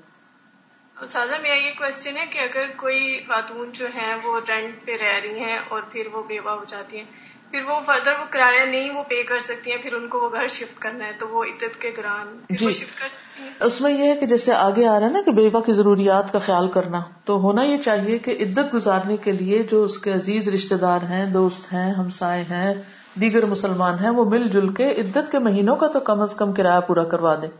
سازا 1.09 1.37
میرا 1.43 1.55
یہ 1.55 1.71
کوشچن 1.79 2.17
ہے 2.17 2.27
کہ 2.27 2.39
اگر 2.39 2.65
کوئی 2.77 3.21
خاتون 3.29 3.71
جو 3.73 3.87
ہے 3.95 4.15
وہ 4.25 4.41
رینٹ 4.49 4.75
پہ 4.85 4.93
رہ 4.93 5.21
رہی 5.25 5.39
ہیں 5.39 5.59
اور 5.69 5.83
پھر 5.93 6.09
وہ 6.13 6.23
بیوہ 6.23 6.51
ہو 6.51 6.65
جاتی 6.69 6.97
ہیں 6.97 7.05
پھر 7.55 7.65
وہ 7.65 7.75
فردر 7.87 8.13
وہ 8.13 8.25
کرایہ 8.31 8.65
نہیں 8.67 8.91
وہ 8.91 9.03
پے 9.09 9.23
کر 9.23 9.39
سکتی 9.39 9.71
ہیں 9.71 9.77
پھر 9.83 9.93
ان 9.95 10.07
کو 10.09 10.21
وہ 10.21 10.29
گھر 10.31 10.47
شفٹ 10.49 10.79
کرنا 10.83 11.07
ہے 11.07 11.13
تو 11.19 11.27
وہ 11.29 11.43
عدت 11.45 11.81
کے 11.81 11.91
دوران 11.97 12.33
جی۔ 12.51 12.71
اس 13.61 13.81
میں 13.81 13.93
یہ 13.93 14.09
ہے 14.09 14.17
کہ 14.17 14.27
جیسے 14.27 14.53
آگے 14.53 14.87
آ 14.87 14.99
رہا 14.99 15.07
ہے 15.07 15.13
نا 15.13 15.21
کہ 15.27 15.33
بیوہ 15.33 15.61
کی 15.61 15.73
ضروریات 15.73 16.33
کا 16.33 16.39
خیال 16.39 16.69
کرنا 16.69 17.01
تو 17.25 17.37
ہونا 17.41 17.63
یہ 17.63 17.77
چاہیے 17.79 18.19
کہ 18.19 18.37
عدت 18.41 18.75
گزارنے 18.75 19.17
کے 19.17 19.33
لیے 19.33 19.63
جو 19.71 19.83
اس 19.85 19.99
کے 19.99 20.13
عزیز 20.13 20.49
رشتے 20.49 20.77
دار 20.77 21.07
ہیں 21.11 21.25
دوست 21.33 21.73
ہیں 21.73 21.91
ہمسائے 21.93 22.43
ہیں 22.51 22.75
دیگر 23.21 23.47
مسلمان 23.47 23.99
ہیں 23.99 24.11
وہ 24.11 24.25
مل 24.25 24.49
جل 24.49 24.69
کے 24.75 24.91
عدت 25.01 25.31
کے 25.33 25.39
مہینوں 25.41 25.77
کا 25.77 25.89
تو 25.89 26.01
کم 26.03 26.21
از 26.21 26.35
کم 26.35 26.53
کرایہ 26.53 26.81
پورا 26.81 27.05
کروا 27.05 27.35
دیں۔ 27.43 27.51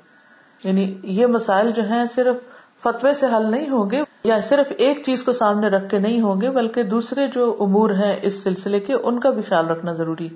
یعنی 0.65 0.93
یہ 1.13 1.27
مسائل 1.29 1.71
جو 1.73 1.89
ہیں 1.89 2.05
صرف 2.11 2.43
فتوے 2.83 3.15
سے 3.15 3.27
حل 3.27 3.51
نہیں 3.51 3.69
ہوں 3.69 3.91
گے 3.91 4.03
یا 4.25 4.41
صرف 4.41 4.73
ایک 4.79 5.03
چیز 5.05 5.23
کو 5.23 5.33
سامنے 5.33 5.69
رکھ 5.69 5.91
کے 5.91 5.99
نہیں 5.99 6.21
ہوں 6.21 6.41
گے 6.41 6.51
بلکہ 6.51 6.83
دوسرے 6.83 7.27
جو 7.27 7.57
امور 7.61 7.91
ہیں 7.91 8.17
اس 8.23 8.43
سلسلے 8.43 8.81
کے 8.81 8.93
ان 8.93 9.21
کا 9.21 9.31
بھی 9.31 9.43
خیال 9.43 9.67
رکھنا 9.67 9.93
ضروری۔ 9.93 10.29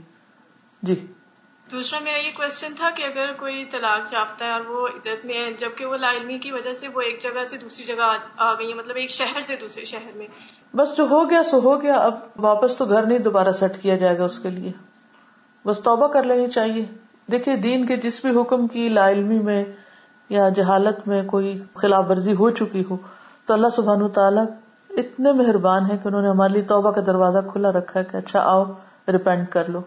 جی۔ 0.82 1.06
دوسرا 1.72 1.98
میرا 2.00 2.18
یہ 2.18 2.30
کوشچن 2.36 2.74
تھا 2.76 2.90
کہ 2.90 3.02
اگر 3.02 3.32
کوئی 3.32 3.64
طلاق 3.64 4.12
یافتہ 4.12 4.44
ہے 4.44 4.50
اور 4.50 4.60
وہ 4.60 4.88
عدت 4.88 5.24
میں 5.24 5.34
ہے 5.34 5.52
جبکہ 5.52 5.86
وہ 5.86 5.96
لا 5.96 6.10
علمی 6.10 6.38
کی 6.38 6.52
وجہ 6.52 6.72
سے 6.72 6.88
وہ 6.88 7.00
ایک 7.00 7.22
جگہ 7.22 7.44
سے 7.44 7.56
دوسری 7.56 7.84
جگہ 7.84 8.16
آ 8.36 8.54
گئی 8.54 8.68
ہے 8.68 8.74
مطلب 8.74 8.96
ایک 8.96 9.10
شہر 9.10 9.40
سے 9.40 9.56
دوسرے 9.60 9.84
شہر 9.84 10.16
میں۔ 10.16 10.26
بس 10.76 10.96
جو 10.96 11.04
ہو 11.04 11.30
گیا 11.30 11.42
سو 11.42 11.58
ہو 11.58 11.82
گیا 11.82 11.94
اب 11.94 12.14
واپس 12.36 12.76
تو 12.76 12.84
گھر 12.84 13.06
نہیں 13.06 13.18
دوبارہ 13.18 13.52
سیٹ 13.52 13.82
کیا 13.82 13.96
جائے 13.96 14.18
گا 14.18 14.24
اس 14.24 14.38
کے 14.38 14.50
لیے۔ 14.50 14.72
بس 15.66 15.78
توبہ 15.78 16.08
کر 16.08 16.22
لینی 16.22 16.50
چاہیے۔ 16.50 16.84
دیکھیے 17.32 17.56
دین 17.56 17.86
کے 17.86 17.96
جس 17.96 18.24
بھی 18.24 18.40
حکم 18.40 18.66
کی 18.66 18.88
لا 18.88 19.08
علمی 19.10 19.38
میں 19.38 19.64
یا 20.28 20.48
جہالت 20.48 21.08
میں 21.08 21.22
کوئی 21.22 21.62
خلاف 21.74 22.04
ورزی 22.08 22.32
ہو 22.32 22.50
چکی 22.50 22.84
ہو 22.90 22.96
تو 23.48 23.54
اللہ 23.54 23.68
سبحان 23.68 24.08
تعالیٰ 24.08 24.44
اتنے 24.90 25.32
مہربان 25.32 25.90
ہے 25.90 25.98
کہ 25.98 26.08
انہوں 26.08 26.22
نے 26.22 26.28
ہمارے 26.28 26.52
لیے 26.52 26.62
توبہ 26.62 26.90
کا 26.92 27.00
دروازہ 27.06 27.38
کھلا 27.52 27.72
رکھا 27.72 28.00
ہے 28.00 28.04
کہ 28.04 28.16
اچھا 28.16 28.40
آؤ 28.40 28.64
ریپینٹ 29.08 29.48
کر 29.48 29.68
لو۔ 29.68 29.80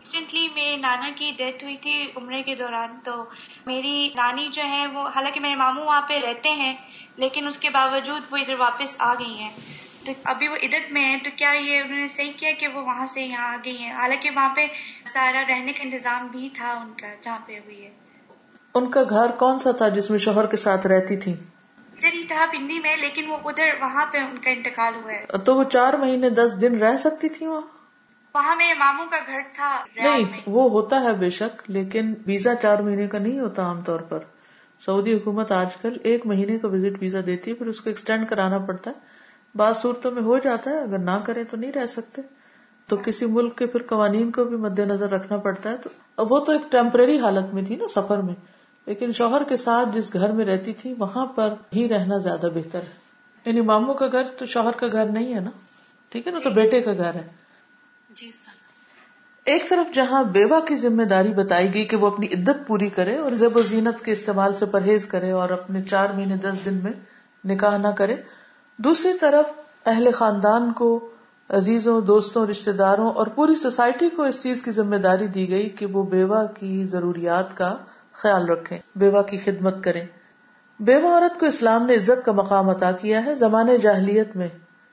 ریسنٹلی 0.00 0.48
میرے 0.54 0.76
نانا 0.76 1.10
کی 1.16 1.32
ڈیتھ 1.36 1.64
ہوئی 1.64 1.76
تھی 1.76 2.12
عمرے 2.16 2.42
کے 2.42 2.54
دوران 2.54 2.98
تو 3.04 3.24
میری 3.66 4.08
نانی 4.14 4.48
جو 4.52 4.62
ہے 4.62 4.86
وہ 4.86 5.08
حالانکہ 5.08 5.40
میرے 5.40 5.54
ماموں 5.54 5.84
وہاں 5.84 6.02
پہ 6.08 6.18
رہتے 6.18 6.48
ہیں 6.48 6.76
لیکن 7.16 7.46
اس 7.46 7.58
کے 7.58 7.70
باوجود 7.70 8.22
وہ 8.30 8.36
ادھر 8.36 8.54
واپس 8.58 8.96
آ 8.98 9.14
گئی 9.14 9.34
ہیں۔ 9.38 9.50
تو 10.04 10.12
ابھی 10.24 10.48
وہ 10.48 10.56
عدت 10.62 10.92
میں 10.92 11.04
ہے 11.04 11.18
تو 11.24 11.30
کیا 11.36 11.50
یہ 11.50 11.80
انہوں 11.80 11.98
نے 11.98 12.08
صحیح 12.08 12.32
کیا 12.36 12.50
کہ 12.60 12.68
وہ 12.68 12.80
وہاں 12.82 13.06
سے 13.06 13.22
یہاں 13.22 13.52
آ 13.52 13.56
گئی 13.64 13.78
ہیں؟ 13.78 13.92
حالانکہ 13.92 14.30
وہاں 14.30 14.54
پہ 14.54 14.66
سارا 15.04 15.42
رہنے 15.48 15.72
کا 15.72 15.82
انتظام 15.82 16.26
بھی 16.26 16.48
تھا 16.56 16.72
ان 16.72 16.92
کا 17.00 17.06
جہاں 17.22 17.38
پہ 17.46 17.52
ہوئی 17.52 17.84
ہے۔ 17.84 17.90
ان 18.74 18.90
کا 18.90 19.02
گھر 19.02 19.30
کون 19.30 19.58
سا 19.58 19.70
تھا 19.70 19.88
جس 19.88 20.10
میں 20.10 20.18
شوہر 20.18 20.46
کے 20.46 20.56
ساتھ 20.56 20.86
رہتی 20.86 21.16
تھی؟ 21.16 21.34
ہی 22.08 22.24
تھا 22.24 22.46
پنڈی 22.52 22.78
میں 22.78 22.96
لیکن 22.96 23.30
وہ 23.30 23.36
ادھر 23.44 23.70
وہاں 23.80 24.06
پہ 24.06 24.18
ان 24.18 24.38
کا 24.38 24.50
انتقال 24.50 24.94
ہوا 24.94 25.12
ہے۔ 25.12 25.26
تو 25.44 25.54
وہ 25.54 25.64
چار 25.64 25.92
مہینے 25.92 26.30
دس 26.30 26.60
دن 26.60 26.78
رہ 26.78 26.96
سکتی 26.96 27.28
تھی 27.28 27.46
وہاں؟ 27.46 27.60
وہاں 28.34 28.56
میرے 28.56 28.74
ماموں 28.74 29.06
کا 29.10 29.16
گھر 29.26 29.40
تھا 29.54 29.84
نہیں 29.96 30.40
وہ 30.46 30.70
ہوتا 30.70 31.00
ہے 31.00 31.12
بے 31.12 31.30
شک 31.30 31.62
لیکن 31.70 32.14
ویزا 32.26 32.54
چار 32.54 32.78
مہینے 32.78 33.06
کا 33.06 33.18
نہیں 33.18 33.40
ہوتا 33.40 33.62
عام 33.62 33.80
طور 33.80 34.00
پر۔ 34.00 34.18
سعودی 34.80 35.14
حکومت 35.14 35.52
آج 35.52 35.76
کل 35.76 35.96
ایک 36.02 36.26
مہینے 36.26 36.58
کا 36.58 36.68
وزٹ 36.68 36.98
ویزا 37.00 37.18
دیتی 37.26 37.50
ہے 37.50 37.56
پھر 37.56 37.66
اس 37.66 37.80
کو 37.80 37.90
ایکسٹینڈ 37.90 38.28
کرانا 38.28 38.58
پڑتا 38.58 38.90
ہے۔ 38.90 38.94
بعض 39.54 39.76
صورتوں 39.76 40.10
میں 40.10 40.22
ہو 40.22 40.38
جاتا 40.38 40.70
ہے 40.70 40.82
اگر 40.82 40.98
نہ 40.98 41.18
کرے 41.26 41.44
تو 41.44 41.56
نہیں 41.56 41.72
رہ 41.72 41.86
سکتے۔ 41.86 42.22
تو 42.88 42.96
کسی 42.96 43.26
ملک 43.26 43.58
کے 43.58 43.66
پھر 43.66 43.82
قوانین 43.82 44.30
کو 44.30 44.44
بھی 44.44 44.56
مد 44.56 44.78
نظر 44.78 45.10
رکھنا 45.10 45.36
پڑتا 45.36 45.70
ہے۔ 45.70 45.76
تو 45.76 45.90
وہ 46.18 46.44
تو 46.44 46.52
ایک 46.52 46.72
ٹیمپرری 46.72 47.18
حالت 47.20 47.54
میں 47.54 47.62
تھی 47.62 47.76
نا 47.76 47.88
سفر 47.88 48.18
میں۔ 48.18 48.34
لیکن 48.86 49.12
شوہر 49.12 49.44
کے 49.44 49.56
ساتھ 49.56 49.88
جس 49.94 50.12
گھر 50.12 50.32
میں 50.32 50.44
رہتی 50.44 50.72
تھی 50.72 50.94
وہاں 50.98 51.26
پر 51.26 51.54
ہی 51.76 51.88
رہنا 51.88 52.18
زیادہ 52.18 52.46
بہتر 52.54 52.78
ہے۔ 52.78 53.12
یعنی 53.44 53.60
ماموں 53.60 53.94
کا 53.94 54.06
گھر 54.06 54.22
تو 54.38 54.46
شوہر 54.46 54.72
کا 54.72 54.86
گھر 54.92 55.06
نہیں 55.06 55.34
ہے 55.34 55.40
نا؟ 55.40 55.50
ٹھیک 56.08 56.26
ہے 56.26 56.32
نا؟ 56.32 56.38
تو 56.38 56.50
بیٹے 56.50 56.80
کا 56.80 56.92
گھر 56.92 57.14
ہے۔ 57.14 57.28
جی 58.10 58.30
ایک 59.44 59.68
طرف 59.70 59.94
جہاں 59.94 60.24
بیوہ 60.24 60.60
کی 60.60 60.76
ذمہ 60.76 61.02
داری 61.02 61.34
بتائی 61.34 61.74
گئی 61.74 61.84
کہ 61.84 61.96
وہ 61.96 62.06
اپنی 62.06 62.26
عدت 62.26 62.66
پوری 62.66 62.88
کرے 62.88 63.16
اور 63.16 63.30
زیب 63.30 63.56
و 63.56 63.62
زینت 63.62 64.04
کے 64.04 64.12
استعمال 64.12 64.54
سے 64.54 64.66
پرہیز 64.66 65.06
کرے 65.06 65.30
اور 65.30 65.48
اپنے 65.48 65.82
چار 65.82 66.08
مہینے 66.14 66.36
دس 66.36 66.64
دن 66.64 66.74
میں 66.74 66.92
نکاح 67.44 67.76
نہ 67.76 67.88
کرے۔ 67.88 68.16
دوسری 68.78 69.18
طرف 69.18 69.46
اہل 69.86 70.12
خاندان 70.14 70.72
کو 70.72 71.10
عزیزوں 71.48 72.00
دوستوں 72.00 72.46
رشتے 72.46 72.72
داروں 72.72 73.10
اور 73.10 73.26
پوری 73.26 73.54
سوسائٹی 73.54 74.08
کو 74.08 74.22
اس 74.22 74.42
چیز 74.42 74.62
کی 74.62 74.70
ذمہ 74.70 74.96
داری 74.96 75.26
دی 75.26 75.50
گئی 75.50 75.68
کہ 75.68 75.86
وہ 75.86 76.02
بیوہ 76.02 76.44
کی 76.46 76.86
ضروریات 76.86 77.56
کا 77.56 77.76
خیال 78.12 78.48
رکھیں، 78.48 78.78
بیوہ 78.96 79.22
کی 79.22 79.38
خدمت 79.38 79.84
کریں۔ 79.84 80.06
بیوہ 80.80 81.14
عورت 81.14 81.40
کو 81.40 81.46
اسلام 81.46 81.86
نے 81.86 81.94
عزت 81.94 82.26
کا 82.26 82.32
مقام 82.32 82.70
عطا 82.70 82.92
کیا 82.92 83.26
ہے 83.26 83.34
زمانے 83.34 83.78
جاہلیت 83.78 84.36
میں۔ 84.36 84.48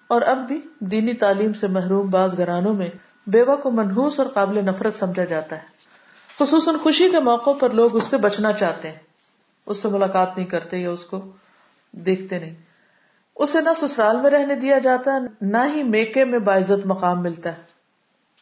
اور 0.08 0.22
اب 0.22 0.38
بھی 0.48 0.62
دینی 0.80 1.14
تعلیم 1.14 1.54
سے 1.54 1.68
محروم 1.68 2.10
بعض 2.10 2.38
گھرانوں 2.38 2.74
میں 2.74 2.90
بیوہ 3.28 3.56
کو 3.56 3.72
منحوس 3.72 4.20
اور 4.20 4.28
قابل 4.28 4.66
نفرت 4.66 4.94
سمجھا 4.94 5.24
جاتا 5.24 5.56
ہے۔ 5.56 5.62
خصوصاً 6.40 6.76
خوشی 6.78 7.10
کے 7.10 7.20
موقع 7.20 7.50
پر 7.60 7.70
لوگ 7.70 7.96
اس 7.96 8.04
سے 8.04 8.18
بچنا 8.18 8.54
چاہتے 8.54 8.88
ہیں۔ 8.92 9.00
اس 9.66 9.82
سے 9.82 9.88
ملاقات 9.88 10.38
نہیں 10.38 10.48
کرتے 10.48 10.78
یا 10.78 10.92
اس 10.92 11.06
کو 11.06 11.32
دیکھتے 11.92 12.40
نہیں۔ 12.40 12.56
اسے 13.36 13.62
نہ 13.62 13.70
سسرال 13.76 14.22
میں 14.22 14.30
رہنے 14.30 14.56
دیا 14.56 14.80
جاتا 14.80 15.14
ہے 15.14 15.20
نہ 15.42 15.58
ہی 15.74 15.84
میکے 15.84 16.26
میں 16.26 16.40
باعزت 16.40 16.86
مقام 16.86 17.22
ملتا 17.22 17.52
ہے۔ 17.52 17.62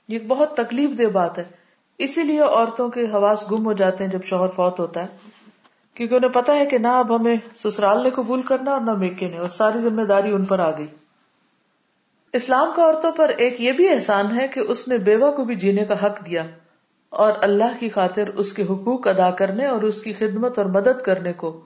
یہ 0.08 0.20
بہت 0.28 0.58
تکلیف 0.58 0.98
دہ 0.98 1.04
بات 1.04 1.38
ہے۔ 1.38 1.44
اسی 1.98 2.24
لیے 2.24 2.40
عورتوں 2.40 2.90
کے 2.90 3.04
حواس 3.04 3.52
گم 3.52 3.66
ہو 3.66 3.74
جاتے 3.74 4.04
ہیں 4.04 4.12
جب 4.12 4.24
شوہر 4.24 4.48
فوت 4.48 4.80
ہوتا 4.80 5.04
ہے۔ 5.04 5.08
کیونکہ 5.94 6.16
انہیں 6.16 6.32
پتا 6.32 6.56
ہے 6.56 6.66
کہ 6.66 6.78
نہ 6.78 6.88
اب 6.88 7.16
ہمیں 7.16 7.36
سسرال 7.64 8.04
نے 8.04 8.10
قبول 8.10 8.42
کرنا 8.42 8.72
اور 8.72 8.82
نہ 8.82 8.92
میکے 8.92 9.30
نے، 9.30 9.38
اور 9.38 9.50
ساری 9.50 9.80
ذمہ 9.80 10.02
داری 10.02 10.32
ان 10.32 10.46
پر 10.46 10.60
آ 10.60 10.72
گئی۔ 10.72 10.88
اسلام 12.34 12.72
کا 12.76 12.84
عورتوں 12.84 13.12
پر 13.12 13.30
ایک 13.30 13.62
یہ 13.62 13.72
بھی 13.72 13.90
احسان 13.90 14.40
ہے 14.40 14.48
کہ 14.48 14.60
اس 14.60 14.88
نے 14.88 14.98
بیوہ 14.98 15.32
کو 15.32 15.46
بھی 15.46 15.56
جینے 15.56 15.86
کا 15.86 16.06
حق 16.06 16.26
دیا 16.26 16.44
اور 17.10 17.34
اللہ 17.42 17.78
کی 17.80 17.90
خاطر 17.90 18.28
اس 18.28 18.54
کے 18.54 18.64
حقوق 18.64 19.08
ادا 19.08 19.30
کرنے 19.32 19.66
اور 19.66 19.82
اس 19.82 20.02
کی 20.02 20.14
خدمت 20.14 20.58
اور 20.58 20.66
مدد 20.66 21.02
کرنے 21.02 21.34
کو 21.34 21.62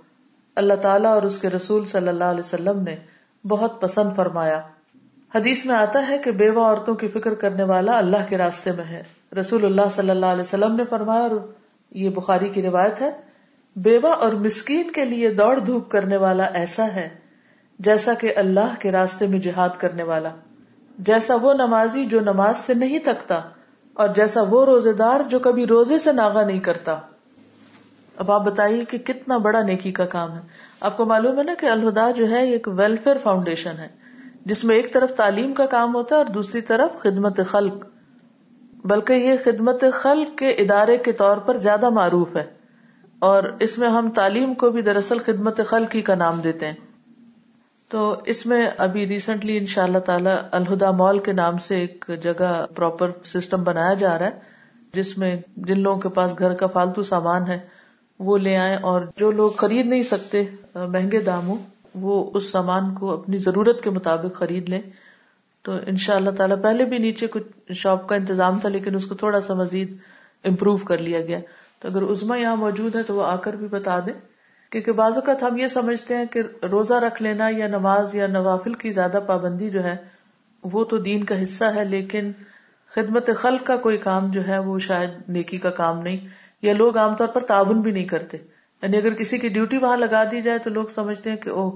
اللہ 0.56 0.74
تعالیٰ 0.74 1.14
اور 1.14 1.22
اس 1.22 1.40
کے 1.40 1.50
رسول 1.50 1.86
صلی 1.86 2.08
اللہ 2.08 2.24
علیہ 2.24 2.40
وسلم 2.40 2.80
نے 2.80 2.96
بہت 3.48 3.82
پسند 3.82 4.16
فرمایا۔ 4.16 4.62
حدیث 5.36 5.66
میں 5.66 5.76
آتا 5.76 6.08
ہے 6.08 6.18
کہ 6.18 6.32
بیوہ 6.32 6.66
عورتوں 6.66 6.96
کی 6.96 7.08
فکر 7.08 7.34
کرنے 7.34 7.64
والا 7.64 7.98
اللہ 7.98 8.30
کے 8.30 8.38
راستے 8.38 8.72
میں 8.72 8.86
ہے۔ 8.86 9.04
رسول 9.32 9.66
اللہ 9.66 9.90
صلی 9.92 10.10
اللہ 10.10 10.26
علیہ 10.26 10.42
وسلم 10.42 10.76
نے 10.76 10.84
فرمایا، 10.90 11.22
اور 11.22 11.32
یہ 11.92 12.10
بخاری 12.10 12.50
کی 12.50 12.62
روایت 12.62 13.02
ہے، 13.02 13.12
بیوہ 13.76 14.14
اور 14.16 14.34
مسکین 14.42 14.92
کے 14.92 15.06
لیے 15.06 15.30
دوڑ 15.34 15.58
دھوپ 15.60 15.90
کرنے 15.92 16.18
والا 16.18 16.46
ایسا 16.54 16.88
ہے، 16.96 17.08
جیسا 17.80 18.14
کہ 18.14 18.34
اللہ 18.36 18.74
کے 18.80 18.92
راستے 18.92 19.28
میں 19.28 19.40
جہاد 19.40 19.78
کرنے 19.78 20.04
والا۔ 20.04 20.30
جیسا 21.00 21.36
وہ 21.42 21.54
نمازی 21.54 22.06
جو 22.06 22.20
نماز 22.22 22.58
سے 22.58 22.74
نہیں 22.74 23.00
تھکتا، 23.00 23.40
اور 23.94 24.10
جیسا 24.16 24.42
وہ 24.50 24.66
روزے 24.66 24.94
دار 24.94 25.22
جو 25.30 25.40
کبھی 25.40 25.66
روزے 25.68 25.98
سے 25.98 26.12
ناغا 26.12 26.44
نہیں 26.46 26.60
کرتا۔ 26.60 26.98
اب 28.18 28.32
آپ 28.32 28.46
بتائیے 28.46 28.84
کہ 28.86 28.98
کتنا 28.98 29.38
بڑا 29.38 29.62
نیکی 29.62 29.92
کا 29.92 30.06
کام 30.06 30.36
ہے۔ 30.36 30.42
آپ 30.80 30.98
کو 30.98 31.06
معلوم 31.06 31.38
ہے 31.38 31.44
نا 31.44 31.54
کہ 31.60 31.66
الہدا 31.66 32.10
جو 32.12 32.30
ہے 32.30 32.44
ایک 32.48 32.68
ویلفیئر 32.78 33.18
فاؤنڈیشن 33.18 33.80
ہے، 33.80 33.88
جس 34.46 34.64
میں 34.64 34.76
ایک 34.76 34.94
طرف 34.94 35.16
تعلیم 35.16 35.54
کا 35.54 35.66
کام 35.66 35.96
ہوتا 35.96 36.16
ہے 36.16 36.22
اور 36.22 36.34
دوسری 36.34 36.62
طرف 36.62 37.00
خدمت 37.00 37.40
خلق۔ 37.48 37.86
بلکہ 38.86 39.14
یہ 39.14 39.34
خدمت 39.44 39.84
خلق 39.94 40.38
کے 40.38 40.50
ادارے 40.50 40.98
کے 40.98 41.12
طور 41.12 41.38
پر 41.38 41.58
زیادہ 41.58 41.90
معروف 41.90 42.36
ہے 42.36 42.44
اور 43.20 43.44
اس 43.60 43.78
میں 43.78 43.90
ہم 43.90 44.10
تعلیم 44.10 44.54
کو 44.54 44.72
بھی 44.72 44.82
دراصل 44.82 45.18
خدمت 45.18 45.60
خلق 45.66 45.96
ہی 45.96 46.02
کا 46.02 46.16
نام 46.16 46.42
دیتے 46.42 46.66
ہیں۔ 46.66 46.74
تو 47.90 48.22
اس 48.26 48.46
میں 48.46 48.68
ابھی 48.78 49.08
ریسنٹلی 49.08 49.58
ان 49.58 49.66
شاء 49.66 49.84
اللہ 49.84 49.98
تعالی 49.98 50.30
الہدا 50.52 50.92
مال 50.92 51.20
کے 51.20 51.34
نام 51.34 51.58
سے 51.58 51.76
ایک 51.76 52.12
جگہ 52.24 52.66
پراپر 52.76 53.12
سسٹم 53.24 53.64
بنایا 53.64 53.94
جا 53.94 54.20
رہا 54.20 54.26
ہے، 54.26 54.40
جس 54.94 55.18
میں 55.18 55.42
جن 55.58 55.80
لوگوں 55.80 56.00
کے 56.00 56.10
پاس 56.10 56.40
گھر 56.40 56.54
کا 56.54 56.68
فالتو 56.68 57.04
سامان 57.04 57.48
ہے، 57.48 57.60
وہ 58.20 58.38
لے 58.38 58.58
آئے 58.58 58.76
اور 58.76 59.02
جو 59.18 59.32
لوگ 59.32 59.52
خرید 59.52 59.88
نہیں 59.88 60.04
سکتے، 60.04 60.44
مہنگے 60.76 61.20
داموں، 61.20 61.56
وہ 61.96 62.32
اس 62.34 62.52
سامان 62.52 62.96
کو 62.96 63.12
اپنی 63.12 63.38
ضرورت 63.38 63.84
کے 63.84 63.90
مطابق 63.90 64.38
خرید 64.38 64.70
لیں۔ 64.70 64.82
تو 65.62 65.72
ان 65.88 65.96
شاء 65.96 66.16
اللہ 66.16 66.30
تعالیٰ 66.30 66.62
پہلے 66.62 66.86
بھی 66.86 66.98
نیچے 66.98 67.28
کچھ 67.28 67.72
شاپ 67.72 68.08
کا 68.08 68.16
انتظام 68.16 68.60
تھا، 68.60 68.70
لیکن 68.70 68.96
اس 68.96 69.06
کو 69.06 69.16
تھوڑا 69.16 69.42
سا 69.42 69.54
مزید 69.54 69.98
امپروو 70.44 70.78
کر 70.78 70.98
لیا 70.98 71.22
گیا۔ 71.22 71.40
تو 71.80 71.88
اگر 71.88 72.02
عزما 72.02 72.38
یہاں 72.38 72.56
موجود 72.56 72.96
ہے 72.96 73.04
تو 73.04 73.16
وہ 73.16 73.26
آ 73.26 73.36
کر 73.36 73.56
بھی 73.56 73.68
بتا 73.68 74.00
دیں 74.00 74.14
کیونکہ 74.72 74.92
بعض 74.92 75.12
اوقات 75.16 75.44
ہم 75.44 75.58
یہ 75.58 75.68
سمجھتے 75.68 76.16
ہیں 76.16 76.26
کہ 76.26 76.42
روزہ 76.72 76.94
رکھ 76.94 77.22
لینا 77.22 77.50
یا 77.50 77.68
نماز 77.68 78.16
یا 78.16 78.28
نوافل 78.28 78.74
کی 78.74 78.92
زیادہ 78.92 79.20
پابندی 79.28 79.70
جو 79.70 79.84
ہے، 79.84 79.96
وہ 80.64 80.84
تو 80.84 80.98
دین 80.98 81.24
کا 81.24 81.44
حصہ 81.44 81.66
ہے، 81.66 81.86
لیکن 81.86 82.32
خدمت 82.96 83.30
خلق 83.38 83.66
کا 83.66 83.78
کوئی 83.78 83.98
کام 83.98 84.32
جو 84.32 84.48
ہے، 84.48 84.60
وہ 84.60 84.80
شاید 84.80 85.10
نیکی 85.28 85.58
کا 85.58 85.70
کام 85.70 86.00
نہیں۔ 86.00 86.28
یا 86.62 86.74
لوگ 86.74 86.98
عام 86.98 87.16
طور 87.16 87.28
پر 87.28 87.42
تعاون 87.42 87.82
بھی 87.82 87.92
نہیں 87.92 88.06
کرتے۔ 88.06 88.38
یعنی 88.82 88.98
اگر 88.98 89.14
کسی 89.14 89.38
کی 89.38 89.50
ڈیوٹی 89.50 89.78
وہاں 89.78 89.98
لگا 89.98 90.24
دی 90.24 90.42
جائے 90.42 90.58
تو 90.58 90.70
لوگ 90.70 90.86
سمجھتے 90.86 91.30
ہیں 91.30 91.38
کہ 91.38 91.50
او 91.50 91.72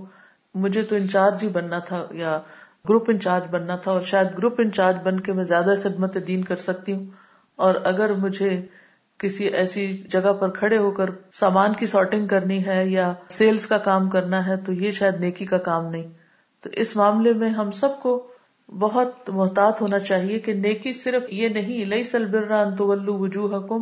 مجھے 0.56 0.82
تو 0.82 0.96
انچارج 0.96 1.44
ہی 1.44 1.48
بننا 1.48 1.80
تھا 1.80 2.06
یا 2.12 2.40
گروپ 2.90 3.10
انچارج 3.10 3.44
بننا 3.52 3.76
تھا 3.76 3.92
اور 3.92 4.02
شاید 4.02 4.28
گروپ 4.38 4.56
انچارج 4.58 4.96
بن 5.04 5.20
کے 5.20 5.34
میں 5.34 5.44
زیادہ 5.44 5.74
خدمت 5.84 6.18
دین 6.28 6.44
کر 6.44 6.56
سکتی 6.56 6.94
ہوں۔ 6.94 7.06
اور 7.56 7.76
اگر 7.84 8.14
مجھے 8.14 8.62
کسی 9.18 9.44
ایسی 9.44 9.98
جگہ 9.98 10.34
پر 10.34 10.50
کھڑے 10.50 10.78
ہو 10.78 10.92
کر 10.92 11.06
سامان 11.34 11.74
کی 11.74 11.86
سارٹنگ 11.86 12.28
کرنی 12.28 12.66
ہے 12.66 12.88
یا 12.88 13.14
سیلز 13.30 13.68
کا 13.68 13.78
کام 13.78 14.10
کرنا 14.10 14.48
ہے 14.48 14.58
تو 14.58 14.74
یہ 14.74 14.92
شاید 14.92 15.16
نیکی 15.20 15.46
کا 15.46 15.58
کام 15.58 15.90
نہیں۔ 15.90 16.08
تو 16.62 16.70
اس 16.74 16.96
معاملے 16.96 17.34
میں 17.34 17.50
ہم 17.50 17.72
سب 17.72 18.00
کو 18.02 18.28
بہت 18.68 19.30
محتاط 19.30 19.82
ہونا 19.82 20.00
چاہیے 20.00 20.40
کہ 20.40 20.54
نیکی 20.54 20.94
صرف 20.94 21.24
یہ 21.30 21.50
نہیں 21.50 21.86
لئی 21.86 22.04
سلبرا 22.04 22.62
انتولو 22.62 23.18
وجوہ 23.18 23.58
حکم 23.58 23.82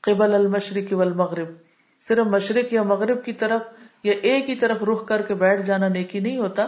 قبل 0.00 0.34
المشرق 0.34 0.92
والمغرب۔ 0.92 1.48
صرف 2.00 2.26
مشرق 2.26 2.72
یا 2.72 2.82
مغرب 2.82 3.24
کی 3.24 3.32
طرف 3.32 3.62
یا 4.02 4.12
ایک 4.22 4.50
ہی 4.50 4.54
طرف 4.54 4.82
رخ 4.82 5.06
کر 5.06 5.22
کے 5.22 5.34
بیٹھ 5.34 5.62
جانا 5.62 5.88
نیکی 5.88 6.20
نہیں 6.20 6.38
ہوتا۔ 6.38 6.66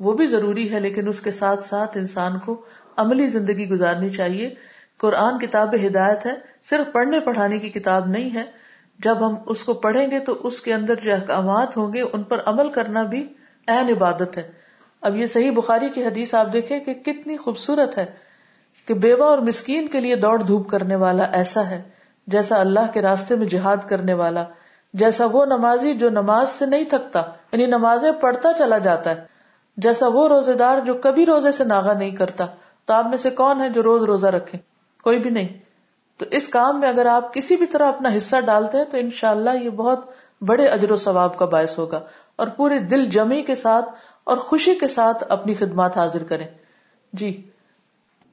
وہ 0.00 0.12
بھی 0.12 0.26
ضروری 0.26 0.72
ہے، 0.72 0.80
لیکن 0.80 1.08
اس 1.08 1.20
کے 1.20 1.30
ساتھ 1.30 1.62
ساتھ 1.62 1.96
انسان 1.96 2.38
کو 2.38 2.62
عملی 2.96 3.26
زندگی 3.26 3.68
گزارنی 3.68 4.08
چاہیے۔ 4.08 4.54
قرآن 4.98 5.38
کتاب 5.38 5.74
ہدایت 5.86 6.26
ہے، 6.26 6.32
صرف 6.62 6.92
پڑھنے 6.92 7.20
پڑھانے 7.20 7.58
کی 7.58 7.70
کتاب 7.70 8.06
نہیں 8.06 8.34
ہے۔ 8.34 8.44
جب 8.98 9.26
ہم 9.26 9.34
اس 9.46 9.64
کو 9.64 9.74
پڑھیں 9.74 10.10
گے 10.10 10.20
تو 10.20 10.38
اس 10.42 10.60
کے 10.60 10.74
اندر 10.74 10.94
جو 10.94 11.14
احکامات 11.14 11.76
ہوں 11.76 11.92
گے، 11.92 12.00
ان 12.12 12.22
پر 12.22 12.40
عمل 12.46 12.70
کرنا 12.70 13.02
بھی 13.02 13.26
اہم 13.68 13.88
عبادت 13.88 14.36
ہے۔ 14.36 14.52
اب 15.00 15.16
یہ 15.16 15.26
صحیح 15.26 15.50
بخاری 15.50 15.88
کی 15.88 16.06
حدیث 16.06 16.34
آپ 16.34 16.52
دیکھیں 16.52 16.80
کہ 16.80 16.94
کتنی 16.94 17.36
خوبصورت 17.36 17.98
ہے 17.98 18.06
کہ 18.86 18.94
بیوہ 18.94 19.24
اور 19.24 19.38
مسکین 19.38 19.88
کے 19.88 20.00
لیے 20.00 20.16
دوڑ 20.16 20.42
دھوپ 20.42 20.70
کرنے 20.70 20.96
والا 20.96 21.22
ایسا 21.22 21.70
ہے، 21.70 21.82
جیسا 22.26 22.60
اللہ 22.60 22.92
کے 22.92 23.02
راستے 23.02 23.34
میں 23.34 23.46
جہاد 23.46 23.76
کرنے 23.88 24.14
والا۔ 24.14 24.44
جیسا 24.94 25.26
وہ 25.32 25.44
نمازی 25.44 25.94
جو 25.94 26.10
نماز 26.10 26.50
سے 26.50 26.66
نہیں 26.66 26.84
تھکتا 26.84 27.22
یعنی 27.52 27.66
نمازیں 27.66 28.12
پڑھتا 28.12 28.52
چلا 28.52 28.78
جاتا 28.78 29.10
ہے۔ 29.10 29.39
جیسا 29.76 30.08
وہ 30.08 30.28
روزے 30.28 30.54
دار 30.54 30.78
جو 30.80 30.94
کبھی 30.94 31.26
روزے 31.26 31.52
سے 31.52 31.64
ناغا 31.64 31.92
نہیں 31.92 32.10
کرتا، 32.10 32.46
تو 32.84 32.94
آپ 32.94 33.06
میں 33.06 33.18
سے 33.18 33.30
کون 33.30 33.60
ہے 33.60 33.70
جو 33.70 33.82
روز 33.82 34.02
روزہ 34.02 34.26
رکھے؟ 34.26 34.58
کوئی 35.02 35.18
بھی 35.18 35.30
نہیں۔ 35.30 35.58
تو 36.16 36.24
اس 36.30 36.48
کام 36.48 36.80
میں 36.80 36.88
اگر 36.88 37.06
آپ 37.06 37.34
کسی 37.34 37.56
بھی 37.56 37.66
طرح 37.66 37.88
اپنا 37.88 38.08
حصہ 38.16 38.36
ڈالتے 38.40 38.78
ہیں، 38.78 38.84
تو 38.84 38.96
انشاءاللہ 38.96 39.50
یہ 39.62 39.70
بہت 39.70 40.10
بڑے 40.40 40.66
اجر 40.66 40.90
و 40.90 40.96
ثواب 40.96 41.38
کا 41.38 41.44
باعث 41.44 41.78
ہوگا۔ 41.78 42.00
اور 42.36 42.46
پورے 42.46 42.78
دل 42.78 43.04
جمی 43.04 43.42
کے 43.42 43.54
ساتھ 43.54 43.90
اور 44.24 44.36
خوشی 44.36 44.74
کے 44.74 44.88
ساتھ 44.88 45.24
اپنی 45.28 45.54
خدمات 45.54 45.96
حاضر 45.96 46.24
کریں۔ 46.24 46.46
جی۔ 47.12 47.50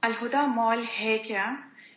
الہدا 0.01 0.45
مال 0.45 0.83
ہے 0.99 1.17
کیا؟ 1.17 1.45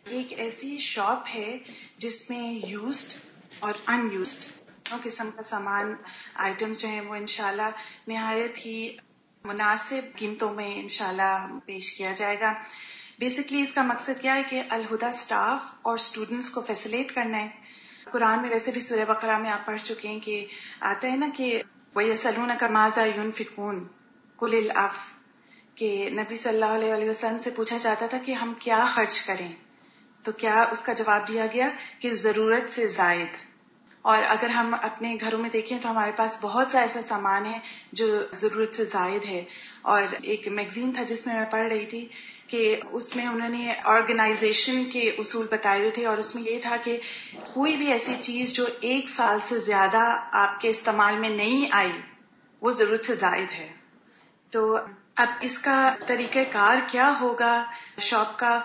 ایک 0.05 0.33
ایسی 0.37 0.77
شاپ 0.77 1.27
ہے 1.35 1.57
جس 1.97 2.29
میں 2.29 2.59
یوزڈ 2.67 3.13
اور 3.59 3.73
ان 3.87 4.09
یوزڈ 4.11 4.61
قسم 5.03 5.29
کا 5.35 5.43
سامان 5.43 5.93
آئٹمس 6.35 6.81
جو 6.81 6.87
ہیں 6.87 7.01
وہ 7.01 7.15
انشاءاللہ 7.15 7.69
نہایت 8.07 8.65
ہی 8.65 8.97
مناسب 9.43 10.17
قیمتوں 10.17 10.53
میں 10.53 10.79
انشاءاللہ 10.79 11.47
پیش 11.65 11.93
کیا 11.93 12.11
جائے 12.17 12.39
گا۔ 12.39 12.53
بیسکلی 13.19 13.61
اس 13.61 13.71
کا 13.71 13.83
مقصد 13.83 14.21
کیا 14.21 14.35
ہے 14.35 14.43
کہ 14.43 14.61
الہدا 14.69 15.09
اسٹاف 15.09 15.59
اور 15.81 15.95
اسٹوڈینٹس 15.95 16.49
کو 16.49 16.61
فیسلیٹ 16.61 17.15
کرنا 17.15 17.37
ہے۔ 17.37 17.47
قرآن 18.11 18.41
میں 18.41 18.49
ویسے 18.49 18.71
بھی 18.71 18.81
سورہ 18.81 19.05
بقرہ 19.07 19.37
میں 19.37 19.51
آپ 19.51 19.65
پڑھ 19.65 19.81
چکے 19.83 20.07
ہیں 20.07 20.19
کہ 20.19 20.45
آتا 20.79 21.11
ہے 21.11 21.15
نا 21.15 21.29
کہ 21.35 21.61
وہ 21.95 22.01
سلون 22.17 22.51
کا 22.59 22.67
ماضا 22.67 23.05
یون 23.05 23.31
فکون 23.31 23.87
کل 24.37 24.59
الاف 24.63 24.95
کہ 25.75 26.09
نبی 26.11 26.35
صلی 26.35 26.63
اللہ 26.63 26.95
علیہ 26.95 27.09
وسلم 27.09 27.37
سے 27.37 27.49
پوچھا 27.49 27.77
جاتا 27.81 28.05
تھا 28.05 28.17
کہ 28.17 28.31
ہم 28.31 28.53
کیا 28.59 28.85
خرچ 28.93 29.21
کریں؟ 29.21 29.51
تو 30.23 30.31
کیا 30.31 30.63
اس 30.71 30.81
کا 30.81 30.93
جواب 30.93 31.27
دیا 31.27 31.45
گیا 31.45 31.69
کہ 31.99 32.13
ضرورت 32.13 32.71
سے 32.71 32.87
زائد۔ 32.87 33.50
اور 34.01 34.19
اگر 34.27 34.49
ہم 34.49 34.73
اپنے 34.73 35.17
گھروں 35.21 35.39
میں 35.39 35.49
دیکھیں 35.49 35.77
تو 35.81 35.89
ہمارے 35.89 36.11
پاس 36.15 36.37
بہت 36.41 36.71
سا 36.71 36.79
ایسا 36.79 37.01
سامان 37.01 37.45
ہے 37.45 37.59
جو 37.91 38.05
ضرورت 38.31 38.75
سے 38.75 38.85
زائد 38.85 39.25
ہے۔ 39.25 39.43
اور 39.81 40.01
ایک 40.23 40.47
میگزین 40.47 40.91
تھا 40.93 41.03
جس 41.03 41.27
میں 41.27 41.35
میں 41.35 41.45
پڑھ 41.51 41.67
رہی 41.67 41.85
تھی 41.85 42.07
کہ 42.47 42.79
اس 42.91 43.15
میں 43.15 43.27
انہوں 43.27 43.49
نے 43.49 43.73
آرگنائزیشن 43.83 44.83
کے 44.85 44.99
اصول 44.99 45.47
بتائے 45.51 45.79
ہوئے 45.79 45.91
تھے 45.91 46.05
اور 46.05 46.17
اس 46.17 46.35
میں 46.35 46.43
یہ 46.43 46.59
تھا 46.61 46.77
کہ 46.83 46.99
کوئی 47.53 47.77
بھی 47.77 47.91
ایسی 47.91 48.15
چیز 48.21 48.53
جو 48.53 48.65
ایک 48.81 49.09
سال 49.09 49.39
سے 49.47 49.59
زیادہ 49.59 50.17
آپ 50.31 50.61
کے 50.61 50.69
استعمال 50.69 51.19
میں 51.19 51.29
نہیں 51.29 51.65
آئی، 51.71 52.01
وہ 52.61 52.71
ضرورت 52.71 53.05
سے 53.05 53.15
زائد 53.15 53.51
ہے۔ 53.51 53.71
تو 54.51 54.77
اب 55.15 55.27
اس 55.41 55.59
کا 55.59 55.95
طریقہ 56.07 56.39
کار 56.51 56.77
کیا 56.87 57.13
ہوگا؟ 57.19 57.63
شاپ 57.99 58.39
کا 58.39 58.61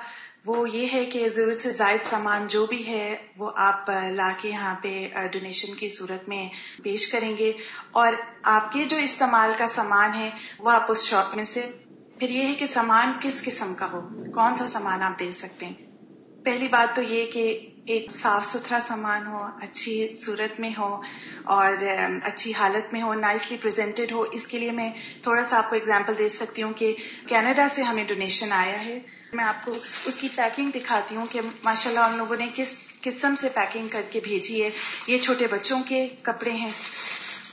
وہ 0.46 0.70
یہ 0.70 0.88
ہے 0.92 1.04
کہ 1.04 1.28
ضرورت 1.28 1.60
سے 1.60 1.72
زائد 1.72 2.00
سامان 2.04 2.46
جو 2.46 2.66
بھی 2.66 2.86
ہے 2.86 3.16
وہ 3.38 3.50
آپ 3.56 3.90
لا 4.10 4.32
کے 4.40 4.48
یہاں 4.48 4.74
پہ 4.82 5.08
ڈونیشن 5.32 5.74
کی 5.74 5.90
صورت 5.90 6.28
میں 6.28 6.48
پیش 6.82 7.12
کریں 7.12 7.36
گے 7.36 7.52
اور 7.92 8.12
آپ 8.42 8.72
کے 8.72 8.84
جو 8.84 8.96
استعمال 8.96 9.52
کا 9.58 9.68
سامان 9.68 10.14
ہے 10.14 10.30
وہ 10.58 10.70
آپ 10.70 10.84
اس 10.88 11.04
شاپ 11.04 11.36
میں 11.36 11.44
سے 11.44 11.68
پھر 12.18 12.30
یہ 12.30 12.42
ہے 12.42 12.54
کہ 12.54 12.66
سامان 12.66 13.12
کس 13.20 13.42
قسم 13.44 13.74
کا 13.74 13.92
ہو؟ 13.92 14.00
کون 14.34 14.54
سا 14.54 14.68
سامان 14.68 15.02
آپ 15.02 15.20
دے 15.20 15.32
سکتے 15.32 15.66
ہیں؟ 15.66 15.74
پہلی 16.44 16.68
بات 16.68 16.96
تو 16.96 17.02
یہ 17.02 17.30
کہ 17.32 17.70
ایک 17.86 18.10
صاف 18.22 18.46
ستھرا 18.46 18.78
سامان 18.88 19.26
ہو، 19.26 19.44
اچھی 19.62 20.14
صورت 20.14 20.60
میں 20.60 20.70
ہو 20.78 21.02
اور 21.44 21.72
اچھی 22.22 22.54
حالت 22.54 22.92
میں 22.92 23.02
ہو 23.02 23.14
نائسلی 23.14 23.56
پریزنٹڈ 23.62 24.12
ہو، 24.12 24.22
اس 24.22 24.46
کے 24.46 24.58
لیے 24.58 24.70
میں 24.70 24.90
تھوڑا 25.22 25.44
سا 25.44 25.58
آپ 25.58 25.70
کو 25.70 25.76
اگزامپل 25.76 26.18
دے 26.18 26.28
سکتی 26.28 26.62
ہوں 26.62 26.72
کہ 26.72 26.94
کینیڈا 27.28 27.66
سے 27.74 27.82
ہمیں 27.82 28.04
ڈونیشن 28.04 28.52
آیا 28.52 28.84
ہے۔ 28.84 28.98
میں 29.32 29.44
آپ 29.44 29.64
کو 29.64 29.72
اس 30.04 30.14
کی 30.20 30.28
پیکنگ 30.36 30.70
دکھاتی 30.70 31.16
ہوں 31.16 31.26
کہ 31.30 31.40
ماشاء 31.64 31.90
اللہ 31.90 32.00
ان 32.00 32.16
لوگوں 32.16 32.36
نے 32.36 32.46
کس 32.54 32.76
قسم 33.00 33.34
سے 33.40 33.48
پیکنگ 33.54 33.88
کر 33.88 34.02
کے 34.10 34.20
بھیجی 34.24 34.62
ہے۔ 34.64 34.70
یہ 35.06 35.18
چھوٹے 35.18 35.46
بچوں 35.46 35.80
کے 35.86 36.08
کپڑے 36.22 36.50
ہیں 36.50 36.70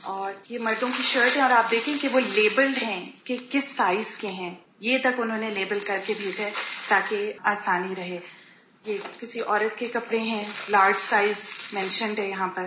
اور 0.02 0.34
یہ 0.50 0.60
مردوں 0.60 0.90
کی 0.98 1.04
شرٹ 1.04 1.38
ہے 1.38 1.42
اور 1.42 1.52
آپ 1.52 1.72
دیکھیں 1.72 1.94
کہ 2.02 2.08
وہ 2.12 2.20
لیبلڈ 2.20 2.84
ہیں 2.84 3.06
کہ 3.24 3.38
کس 3.50 3.66
سائز 3.78 4.18
کے 4.18 4.28
ہیں۔ 4.28 4.56
یہ 4.80 4.98
تک 4.98 5.20
انہوں 5.20 5.38
نے 5.38 5.50
لیبل 5.50 5.80
کر 5.80 5.98
کے 6.06 6.14
بھیجا 6.18 6.46
ہے 6.46 6.52
تاکہ 6.88 7.34
آسانی 7.44 7.96
رہے۔ 7.98 8.18
یہ 8.86 8.98
کسی 9.20 9.42
عورت 9.42 9.80
کے 9.80 9.88
کپڑے 9.88 10.20
ہیں 10.20 10.44
لارج 10.70 11.00
سائز 11.00 11.50
مینشنڈ 11.74 12.20
ہے 12.20 12.30
یہاں 12.30 12.48
پر۔ 12.48 12.66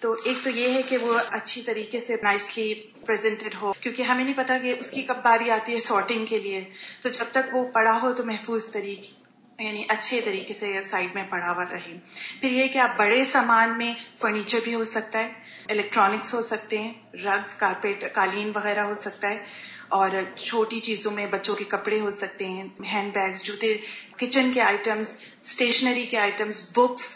تو 0.00 0.16
ایک 0.24 0.36
تو 0.44 0.50
یہ 0.50 0.74
ہے 0.74 0.82
کہ 0.82 0.96
وہ 0.96 1.18
اچھی 1.30 1.62
طریقے 1.62 2.00
سے 2.00 2.16
نائسلی 2.22 2.74
پریزنٹڈ 3.06 3.54
ہو، 3.62 3.72
کیونکہ 3.72 4.02
ہمیں 4.02 4.24
نہیں 4.24 4.34
پتا 4.34 4.58
کہ 4.58 4.74
اس 4.78 4.90
کی 4.90 5.02
کب 5.02 5.16
باری 5.24 5.50
آتی 5.50 5.74
ہے 5.74 5.80
سارٹنگ 5.80 6.26
کے 6.26 6.38
لیے۔ 6.38 6.64
تو 7.02 7.08
جب 7.08 7.24
تک 7.32 7.54
وہ 7.54 7.66
پڑا 7.66 7.98
ہو 8.02 8.12
تو 8.12 8.24
محفوظ 8.24 8.70
طریقے 8.70 9.26
یعنی 9.64 9.84
اچھے 9.88 10.20
طریقے 10.20 10.54
سے 10.54 10.82
سائڈ 10.84 11.14
میں 11.14 11.24
پڑا 11.30 11.52
ہوا 11.52 11.64
رہے۔ 11.72 11.98
پھر 12.40 12.50
یہ 12.50 12.68
کہ 12.68 12.78
آپ 12.78 12.96
بڑے 12.96 13.24
سامان 13.24 13.78
میں 13.78 13.94
فرنیچر 14.16 14.58
بھی 14.64 14.74
ہو 14.74 14.84
سکتا 14.84 15.18
ہے 15.18 15.28
الیکٹرانکس 15.68 16.34
ہو 16.34 16.40
سکتے 16.40 16.78
ہیں 16.78 16.92
رگز 17.14 17.54
کارپیٹ 17.54 18.12
قالین 18.12 18.52
وغیرہ 18.54 18.80
ہو 18.80 18.94
سکتا 18.94 19.30
ہے۔ 19.30 19.44
اور 19.88 20.10
چھوٹی 20.36 20.80
چیزوں 20.80 21.12
میں 21.12 21.26
بچوں 21.26 21.54
کے 21.54 21.64
کپڑے 21.64 22.00
ہو 22.00 22.10
سکتے 22.10 22.46
ہیں، 22.46 22.64
ہینڈ 22.92 23.14
بیگز، 23.14 23.44
جوتے، 23.44 23.76
کچن 24.16 24.52
کے 24.52 24.60
آئٹمس 24.62 25.16
اسٹیشنری 25.42 26.06
کے 26.06 26.18
آئٹمس 26.18 26.62
بکس 26.76 27.14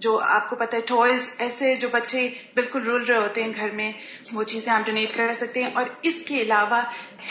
جو 0.00 0.18
آپ 0.20 0.48
کو 0.50 0.56
پتا 0.56 0.76
ہے 0.76 0.82
ٹوائز 0.82 1.28
ایسے 1.38 1.74
جو 1.76 1.88
بچے 1.92 2.28
بالکل 2.54 2.82
رول 2.82 3.04
رہے 3.04 3.18
ہوتے 3.18 3.42
ہیں 3.42 3.52
گھر 3.56 3.70
میں، 3.70 3.92
وہ 4.32 4.42
چیزیں 4.42 4.72
آپ 4.72 4.86
ڈونیٹ 4.86 5.16
کر 5.16 5.32
سکتے 5.34 5.62
ہیں 5.62 5.70
اور 5.74 5.84
اس 6.02 6.22
کے 6.26 6.40
علاوہ 6.42 6.82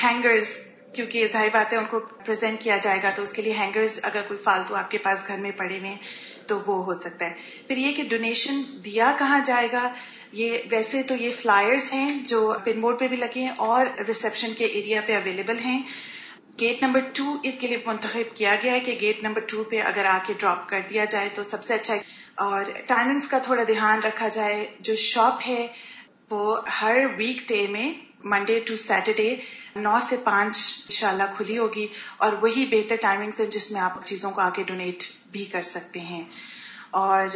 ہینگرز 0.03 0.47
کیونکہ 0.93 1.27
ظاہر 1.27 1.47
بات 1.53 1.73
ہے 1.73 1.77
ان 1.77 1.86
کو 1.86 1.99
پرزینٹ 2.25 2.61
کیا 2.61 2.77
جائے 2.77 2.99
گا 3.03 3.09
تو 3.15 3.23
اس 3.23 3.31
کے 3.33 3.41
لیے 3.41 3.53
ہینگرز 3.53 3.99
اگر 4.03 4.21
کوئی 4.27 4.39
فالتو 4.39 4.75
آپ 4.75 4.91
کے 4.91 4.97
پاس 4.97 5.27
گھر 5.27 5.38
میں 5.38 5.51
پڑے 5.51 5.79
ہوئے 5.79 5.95
تو 6.48 6.60
وہ 6.60 6.86
ہو 6.86 6.93
سکتا 6.93 7.26
ہے۔ 7.26 7.34
پھر 7.68 7.78
یہ 7.78 7.91
کہ 7.91 8.04
ڈونیشن 8.04 8.62
دیا 8.86 9.16
کہاں 9.20 9.39
جائے 9.46 9.68
گا، 9.72 9.93
یہ 10.32 10.58
ویسے 10.72 11.04
تو 11.04 11.16
یہ 11.16 11.30
فلائرز 11.41 11.93
ہیں 11.93 12.20
جو 12.20 12.54
پن 12.66 12.82
بورڈ 12.82 13.00
پہ 13.00 13.08
بھی 13.08 13.18
لگے 13.18 13.39
ہیں 13.39 13.52
اور 13.58 13.86
ریسپشن 14.08 14.54
کے 14.54 14.66
ایریا 14.66 15.02
پہ 15.06 15.16
اویلیبل 15.16 15.60
ہیں۔ 15.60 15.84
گیٹ 16.60 16.84
نمبر 16.84 17.00
ٹو 17.14 17.36
اس 17.43 17.56
کے 17.60 17.68
لیے 17.68 17.78
منتخب 17.86 18.36
کیا 18.36 18.56
گیا 18.64 18.72
ہے 18.72 18.80
کہ 18.80 18.98
گیٹ 19.02 19.24
نمبر 19.24 19.41
ٹو 19.41 19.64
پہ 19.64 19.82
اگر 19.82 20.06
آ 20.06 20.18
کے 20.28 20.34
ڈراپ 20.39 20.70
کر 20.70 20.82
دیا 20.89 21.06
جائے 21.06 21.30
تو 21.36 21.43
سب 21.43 21.64
سے 21.64 21.74
اچھا 21.74 21.93
ہے۔ 21.93 22.00
اور 22.36 22.64
ٹائمنگس 22.88 23.28
کا 23.28 23.38
تھوڑا 23.38 23.64
دھیان 23.68 24.00
رکھا 24.00 24.28
جائے۔ 24.28 24.66
جو 24.80 24.96
شاپ 24.96 25.34
ہے 25.48 25.68
وہ 26.32 26.62
ہر 26.82 26.98
ویک 27.18 27.48
ڈے 27.48 27.68
میں 27.70 27.93
منڈے 28.26 28.59
ٹو 28.59 28.76
سیٹرڈے 28.76 29.36
نو 29.76 29.97
سے 30.09 30.17
پانچ 30.23 30.57
انشاءاللہ 30.86 31.23
کھلی 31.38 31.57
ہوگی 31.57 31.88
اور 32.17 32.34
وہی 32.41 32.65
بہتر 32.65 32.95
ٹائمنگ 33.01 33.32
ہے 33.39 33.45
جس 33.45 33.71
میں 33.71 33.82
آپ 33.82 34.03
چیزوں 34.05 34.32
کو 34.32 34.41
آگے 34.41 34.63
ڈونیٹ 34.63 35.03
بھی 35.32 35.45
کر 35.45 35.61
سکتے 35.61 35.99
ہیں۔ 35.99 36.23
اور 36.91 37.28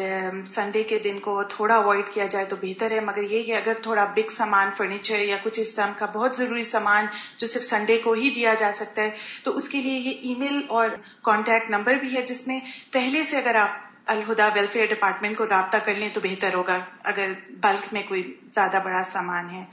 سنڈے 0.47 0.83
کے 0.83 0.99
دن 0.99 1.19
کو 1.19 1.43
تھوڑا 1.43 1.75
اوائڈ 1.75 2.13
کیا 2.13 2.25
جائے 2.25 2.45
تو 2.45 2.55
بہتر 2.61 2.91
ہے، 2.91 2.99
مگر 2.99 3.21
یہ 3.21 3.43
کہ 3.43 3.55
اگر 3.55 3.73
تھوڑا 3.83 4.05
بگ 4.15 4.29
سامان 4.29 4.69
فرنیچر 4.77 5.19
یا 5.19 5.35
کچھ 5.43 5.59
اس 5.59 5.75
طرح 5.75 5.91
کا 5.97 6.05
بہت 6.05 6.37
ضروری 6.37 6.63
سامان 6.63 7.05
جو 7.37 7.47
صرف 7.47 7.63
سنڈے 7.63 7.97
کو 7.97 8.13
ہی 8.13 8.29
دیا 8.29 8.53
جا 8.53 8.71
سکتا 8.73 9.01
ہے، 9.01 9.09
تو 9.43 9.57
اس 9.57 9.69
کے 9.69 9.81
لیے 9.81 9.97
یہ 9.99 10.13
ای 10.21 10.35
میل 10.35 10.61
اور 10.67 10.89
کانٹیکٹ 11.21 11.69
نمبر 11.69 11.93
بھی 11.93 12.15
ہے 12.15 12.21
جس 12.21 12.47
میں 12.47 12.59
پہلے 12.91 13.23
سے 13.23 13.37
اگر 13.37 13.55
آپ 13.55 13.77
الہدا 14.05 14.47
ویلفیئر 14.55 14.85
ڈپارٹمنٹ 14.85 15.37
کو 15.37 15.47
رابطہ 15.47 15.77
کر 15.77 15.93
لیں 15.93 16.09
تو 16.13 16.21
بہتر 16.23 16.53
ہوگا، 16.53 16.79
اگر 17.03 17.31
بلک 17.49 17.93
میں 17.93 18.03
کوئی 18.07 18.35
زیادہ 18.55 18.81
بڑا 18.83 19.03
سامان 19.11 19.49
ہے۔ 19.49 19.63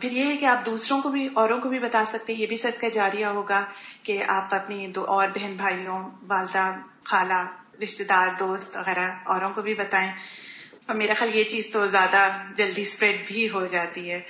پھر 0.00 0.12
یہ 0.12 0.24
ہے 0.24 0.36
کہ 0.36 0.44
آپ 0.44 0.66
دوسروں 0.66 1.02
کو 1.02 1.08
بھی، 1.08 1.28
اوروں 1.34 1.60
کو 1.60 1.68
بھی 1.68 1.78
بتا 1.78 2.04
سکتے 2.04 2.34
ہیں، 2.34 2.40
یہ 2.40 2.46
بھی 2.46 2.56
صدقہ 2.56 2.86
جاریہ 2.86 3.26
ہوگا 3.26 3.64
کہ 4.02 4.24
آپ 4.28 4.54
اپنی 4.54 4.86
دو 4.86 5.04
اور 5.04 5.28
بہن 5.34 5.54
بھائیوں، 5.56 6.10
والدہ، 6.22 6.72
خالہ 7.04 7.46
رشتے 7.82 8.04
دار، 8.04 8.28
دوست 8.38 8.76
وغیرہ 8.76 9.10
اوروں 9.24 9.50
کو 9.54 9.62
بھی 9.62 9.74
بتائیں۔ 9.74 10.12
اور 10.86 10.96
میرا 10.96 11.12
خیال 11.18 11.36
یہ 11.36 11.44
چیز 11.44 11.70
تو 11.72 11.86
زیادہ 11.86 12.42
جلدی 12.56 12.82
اسپریڈ 12.82 13.26
بھی 13.26 13.50
ہو 13.50 13.66
جاتی 13.66 14.10
ہے۔ 14.10 14.20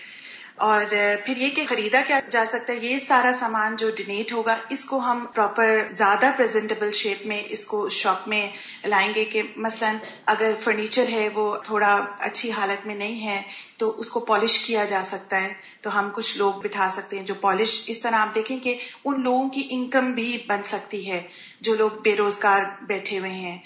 اور 0.56 0.84
پھر 1.24 1.36
یہ 1.36 1.50
کہ 1.50 1.64
خریدا 1.68 2.00
کیا 2.06 2.20
جا 2.30 2.44
سکتا 2.46 2.72
ہے، 2.72 2.78
یہ 2.78 2.98
سارا 2.98 3.30
سامان 3.38 3.76
جو 3.76 3.90
ڈونیٹ 3.90 4.32
ہوگا، 4.32 4.56
اس 4.68 4.84
کو 4.84 4.98
ہم 4.98 5.26
پراپر 5.34 5.82
زیادہ 5.90 6.30
پریزنٹیبل 6.36 6.90
شیپ 6.90 7.26
میں، 7.26 7.42
اس 7.48 7.66
کو 7.66 7.88
شاپ 7.88 8.28
میں 8.28 8.48
لائیں 8.84 9.14
گے 9.14 9.24
کہ 9.24 9.42
مثلا 9.56 9.92
اگر 10.26 10.52
فرنیچر 10.60 11.08
ہے، 11.08 11.28
وہ 11.34 11.56
تھوڑا 11.56 12.04
اچھی 12.18 12.50
حالت 12.50 12.86
میں 12.86 12.94
نہیں 12.94 13.26
ہے، 13.26 13.42
تو 13.76 14.00
اس 14.00 14.10
کو 14.10 14.20
پالش 14.20 14.58
کیا 14.58 14.84
جا 14.84 15.02
سکتا 15.04 15.42
ہے۔ 15.42 15.52
تو 15.80 15.98
ہم 15.98 16.10
کچھ 16.14 16.38
لوگ 16.38 16.52
بٹھا 16.52 16.88
سکتے 16.92 17.18
ہیں 17.18 17.26
جو 17.26 17.34
پالش 17.34 17.84
اس 17.86 18.00
طرح 18.00 18.14
آپ 18.14 18.34
دیکھیں 18.34 18.58
کہ 18.58 18.78
ان 19.04 19.22
لوگوں 19.22 19.48
کی 19.48 19.66
انکم 19.70 20.12
بھی 20.12 20.38
بن 20.46 20.62
سکتی 20.62 21.10
ہے، 21.10 21.22
جو 21.60 21.74
لوگ 21.74 21.90
بے 21.90 22.16
روزگار 22.16 22.62
بیٹھے 22.82 23.18
ہوئے 23.18 23.30
ہیں۔ 23.30 23.58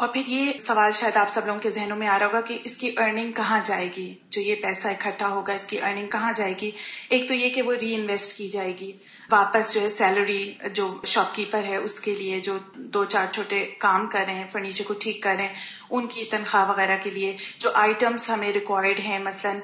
اور 0.00 0.08
پھر 0.08 0.22
یہ 0.26 0.52
سوال 0.66 0.92
شاید 0.92 1.16
آپ 1.16 1.30
سب 1.30 1.46
لوگوں 1.46 1.60
کے 1.60 1.70
ذہنوں 1.70 1.96
میں 1.96 2.08
آ 2.08 2.18
رہا 2.18 2.26
ہوگا 2.26 2.40
کہ 2.40 2.58
اس 2.64 2.76
کی 2.76 2.90
ارننگ 2.96 3.32
کہاں 3.32 3.60
جائے 3.64 3.88
گی؟ 3.96 4.14
جو 4.30 4.40
یہ 4.40 4.54
پیسہ 4.54 4.88
اکٹھا 4.88 5.28
ہوگا، 5.28 5.52
اس 5.52 5.64
کی 5.64 5.80
ارننگ 5.80 6.10
کہاں 6.10 6.32
جائے 6.36 6.54
گی؟ 6.60 6.70
ایک 7.08 7.28
تو 7.28 7.34
یہ 7.34 7.50
کہ 7.50 7.62
وہ 7.62 7.72
ری 7.72 7.94
انویسٹ 7.94 8.36
کی 8.36 8.48
جائے 8.48 8.78
گی۔ 8.80 8.92
واپس 9.30 9.74
جو 9.74 9.80
ہے 9.80 9.88
سیلری 9.88 10.52
جو 10.74 11.00
شاپ 11.06 11.34
کیپر 11.34 11.64
ہے، 11.64 11.76
اس 11.76 12.00
کے 12.00 12.14
لیے 12.14 12.40
جو 12.40 12.58
دو 12.74 13.04
چار 13.04 13.26
چھوٹے 13.32 13.66
کام 13.78 14.06
کر 14.06 14.22
رہے 14.26 14.34
ہیں 14.34 14.48
فرنیچر 14.48 14.84
کو 14.86 14.94
ٹھیک 14.94 15.22
کر 15.22 15.34
رہے 15.36 15.46
ہیں، 15.46 15.54
ان 15.90 16.06
کی 16.06 16.24
تنخواہ 16.24 16.70
وغیرہ 16.70 16.96
کے 17.02 17.10
لیے 17.10 17.36
جو 17.58 17.70
آئٹمس 17.74 18.30
ہمیں 18.30 18.52
ریکوائرڈ 18.52 19.00
ہیں، 19.00 19.18
مثلاً 19.18 19.60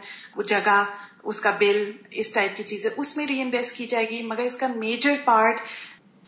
جگہ، 0.47 0.85
اس 1.23 1.41
کا 1.41 1.51
بل 1.59 1.93
اس 2.11 2.33
ٹائپ 2.33 2.57
کی 2.57 2.63
چیزیں، 2.63 2.91
اس 2.97 3.17
میں 3.17 3.27
ری 3.27 3.41
انویسٹ 3.41 3.77
کی 3.77 3.87
جائے 3.87 4.11
گی۔ 4.11 4.23
مگر 4.23 4.41
اس 4.41 4.57
کا 4.57 4.67
میجر 4.67 5.15
پارٹ 5.25 5.61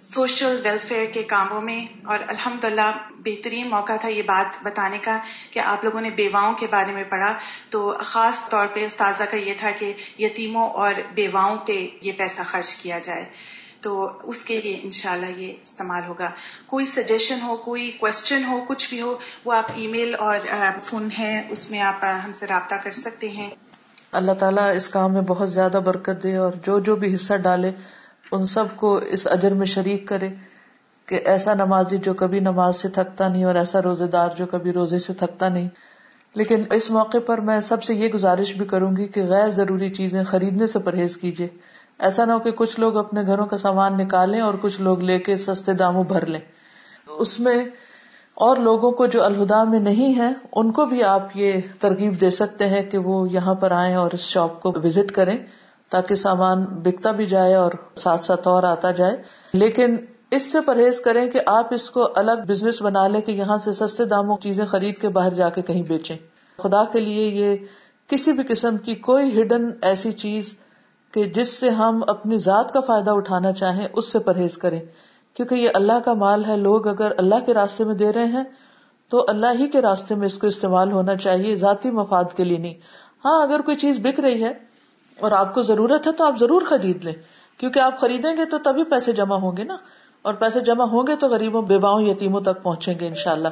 سوشل 0.00 0.60
ویلفیئر 0.64 1.06
کے 1.06 1.22
کاموں 1.22 1.60
میں، 1.62 1.86
اور 2.06 2.18
الحمد 2.28 2.64
للہ 2.64 2.90
بہترین 3.18 3.70
موقع 3.70 3.96
تھا 4.00 4.08
یہ 4.08 4.22
بات 4.22 4.64
بتانے 4.64 4.98
کا 4.98 5.18
کہ 5.50 5.60
آپ 5.60 5.84
لوگوں 5.84 6.00
نے 6.00 6.10
بیواؤں 6.10 6.54
کے 6.54 6.66
بارے 6.70 6.92
میں 6.92 7.04
پڑھا۔ 7.04 7.32
تو 7.70 7.94
خاص 8.00 8.48
طور 8.48 8.66
پہ 8.72 8.86
استاذہ 8.86 9.24
کا 9.30 9.36
یہ 9.36 9.54
تھا 9.58 9.70
کہ 9.78 9.92
یتیموں 10.18 10.70
اور 10.70 10.92
بیواؤں 11.14 11.56
پہ 11.56 11.86
یہ 12.02 12.12
پیسہ 12.12 12.42
خرچ 12.46 12.74
کیا 12.74 12.98
جائے۔ 12.98 13.24
تو 13.80 14.12
اس 14.22 14.44
کے 14.44 14.60
لیے 14.60 14.80
انشاءاللہ 14.82 15.26
یہ 15.26 15.52
استعمال 15.62 16.02
ہوگا۔ 16.08 16.30
کوئی 16.66 16.86
سجیشن 16.86 17.38
ہو، 17.42 17.56
کوئی 17.56 17.90
کوشچن 17.90 18.44
ہو، 18.44 18.58
کچھ 18.68 18.88
بھی 18.90 19.00
ہو، 19.00 19.18
وہ 19.44 19.52
آپ 19.52 19.66
ای 19.74 19.86
میل 19.86 20.14
اور 20.18 20.38
فون 20.84 21.08
ہے 21.18 21.46
اس 21.48 21.70
میں 21.70 21.80
آپ 21.80 22.04
ہم 22.24 22.32
سے 22.32 22.46
رابطہ 22.46 22.74
کر 22.74 22.90
سکتے 22.90 23.28
ہیں۔ 23.28 23.50
اللہ 24.12 24.32
تعالیٰ 24.32 24.76
اس 24.76 24.88
کام 24.88 25.12
میں 25.12 25.20
بہت 25.20 25.52
زیادہ 25.52 25.80
برکت 25.84 26.22
دے 26.22 26.36
اور 26.36 26.52
جو 26.52 26.78
جو 26.78 26.96
بھی 26.96 27.14
حصہ 27.14 27.34
ڈالے 27.34 27.70
ان 28.32 28.46
سب 28.46 28.64
کو 28.76 28.96
اس 28.96 29.26
اجر 29.26 29.54
میں 29.54 29.66
شریک 29.66 30.08
کرے 30.08 30.28
کہ 31.06 31.20
ایسا 31.24 31.54
نمازی 31.54 31.98
جو 31.98 32.14
کبھی 32.14 32.40
نماز 32.40 32.76
سے 32.76 32.88
تھکتا 32.88 33.28
نہیں 33.28 33.44
اور 33.44 33.54
ایسا 33.54 33.82
روزے 33.82 34.06
دار 34.06 34.28
جو 34.36 34.46
کبھی 34.46 34.72
روزے 34.72 34.98
سے 34.98 35.12
تھکتا 35.12 35.48
نہیں۔ 35.48 35.68
لیکن 36.34 36.62
اس 36.72 36.90
موقع 36.90 37.18
پر 37.26 37.38
میں 37.38 37.60
سب 37.60 37.82
سے 37.82 37.94
یہ 37.94 38.08
گزارش 38.08 38.56
بھی 38.56 38.66
کروں 38.66 38.96
گی 38.96 39.06
کہ 39.06 39.24
غیر 39.24 39.50
ضروری 39.50 39.90
چیزیں 39.90 40.24
خریدنے 40.24 40.66
سے 40.66 40.78
پرہیز 40.78 41.16
کیجیے۔ 41.16 41.48
ایسا 41.98 42.24
نہ 42.24 42.32
ہو 42.32 42.38
کہ 42.38 42.50
کچھ 42.50 42.80
لوگ 42.80 42.96
اپنے 42.96 43.22
گھروں 43.22 43.46
کا 43.46 43.58
سامان 43.58 43.96
نکالیں 43.96 44.40
اور 44.40 44.54
کچھ 44.60 44.80
لوگ 44.80 45.00
لے 45.00 45.18
کے 45.18 45.36
سستے 45.36 45.72
داموں 45.72 46.04
بھر 46.04 46.26
لیں۔ 46.26 46.40
اس 47.08 47.40
میں 47.40 47.64
اور 48.34 48.56
لوگوں 48.56 48.90
کو 48.90 49.06
جو 49.06 49.24
الہدا 49.24 49.64
میں 49.64 49.80
نہیں 49.80 50.18
ہے 50.18 50.28
ان 50.52 50.72
کو 50.72 50.86
بھی 50.86 51.02
آپ 51.02 51.28
یہ 51.34 51.52
ترغیب 51.80 52.20
دے 52.20 52.30
سکتے 52.30 52.66
ہیں 52.66 52.82
کہ 52.82 52.98
وہ 52.98 53.28
یہاں 53.30 53.54
پر 53.54 53.70
آئیں 53.70 53.94
اور 53.94 54.10
اس 54.12 54.20
شاپ 54.20 54.60
کو 54.60 54.72
وزٹ 54.84 55.12
کریں۔ 55.12 55.38
تاکہ 55.90 56.14
سامان 56.14 56.62
بکتا 56.62 57.10
بھی 57.10 57.26
جائے 57.26 57.54
اور 57.54 57.72
ساتھ 57.94 58.24
ساتھ 58.24 58.48
اور 58.48 58.62
آتا 58.62 58.90
جائے۔ 58.90 59.16
لیکن 59.52 59.96
اس 60.30 60.52
سے 60.52 60.58
پرہیز 60.60 61.00
کریں 61.00 61.30
کہ 61.30 61.40
آپ 61.46 61.74
اس 61.74 61.90
کو 61.90 62.08
الگ 62.14 62.32
بزنس 62.48 62.82
بنا 62.82 63.08
لیں 63.08 63.20
کہ 63.20 63.30
یہاں 63.30 63.58
سے 63.58 63.72
سستے 63.72 64.04
داموں 64.04 64.36
چیزیں 64.42 64.66
خرید 64.66 64.98
کے 64.98 65.08
باہر 65.08 65.30
جا 65.30 65.48
کے 65.48 65.62
کہیں 65.62 65.82
بیچیں۔ 65.82 66.16
خدا 66.58 66.84
کے 66.84 67.00
لیے 67.00 67.28
یہ 67.28 67.56
کسی 68.06 68.32
بھی 68.32 68.42
قسم 68.48 68.76
کی 68.76 68.94
کوئی 68.94 69.42
ہڈن 69.42 69.70
ایسی 69.82 70.12
چیز 70.12 70.56
کہ 71.14 71.24
جس 71.24 71.48
سے 71.60 71.70
ہم 71.70 72.00
اپنی 72.06 72.38
ذات 72.38 72.72
کا 72.72 72.80
فائدہ 72.80 73.10
اٹھانا 73.10 73.52
چاہیں، 73.52 73.88
اس 73.92 74.12
سے 74.12 74.18
پرہیز 74.18 74.58
کریں۔ 74.58 74.80
کیونکہ 75.34 75.54
یہ 75.54 75.70
اللہ 75.74 75.98
کا 76.04 76.12
مال 76.12 76.44
ہے، 76.44 76.56
لوگ 76.56 76.86
اگر 76.86 77.12
اللہ 77.18 77.34
کے 77.46 77.54
راستے 77.54 77.84
میں 77.84 77.94
دے 77.94 78.12
رہے 78.12 78.24
ہیں 78.24 78.44
تو 79.08 79.26
اللہ 79.28 79.46
ہی 79.58 79.68
کے 79.68 79.80
راستے 79.80 80.14
میں 80.14 80.26
اس 80.26 80.38
کو 80.38 80.46
استعمال 80.46 80.92
ہونا 80.92 81.16
چاہیے، 81.16 81.56
ذاتی 81.56 81.90
مفاد 81.90 82.24
کے 82.36 82.44
لیے 82.44 82.58
نہیں۔ 82.58 82.74
ہاں 83.24 83.42
اگر 83.42 83.60
کوئی 83.60 83.76
چیز 83.76 83.98
بک 83.98 84.20
رہی 84.20 84.44
ہے 84.44 84.67
اور 85.20 85.32
آپ 85.32 85.54
کو 85.54 85.62
ضرورت 85.62 86.06
ہے 86.06 86.12
تو 86.12 86.24
آپ 86.24 86.34
ضرور 86.40 86.62
خرید 86.62 87.04
لیں، 87.04 87.14
کیونکہ 87.58 87.80
آپ 87.80 87.98
خریدیں 87.98 88.36
گے 88.36 88.44
تو 88.44 88.58
تبھی 88.58 88.84
پیسے 88.84 89.12
جمع 89.12 89.36
ہوں 89.36 89.56
گے 89.56 89.64
نا۔ 89.64 89.76
اور 90.22 90.34
پیسے 90.34 90.60
جمع 90.60 90.84
ہوں 90.84 91.02
گے 91.06 91.16
تو 91.16 91.28
غریبوں، 91.28 91.62
بیواؤں، 91.62 92.02
یتیموں 92.02 92.40
تک 92.40 92.62
پہنچیں 92.62 92.98
گے 93.00 93.06
انشاءاللہ۔ 93.06 93.48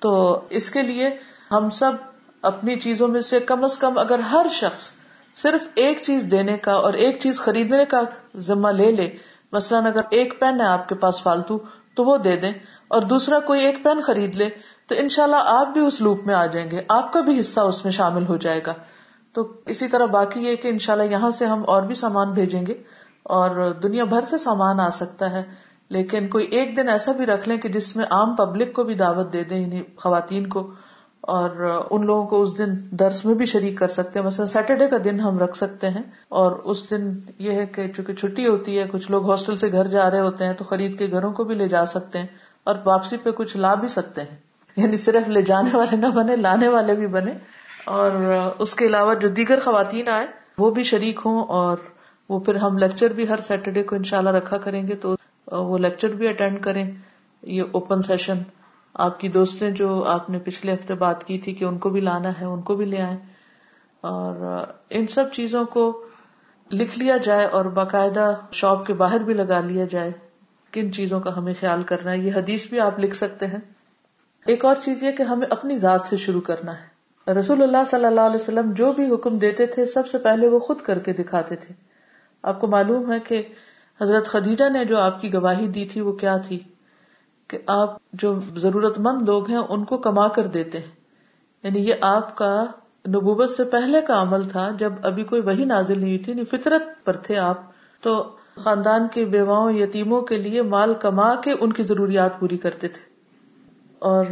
تو 0.00 0.40
اس 0.50 0.70
کے 0.70 0.82
لیے 0.82 1.10
ہم 1.50 1.70
سب 1.70 1.92
اپنی 2.42 2.76
چیزوں 2.76 3.08
میں 3.08 3.20
سے 3.20 3.40
کم 3.40 3.64
از 3.64 3.78
کم 3.78 3.98
اگر 3.98 4.18
ہر 4.18 4.46
شخص 4.50 4.90
صرف 5.34 5.66
ایک 5.74 6.02
چیز 6.02 6.26
دینے 6.30 6.56
کا 6.56 6.72
اور 6.72 6.94
ایک 6.94 7.20
چیز 7.20 7.40
خریدنے 7.40 7.84
کا 7.84 8.00
ذمہ 8.36 8.68
لے 8.68 8.92
لے، 8.92 9.10
مثلاً 9.52 9.86
اگر 9.86 10.00
ایک 10.10 10.40
پین 10.40 10.60
ہے 10.60 10.66
آپ 10.66 10.88
کے 10.88 10.94
پاس 10.94 11.22
فالتو، 11.22 11.58
تو 11.94 12.04
وہ 12.04 12.16
دے 12.16 12.36
دیں۔ 12.36 12.52
اور 12.88 13.02
دوسرا 13.02 13.40
کوئی 13.40 13.60
ایک 13.64 13.84
پین 13.84 14.00
خرید 14.00 14.36
لے، 14.36 14.48
تو 14.86 14.94
انشاءاللہ 14.98 15.36
شاء 15.36 15.60
آپ 15.60 15.68
بھی 15.68 15.86
اس 15.86 16.00
لوپ 16.00 16.26
میں 16.26 16.34
آ 16.34 16.46
جائیں 16.46 16.70
گے، 16.70 16.82
آپ 16.88 17.12
کا 17.12 17.20
بھی 17.20 17.40
حصہ 17.40 17.60
اس 17.60 17.84
میں 17.84 17.92
شامل 17.92 18.26
ہو 18.26 18.36
جائے 18.36 18.60
گا۔ 18.66 18.74
تو 19.34 19.52
اسی 19.66 19.88
طرح 19.88 20.06
باقی 20.06 20.40
یہ 20.40 20.56
کہ 20.56 20.68
انشاءاللہ 20.68 21.10
یہاں 21.10 21.30
سے 21.30 21.44
ہم 21.44 21.62
اور 21.66 21.82
بھی 21.82 21.94
سامان 21.94 22.32
بھیجیں 22.32 22.66
گے 22.66 22.74
اور 23.22 23.72
دنیا 23.82 24.04
بھر 24.04 24.22
سے 24.22 24.38
سامان 24.38 24.80
آ 24.80 24.90
سکتا 24.90 25.30
ہے، 25.32 25.42
لیکن 25.90 26.28
کوئی 26.28 26.46
ایک 26.46 26.76
دن 26.76 26.88
ایسا 26.88 27.12
بھی 27.12 27.26
رکھ 27.26 27.48
لیں 27.48 27.56
کہ 27.58 27.68
جس 27.68 27.96
میں 27.96 28.04
عام 28.04 28.34
پبلک 28.36 28.72
کو 28.72 28.84
بھی 28.84 28.94
دعوت 28.94 29.32
دے 29.32 29.44
دیں 29.44 29.60
یعنی 29.60 29.82
خواتین 29.96 30.46
کو 30.46 30.70
اور 31.20 31.50
ان 31.90 32.06
لوگوں 32.06 32.26
کو 32.26 32.40
اس 32.42 32.58
دن 32.58 32.74
درس 32.90 33.24
میں 33.24 33.34
بھی 33.34 33.46
شریک 33.46 33.78
کر 33.78 33.88
سکتے 33.88 34.18
ہیں۔ 34.18 34.26
مثلا 34.26 34.46
سیٹرڈے 34.46 34.88
کا 34.88 34.96
دن 35.04 35.20
ہم 35.20 35.38
رکھ 35.38 35.56
سکتے 35.56 35.88
ہیں 35.88 36.02
اور 36.28 36.52
اس 36.64 36.90
دن 36.90 37.12
یہ 37.38 37.52
ہے 37.52 37.66
کہ 37.66 37.86
چونکہ 37.92 38.14
چھٹی 38.14 38.46
ہوتی 38.48 38.78
ہے، 38.78 38.84
کچھ 38.92 39.10
لوگ 39.10 39.30
ہاسٹل 39.30 39.56
سے 39.56 39.72
گھر 39.72 39.86
جا 39.86 40.10
رہے 40.10 40.20
ہوتے 40.20 40.44
ہیں 40.44 40.52
تو 40.52 40.64
خرید 40.64 40.98
کے 40.98 41.10
گھروں 41.10 41.32
کو 41.32 41.44
بھی 41.44 41.54
لے 41.54 41.68
جا 41.68 41.84
سکتے 41.86 42.18
ہیں 42.18 42.26
اور 42.64 42.74
واپسی 42.84 43.16
پہ 43.16 43.30
کچھ 43.30 43.56
لا 43.56 43.74
بھی 43.74 43.88
سکتے 43.88 44.22
ہیں۔ 44.22 44.36
یعنی 44.76 44.96
صرف 44.96 45.28
لے 45.28 45.42
جانے 45.42 45.76
والے 45.76 45.96
نہ 45.96 46.06
بنے، 46.06 46.36
لانے 46.36 46.68
والے 46.68 46.94
بھی 46.94 47.06
بنے۔ 47.06 47.34
اور 47.84 48.10
اس 48.58 48.74
کے 48.74 48.86
علاوہ 48.86 49.14
جو 49.14 49.28
دیگر 49.28 49.60
خواتین 49.60 50.08
آئے، 50.08 50.26
وہ 50.58 50.70
بھی 50.70 50.82
شریک 50.82 51.20
ہوں 51.24 51.44
اور 51.44 51.78
وہ 52.28 52.38
پھر 52.40 52.54
ہم 52.54 52.78
لیکچر 52.78 53.12
بھی 53.12 53.28
ہر 53.28 53.36
سیٹرڈے 53.36 53.82
کو 53.82 53.96
انشاءاللہ 53.96 54.30
رکھا 54.30 54.58
کریں 54.58 54.88
گے 54.88 54.94
تو 54.94 55.14
وہ 55.52 55.78
لیکچر 55.78 56.08
بھی 56.08 56.28
اٹینڈ 56.28 56.62
کریں۔ 56.62 56.90
یہ 57.42 57.62
اوپن 57.72 58.02
سیشن 58.02 58.38
آپ 58.94 59.20
کی 59.20 59.28
دوستیں 59.28 59.70
جو 59.70 60.04
آپ 60.04 60.30
نے 60.30 60.38
پچھلے 60.38 60.74
ہفتے 60.74 60.94
بات 60.94 61.24
کی 61.24 61.38
تھی 61.38 61.54
کہ 61.54 61.64
ان 61.64 61.78
کو 61.78 61.90
بھی 61.90 62.00
لانا 62.00 62.30
ہے، 62.40 62.44
ان 62.44 62.62
کو 62.62 62.76
بھی 62.76 62.84
لے 62.84 63.00
آئے 63.00 63.16
اور 64.00 64.64
ان 64.90 65.06
سب 65.06 65.32
چیزوں 65.32 65.64
کو 65.64 66.04
لکھ 66.72 66.98
لیا 66.98 67.16
جائے 67.16 67.44
اور 67.44 67.64
باقاعدہ 67.64 68.34
شاپ 68.52 68.86
کے 68.86 68.94
باہر 68.94 69.20
بھی 69.20 69.34
لگا 69.34 69.60
لیا 69.60 69.84
جائے۔ 69.84 70.12
کن 70.72 70.92
چیزوں 70.92 71.20
کا 71.20 71.36
ہمیں 71.36 71.54
خیال 71.60 71.82
کرنا 71.82 72.12
ہے، 72.12 72.18
یہ 72.18 72.32
حدیث 72.34 72.68
بھی 72.68 72.80
آپ 72.80 72.98
لکھ 72.98 73.16
سکتے 73.16 73.46
ہیں۔ 73.46 73.58
ایک 74.46 74.64
اور 74.64 74.76
چیز 74.84 75.02
یہ 75.02 75.12
کہ 75.12 75.22
ہمیں 75.22 75.46
اپنی 75.50 75.78
ذات 75.78 76.00
سے 76.00 76.16
شروع 76.16 76.40
کرنا 76.40 76.72
ہے۔ 76.72 76.93
رسول 77.28 77.62
اللہ 77.62 77.84
صلی 77.86 78.04
اللہ 78.04 78.20
علیہ 78.20 78.36
وسلم 78.36 78.72
جو 78.72 78.92
بھی 78.92 79.14
حکم 79.14 79.38
دیتے 79.38 79.66
تھے، 79.66 79.86
سب 79.86 80.08
سے 80.08 80.18
پہلے 80.18 80.48
وہ 80.48 80.58
خود 80.58 80.80
کر 80.80 80.98
کے 80.98 81.12
دکھاتے 81.12 81.56
تھے۔ 81.56 81.74
آپ 82.42 82.60
کو 82.60 82.66
معلوم 82.66 83.12
ہے 83.12 83.20
کہ 83.20 83.42
حضرت 84.00 84.26
خدیجہ 84.26 84.68
نے 84.68 84.84
جو 84.84 84.98
آپ 84.98 85.20
کی 85.20 85.34
گواہی 85.34 85.68
دی 85.68 85.86
تھی، 85.86 86.00
وہ 86.00 86.12
کیا 86.12 86.36
تھی؟ 86.36 86.58
کہ 87.48 87.58
آپ 87.66 87.96
جو 88.12 88.40
ضرورت 88.56 88.98
مند 88.98 89.22
لوگ 89.22 89.48
ہیں، 89.48 89.58
ان 89.58 89.84
کو 89.84 89.98
کما 89.98 90.28
کر 90.28 90.46
دیتے 90.46 90.78
ہیں۔ 90.78 90.92
یعنی 91.62 91.88
یہ 91.88 91.94
آپ 92.00 92.36
کا 92.36 92.64
نبوبت 93.08 93.50
سے 93.50 93.64
پہلے 93.64 94.00
کا 94.00 94.22
عمل 94.22 94.44
تھا۔ 94.44 94.70
جب 94.78 94.92
ابھی 95.02 95.24
کوئی 95.24 95.42
وہی 95.42 95.64
نازل 95.64 95.98
نہیں 95.98 96.18
تھی 96.18 96.32
یعنی 96.32 96.44
فطرت 96.44 97.04
پر 97.04 97.16
تھے 97.16 97.36
آپ، 97.38 97.60
تو 98.00 98.36
خاندان 98.56 99.08
کے 99.08 99.24
بیواؤں، 99.24 99.72
یتیموں 99.72 100.22
کے 100.22 100.38
لیے 100.38 100.62
مال 100.62 100.94
کما 100.94 101.34
کے 101.34 101.54
ان 101.60 101.72
کی 101.72 101.82
ضروریات 101.82 102.40
پوری 102.40 102.58
کرتے 102.58 102.88
تھے۔ 102.88 103.13
اور 104.04 104.24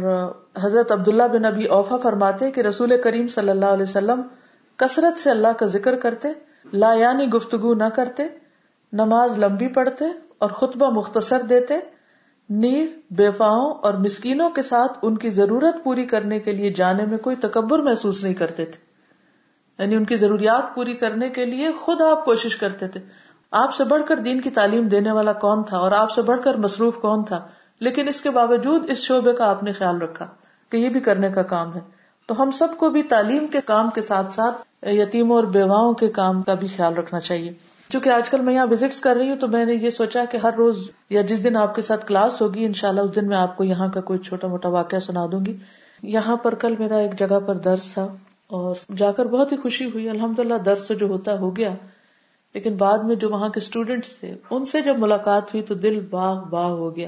حضرت 0.63 0.91
عبداللہ 0.91 1.23
بن 1.23 1.45
ابی 1.45 1.65
اوفا 1.65 1.97
فرماتے 1.97 2.51
کہ 2.51 2.61
رسول 2.61 3.01
کریم 3.03 3.27
صلی 3.27 3.49
اللہ 3.49 3.65
علیہ 3.65 3.83
وسلم 3.83 4.21
کثرت 4.75 5.19
سے 5.19 5.31
اللہ 5.31 5.47
کا 5.57 5.65
ذکر 5.65 5.95
کرتے، 5.95 6.29
لا 6.73 6.93
یعنی 6.93 7.25
گفتگو 7.25 7.73
نہ 7.73 7.83
کرتے، 7.83 8.23
نماز 8.93 9.37
لمبی 9.37 9.67
پڑھتے 9.67 10.05
اور 10.37 10.49
خطبہ 10.49 10.89
مختصر 10.89 11.41
دیتے، 11.41 11.73
نیز 12.49 12.95
بیفاؤں 13.11 13.73
اور 13.73 13.93
مسکینوں 13.93 14.49
کے 14.49 14.61
ساتھ 14.61 14.97
ان 15.01 15.17
کی 15.17 15.29
ضرورت 15.29 15.83
پوری 15.83 16.05
کرنے 16.05 16.39
کے 16.39 16.51
لیے 16.51 16.73
جانے 16.73 17.05
میں 17.05 17.17
کوئی 17.17 17.35
تکبر 17.35 17.79
محسوس 17.79 18.23
نہیں 18.23 18.33
کرتے 18.33 18.65
تھے۔ 18.65 18.79
یعنی 19.83 19.95
ان 19.95 20.05
کی 20.05 20.15
ضروریات 20.15 20.75
پوری 20.75 20.93
کرنے 20.93 21.29
کے 21.29 21.45
لیے 21.45 21.71
خود 21.71 22.01
آپ 22.01 22.25
کوشش 22.25 22.55
کرتے 22.55 22.87
تھے۔ 22.87 22.99
آپ 23.51 23.75
سے 23.75 23.83
بڑھ 23.83 24.03
کر 24.05 24.17
دین 24.17 24.41
کی 24.41 24.49
تعلیم 24.49 24.87
دینے 24.87 25.11
والا 25.11 25.33
کون 25.33 25.63
تھا 25.63 25.77
اور 25.77 25.91
آپ 25.91 26.11
سے 26.11 26.21
بڑھ 26.21 26.41
کر 26.43 26.55
مصروف 26.55 26.95
کون 26.95 27.23
تھا؟ 27.23 27.47
لیکن 27.79 28.07
اس 28.07 28.21
کے 28.21 28.29
باوجود 28.29 28.89
اس 28.89 28.97
شعبے 28.97 29.33
کا 29.33 29.49
آپ 29.49 29.63
نے 29.63 29.71
خیال 29.71 30.01
رکھا 30.01 30.27
کہ 30.69 30.77
یہ 30.77 30.89
بھی 30.89 30.99
کرنے 30.99 31.29
کا 31.29 31.41
کام 31.41 31.75
ہے۔ 31.75 31.79
تو 32.27 32.43
ہم 32.43 32.51
سب 32.51 32.67
کو 32.77 32.89
بھی 32.89 33.03
تعلیم 33.03 33.47
کے 33.47 33.59
کام 33.65 33.89
کے 33.89 34.01
ساتھ 34.01 34.31
ساتھ 34.31 34.85
یتیموں 34.85 35.35
اور 35.35 35.43
بیواؤں 35.43 35.93
کے 35.93 36.07
کام 36.07 36.41
کا 36.41 36.53
بھی 36.53 36.67
خیال 36.67 36.93
رکھنا 36.93 37.19
چاہیے۔ 37.19 37.53
چونکہ 37.89 38.09
آج 38.09 38.29
کل 38.29 38.41
میں 38.41 38.53
یہاں 38.53 38.67
وزٹس 38.71 39.01
کر 39.01 39.15
رہی 39.15 39.29
ہوں 39.29 39.37
تو 39.37 39.47
میں 39.47 39.65
نے 39.65 39.73
یہ 39.73 39.89
سوچا 39.89 40.25
کہ 40.25 40.37
ہر 40.37 40.53
روز 40.53 40.89
یا 41.09 41.21
جس 41.21 41.43
دن 41.43 41.57
آپ 41.57 41.75
کے 41.75 41.81
ساتھ 41.81 42.05
کلاس 42.05 42.41
ہوگی 42.41 42.65
ان 42.65 42.73
شاء 42.73 42.89
اللہ 42.89 43.01
اس 43.01 43.15
دن 43.15 43.27
میں 43.27 43.37
آپ 43.37 43.57
کو 43.57 43.63
یہاں 43.63 43.87
کا 43.87 44.01
کوئی 44.01 44.19
چھوٹا 44.19 44.47
موٹا 44.47 44.69
واقعہ 44.69 44.99
سنا 44.99 45.25
دوں 45.31 45.45
گی۔ 45.45 45.57
یہاں 46.03 46.37
پر 46.37 46.55
کل 46.55 46.75
میرا 46.79 46.97
ایک 46.97 47.19
جگہ 47.19 47.39
پر 47.39 47.55
درس 47.55 47.93
تھا 47.93 48.03
اور 48.47 48.75
جا 48.95 49.11
کر 49.11 49.25
بہت 49.25 49.51
ہی 49.51 49.57
خوشی 49.57 49.85
ہوئی۔ 49.85 50.09
الحمد 50.09 50.39
للہ 50.39 50.57
درس 50.57 50.91
جو 50.99 51.07
ہوتا 51.07 51.39
ہو 51.39 51.55
گیا، 51.55 51.69
لیکن 52.53 52.75
بعد 52.75 52.97
میں 52.97 53.15
جو 53.15 53.29
وہاں 53.29 53.49
کے 53.49 53.59
اسٹوڈینٹس 53.59 54.17
تھے، 54.17 54.35
ان 54.49 54.65
سے 54.65 54.81
جب 54.81 54.99
ملاقات 54.99 55.43
ہوئی 55.43 55.63
تو 55.63 55.73
دل 55.73 55.99
باغ 56.09 56.43
باغ 56.43 56.71
ہو 56.71 56.95
گیا۔ 56.95 57.07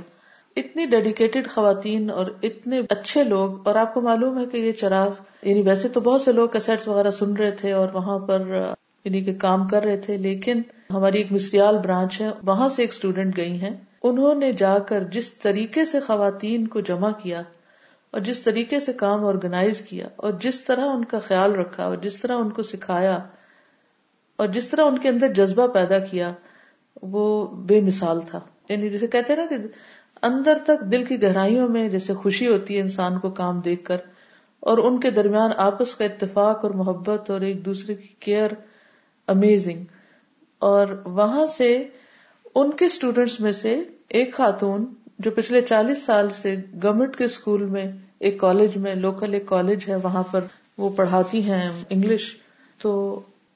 اتنی 0.56 0.86
ڈیڈیکیٹڈ 0.86 1.48
خواتین 1.48 2.10
اور 2.10 2.26
اتنے 2.44 2.82
اچھے 2.90 3.24
لوگ، 3.24 3.68
اور 3.68 3.76
آپ 3.76 3.94
کو 3.94 4.02
معلوم 4.02 4.38
ہے 4.40 4.46
کہ 4.46 4.58
یہ 4.58 4.72
چراغ 4.72 5.10
یعنی 5.42 5.62
ویسے 5.62 5.88
تو 5.88 6.02
بہت 6.02 6.22
سے 6.22 6.32
لوگ 6.32 6.50
کیسٹ 6.50 6.88
وغیرہ 6.88 7.12
سن 7.12 7.34
رہے 7.34 7.52
تھے 7.52 7.72
اور 7.72 7.90
وہاں 7.94 8.20
پر 8.20 8.48
یعنی 9.06 9.22
کہ 9.24 9.34
کام 9.36 9.68
کر 9.68 9.84
رہے 9.84 9.98
تھے، 9.98 10.18
لیکن 10.18 10.62
ہماری 10.90 11.18
ایک 11.18 11.32
مسریال 11.32 11.78
برانچ 11.78 12.22
ہے، 12.22 12.30
وہاں 12.44 12.70
سے 12.70 12.82
ایک 12.84 12.94
اسٹوڈینٹ 12.94 13.38
گئی 13.38 13.62
ہیں۔ 13.62 13.76
انہوں 14.04 14.36
نے 14.36 14.52
جا 14.54 14.78
کر 14.80 15.04
جس 15.04 15.34
طریقے 15.34 15.86
سے 15.86 16.00
خواتین 16.00 16.68
کو 16.68 16.80
جمع 16.80 17.12
کیا 17.24 17.42
اور 18.14 18.22
جس 18.22 18.42
طریقے 18.42 18.80
سے 18.80 18.94
کام 18.94 19.26
آرگنائز 19.26 19.82
کیا 19.82 20.08
اور 20.16 20.34
جس 20.40 20.62
طرح 20.62 20.86
ان 20.86 21.06
کا 21.06 21.20
خیال 21.20 21.56
رکھا 21.56 21.84
اور 21.84 21.96
جس 21.96 22.20
طرح 22.20 22.36
ان 22.36 22.50
کو 22.50 22.62
سکھایا 22.62 23.18
اور 24.40 24.48
جس 24.48 24.68
طرح 24.68 24.86
ان 24.86 24.98
کے 24.98 25.10
اندر 25.10 25.34
جذبہ 25.34 25.68
پیدا 25.68 26.00
کیا، 26.00 26.32
وہ 27.02 27.48
بے 27.68 27.82
مثال 27.82 28.22
تھا۔ 28.22 28.40
یعنی 28.70 28.90
جیسے 28.90 29.08
کہتے 29.08 29.36
نا 29.36 29.46
کہ 29.50 29.56
اندر 30.26 30.58
تک 30.64 30.82
دل 30.92 31.04
کی 31.04 31.22
گہرائیوں 31.22 31.68
میں 31.70 31.88
جیسے 31.90 32.14
خوشی 32.14 32.48
ہوتی 32.48 32.76
ہے 32.76 32.82
انسان 32.82 33.20
کو 33.20 33.30
کام 33.40 33.60
دیکھ 33.60 33.84
کر، 33.86 33.98
اور 34.64 34.78
ان 34.78 35.00
کے 35.00 35.10
درمیان 35.12 35.52
آپس 35.58 35.96
کا 35.96 36.06
اتفاق 36.06 36.64
اور 36.66 36.72
محبت 36.74 37.30
اور 37.32 37.42
ایک 37.42 37.66
دوسرے 37.66 37.96
کی 37.96 38.08
کیئر 38.20 38.52
امیزنگ 39.28 39.84
اور 40.62 40.88
وہاں 41.16 41.46
سے 41.48 41.68
ان 42.56 42.72
کے 42.72 42.86
اسٹوڈینٹس 42.86 43.40
میں 43.40 43.52
سے 43.52 43.76
ایک 44.10 44.34
خاتون 44.34 44.86
جو 45.20 45.32
پچھلے 45.32 45.62
چالیس 45.62 46.04
سال 46.06 46.30
سے 46.34 46.56
گورنمنٹ 46.84 47.16
کے 47.16 47.24
اسکول 47.24 47.66
میں، 47.66 47.86
ایک 48.20 48.40
کالج 48.40 48.78
میں 48.78 48.96
لوکل 48.96 49.34
ایک 49.34 49.46
کالج 49.46 49.88
ہے، 49.88 49.96
وہاں 49.96 50.24
پر 50.32 50.44
وہ 50.78 50.90
پڑھاتی 50.96 51.42
ہیں 51.44 51.70
انگلش، 51.90 52.24
تو 52.80 52.92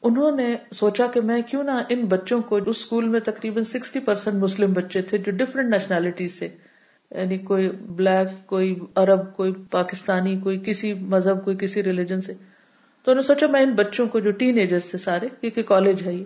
انہوں 0.04 0.32
نے 0.32 0.56
سوچا 0.72 1.08
کہ 1.08 1.22
میں 1.22 1.42
کیوں 1.42 1.64
نہ 1.64 1.72
ان 1.90 2.06
بچوں 2.06 2.42
کو 2.42 2.56
اس 2.56 2.64
اسکول 2.68 3.08
میں 3.08 3.20
تقریباً 3.20 3.64
سکسٹی 3.64 4.00
پرسینٹ 4.00 4.36
مسلم 4.36 4.74
بچے 4.74 5.02
تھے 5.02 5.18
جو 5.18 5.32
ڈفرینٹ 5.32 5.74
نیشنلٹی 5.74 6.28
سے 6.28 6.48
یعنی 7.12 7.38
کوئی 7.38 7.70
بلیک 7.70 8.48
کوئی 8.48 8.76
عرب، 8.96 9.34
کوئی 9.34 9.54
پاکستانی، 9.72 10.40
کوئی 10.40 10.60
کسی 10.66 10.94
مذہب، 10.94 11.44
کوئی 11.44 11.58
کسی 11.58 11.84
ریلیجن 11.84 12.22
سے۔ 12.22 12.34
تو 13.06 13.12
انہوں 13.12 13.16
نے 13.16 13.22
سوچا 13.22 13.48
میں 13.48 13.62
ان 13.62 13.72
بچوں 13.72 14.08
کو 14.08 14.20
جو 14.20 14.32
ٹین 14.32 14.58
ایجر 14.58 14.80
سے 14.80 14.98
سارے، 14.98 15.28
کیونکہ 15.42 15.64
کالج 15.64 16.08
ہے 16.08 16.14
یہ، 16.14 16.26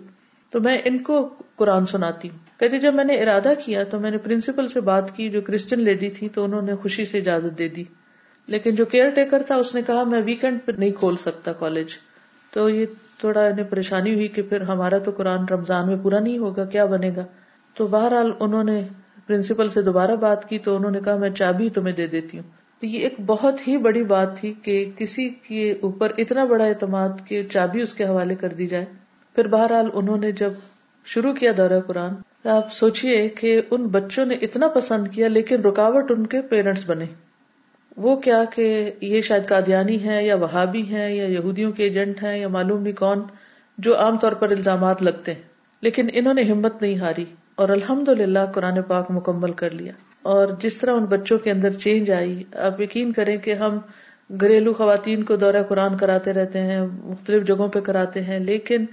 تو 0.50 0.60
میں 0.60 0.78
ان 0.84 0.98
کو 0.98 1.34
قرآن 1.56 1.86
سناتی 1.86 2.30
ہوں۔ 2.30 2.60
کہتی 2.60 2.78
جب 2.78 2.94
میں 2.94 3.04
نے 3.04 3.22
ارادہ 3.22 3.52
کیا 3.64 3.84
تو 3.84 4.00
میں 4.00 4.10
نے 4.10 4.18
پرنسپل 4.18 4.68
سے 4.68 4.80
بات 4.80 5.16
کی 5.16 5.30
جو 5.30 5.40
کرسچن 5.40 5.80
لیڈی 5.80 6.10
تھی 6.10 6.28
تو 6.28 6.44
انہوں 6.44 6.62
نے 6.62 6.76
خوشی 6.76 7.06
سے 7.06 7.18
اجازت 7.18 7.58
دے 7.58 7.68
دی۔ 7.68 7.84
لیکن 8.46 8.70
جو 8.70 8.84
کیئر 8.84 9.10
ٹیکر 9.10 9.42
تھا، 9.42 9.54
اس 9.54 9.74
نے 9.74 9.82
کہا، 9.82 10.04
میں 10.04 10.22
ویکینڈ 10.22 10.58
پہ 10.64 10.72
نہیں 10.78 10.90
کھول 10.90 11.16
سکتا 11.16 11.52
کالج 11.52 11.86
تو 12.50 12.70
یہ 12.70 12.86
تھوڑا 13.24 13.40
انہیں 13.40 13.66
پریشانی 13.66 14.14
ہوئی 14.14 14.28
کہ 14.28 14.42
پھر 14.42 14.60
ہمارا 14.60 14.98
تو 14.98 15.10
قرآن 15.10 15.44
رمضان 15.50 15.86
میں 15.86 15.96
پورا 16.02 16.20
نہیں 16.20 16.38
ہوگا، 16.38 16.64
کیا 16.64 16.84
بنے 16.84 17.10
گا؟ 17.16 17.24
تو 17.74 17.86
بہرحال 17.86 18.32
انہوں 18.40 18.64
نے 18.64 18.82
پرنسپل 19.26 19.68
سے 19.68 19.82
دوبارہ 19.82 20.16
بات 20.16 20.48
کی 20.48 20.58
تو 20.58 20.76
انہوں 20.76 20.90
نے 20.90 21.00
کہا، 21.00 21.16
میں 21.16 21.30
چابی 21.30 21.70
تمہیں 21.70 21.96
دے 21.96 22.06
دیتی 22.06 22.38
ہوں۔ 22.38 22.50
یہ 22.82 23.00
ایک 23.00 23.14
بہت 23.26 23.68
ہی 23.68 23.76
بڑی 23.76 24.04
بات 24.04 24.36
تھی 24.36 24.54
کہ 24.62 24.90
کسی 24.96 25.28
کے 25.28 25.74
اوپر 25.80 26.12
اتنا 26.18 26.44
بڑا 26.44 26.64
اعتماد 26.64 27.08
کہ 27.24 27.42
چابی 27.52 27.80
اس 27.80 27.94
کے 27.94 28.04
حوالے 28.04 28.34
کر 28.34 28.48
دی 28.48 28.66
جائے۔ 28.66 28.84
پھر 29.34 29.48
بہرحال 29.48 29.88
انہوں 29.94 30.16
نے 30.16 30.32
جب 30.32 30.52
شروع 31.04 31.32
کیا 31.32 31.52
دورہ 31.56 31.80
قرآن 31.86 32.14
آپ 32.48 32.72
سوچیے 32.72 33.28
کہ 33.28 33.62
ان 33.70 33.86
بچوں 33.86 34.24
نے 34.24 34.34
اتنا 34.34 34.68
پسند 34.68 35.08
کیا 35.08 35.28
لیکن 35.28 35.60
رکاوٹ 35.60 36.10
ان 36.10 36.26
کے 36.26 36.42
پیرنٹس 36.42 36.90
بنے۔ 36.90 37.04
وہ 37.96 38.16
کیا 38.16 38.44
کہ 38.44 38.90
یہ 39.00 39.22
شاید 39.22 39.48
قادیانی 39.48 40.08
ہے 40.08 40.26
یا 40.26 40.34
وہابی 40.34 40.82
ہیں 40.82 41.14
یا 41.14 41.24
یہودیوں 41.24 41.72
کے 41.72 41.82
ایجنٹ 41.82 42.22
ہیں 42.22 42.38
یا 42.38 42.48
معلوم 42.48 42.82
نہیں 42.82 42.92
کون 42.92 43.22
جو 43.78 43.98
عام 43.98 44.18
طور 44.18 44.32
پر 44.32 44.50
الزامات 44.50 45.02
لگتے 45.02 45.32
ہیں۔ 45.32 45.42
لیکن 45.82 46.08
انہوں 46.12 46.34
نے 46.34 46.42
ہمت 46.42 46.82
نہیں 46.82 46.98
ہاری 46.98 47.24
اور 47.54 47.68
الحمد 47.68 48.08
للہ 48.08 48.38
قرآن 48.54 48.82
پاک 48.82 49.06
مکمل 49.10 49.52
کر 49.52 49.70
لیا۔ 49.70 49.92
اور 50.22 50.48
جس 50.58 50.78
طرح 50.78 50.92
ان 50.92 51.04
بچوں 51.04 51.38
کے 51.38 51.50
اندر 51.50 51.70
چینج 51.70 52.10
آئی، 52.10 52.44
آپ 52.54 52.80
یقین 52.80 53.12
کریں 53.12 53.36
کہ 53.36 53.54
ہم 53.54 53.78
گھریلو 54.40 54.72
خواتین 54.72 55.22
کو 55.22 55.36
دورہ 55.36 55.62
قرآن 55.68 55.96
کراتے 55.96 56.32
رہتے 56.32 56.58
ہیں، 56.58 56.80
مختلف 56.80 57.46
جگہوں 57.46 57.68
پہ 57.68 57.80
کراتے 57.80 58.22
ہیں، 58.22 58.38
لیکن 58.38 58.84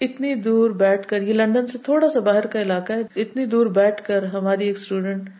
اتنی 0.00 0.34
دور 0.34 0.70
بیٹھ 0.70 1.08
کر، 1.08 1.20
یہ 1.20 1.34
لندن 1.34 1.66
سے 1.66 1.78
تھوڑا 1.78 2.08
سا 2.08 2.20
باہر 2.20 2.46
کا 2.46 2.62
علاقہ 2.62 2.92
ہے، 2.92 3.22
اتنی 3.22 3.46
دور 3.46 3.66
بیٹھ 3.66 4.02
کر 4.02 4.24
ہماری 4.24 4.66
ایک 4.66 4.76
اسٹوڈینٹ 4.76 5.30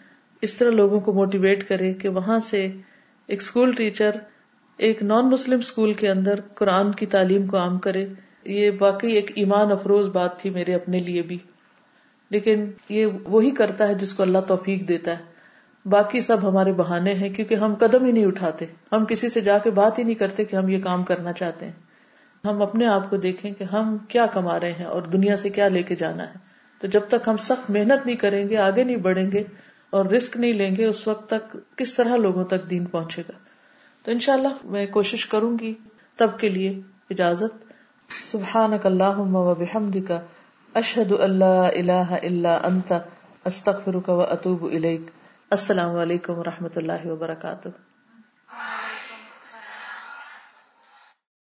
اس 0.43 0.57
طرح 0.57 0.71
لوگوں 0.71 1.01
کو 1.01 1.13
موٹیویٹ 1.13 1.69
کرے 1.69 1.95
کہ 1.95 2.09
وہاں 2.09 2.41
سے 2.41 2.73
ایک 3.27 3.43
اسکول 3.43 3.73
ٹیچر 3.73 4.11
ایک 4.77 5.03
نان 5.03 5.29
مسلم 5.29 5.59
اسکول 5.59 5.93
کے 5.93 6.09
اندر 6.09 6.41
قرآن 6.55 6.93
کی 6.93 7.07
تعلیم 7.07 7.47
کو 7.47 7.57
عام 7.57 7.79
کرے۔ 7.79 8.07
یہ 8.45 8.71
واقعی 8.81 9.11
ایک 9.11 9.31
ایمان 9.35 9.73
افروز 9.73 10.09
بات 10.09 10.39
تھی 10.39 10.51
میرے 10.51 10.75
اپنے 10.75 11.01
لیے 11.01 11.23
بھی۔ 11.23 11.39
لیکن 12.31 12.71
یہ 12.89 13.07
وہی 13.25 13.51
کرتا 13.51 13.89
ہے 13.89 13.95
جس 13.95 14.15
کو 14.15 14.23
اللہ 14.23 14.39
توفیق 14.49 14.89
دیتا 14.89 15.19
ہے۔ 15.19 15.25
باقی 15.89 16.21
سب 16.21 16.49
ہمارے 16.49 16.73
بہانے 16.73 17.15
ہیں 17.15 17.29
کیونکہ 17.29 17.55
ہم 17.55 17.75
قدم 17.75 18.05
ہی 18.05 18.13
نہیں 18.13 18.27
اٹھاتے۔ 18.27 18.67
ہم 18.93 19.05
کسی 19.05 19.29
سے 19.29 19.41
جا 19.41 19.59
کے 19.59 19.71
بات 19.71 19.99
ہی 19.99 20.05
نہیں 20.05 20.15
کرتے 20.15 20.45
کہ 20.45 20.57
ہم 20.57 20.69
یہ 20.69 20.83
کام 20.83 21.05
کرنا 21.05 21.33
چاہتے 21.33 21.67
ہیں۔ 21.67 21.73
ہم 22.45 22.63
اپنے 22.63 22.87
آپ 22.87 23.11
کو 23.11 23.17
دیکھیں 23.17 23.51
کہ 23.53 23.65
ہم 23.65 23.97
کیا 24.09 24.27
کما 24.27 24.61
رہے 24.61 24.73
ہیں 24.73 24.87
اور 24.87 25.03
دنیا 25.03 25.37
سے 25.37 25.49
کیا 25.49 25.69
لے 25.69 25.83
کے 25.83 25.97
جانا 25.97 26.27
ہے۔ 26.27 26.39
تو 26.81 26.87
جب 26.87 27.01
تک 27.09 27.29
ہم 27.29 27.37
سخت 27.37 27.71
محنت 27.71 28.07
نہیں 28.07 28.17
کریں 28.17 28.49
گے، 28.49 28.57
آگے 28.57 28.85
نہیں 28.85 28.97
بڑھیں 28.97 29.33
گے 29.33 29.45
اور 29.91 30.07
رسک 30.07 30.37
نہیں 30.37 30.53
لیں 30.53 30.77
گے 30.77 30.85
اس 30.85 31.09
وقت 31.09 31.31
تک 31.31 31.57
کس 31.77 31.95
طرح 31.95 32.17
لوگوں 32.17 32.45
تک 32.45 32.71
دین 32.71 32.85
پہنچے 32.85 33.23
گا۔ 33.23 33.33
تو 34.05 34.11
انشاءاللہ 34.11 34.49
میں 34.65 34.87
کوشش 34.87 35.27
کروں 35.27 35.59
گی 35.59 35.75
تب 36.17 36.39
کے 36.39 36.49
لیے 36.49 36.81
اجازت۔ 37.11 37.73
سبحان 38.31 38.73
و 39.35 39.55
بحمدک 39.55 40.13
اشحد 40.75 41.13
اللہ 41.21 41.45
اللہ 41.45 42.17
اللہ 42.23 42.49
انت، 42.49 42.93
استغفرک 43.45 44.09
و 44.09 44.23
اطوب 44.23 44.65
السلام 45.51 45.97
علیکم 45.97 46.39
و 46.39 46.45
رحمۃ 46.45 46.77
اللہ 46.77 47.07
وبرکاتہ۔ 47.07 47.69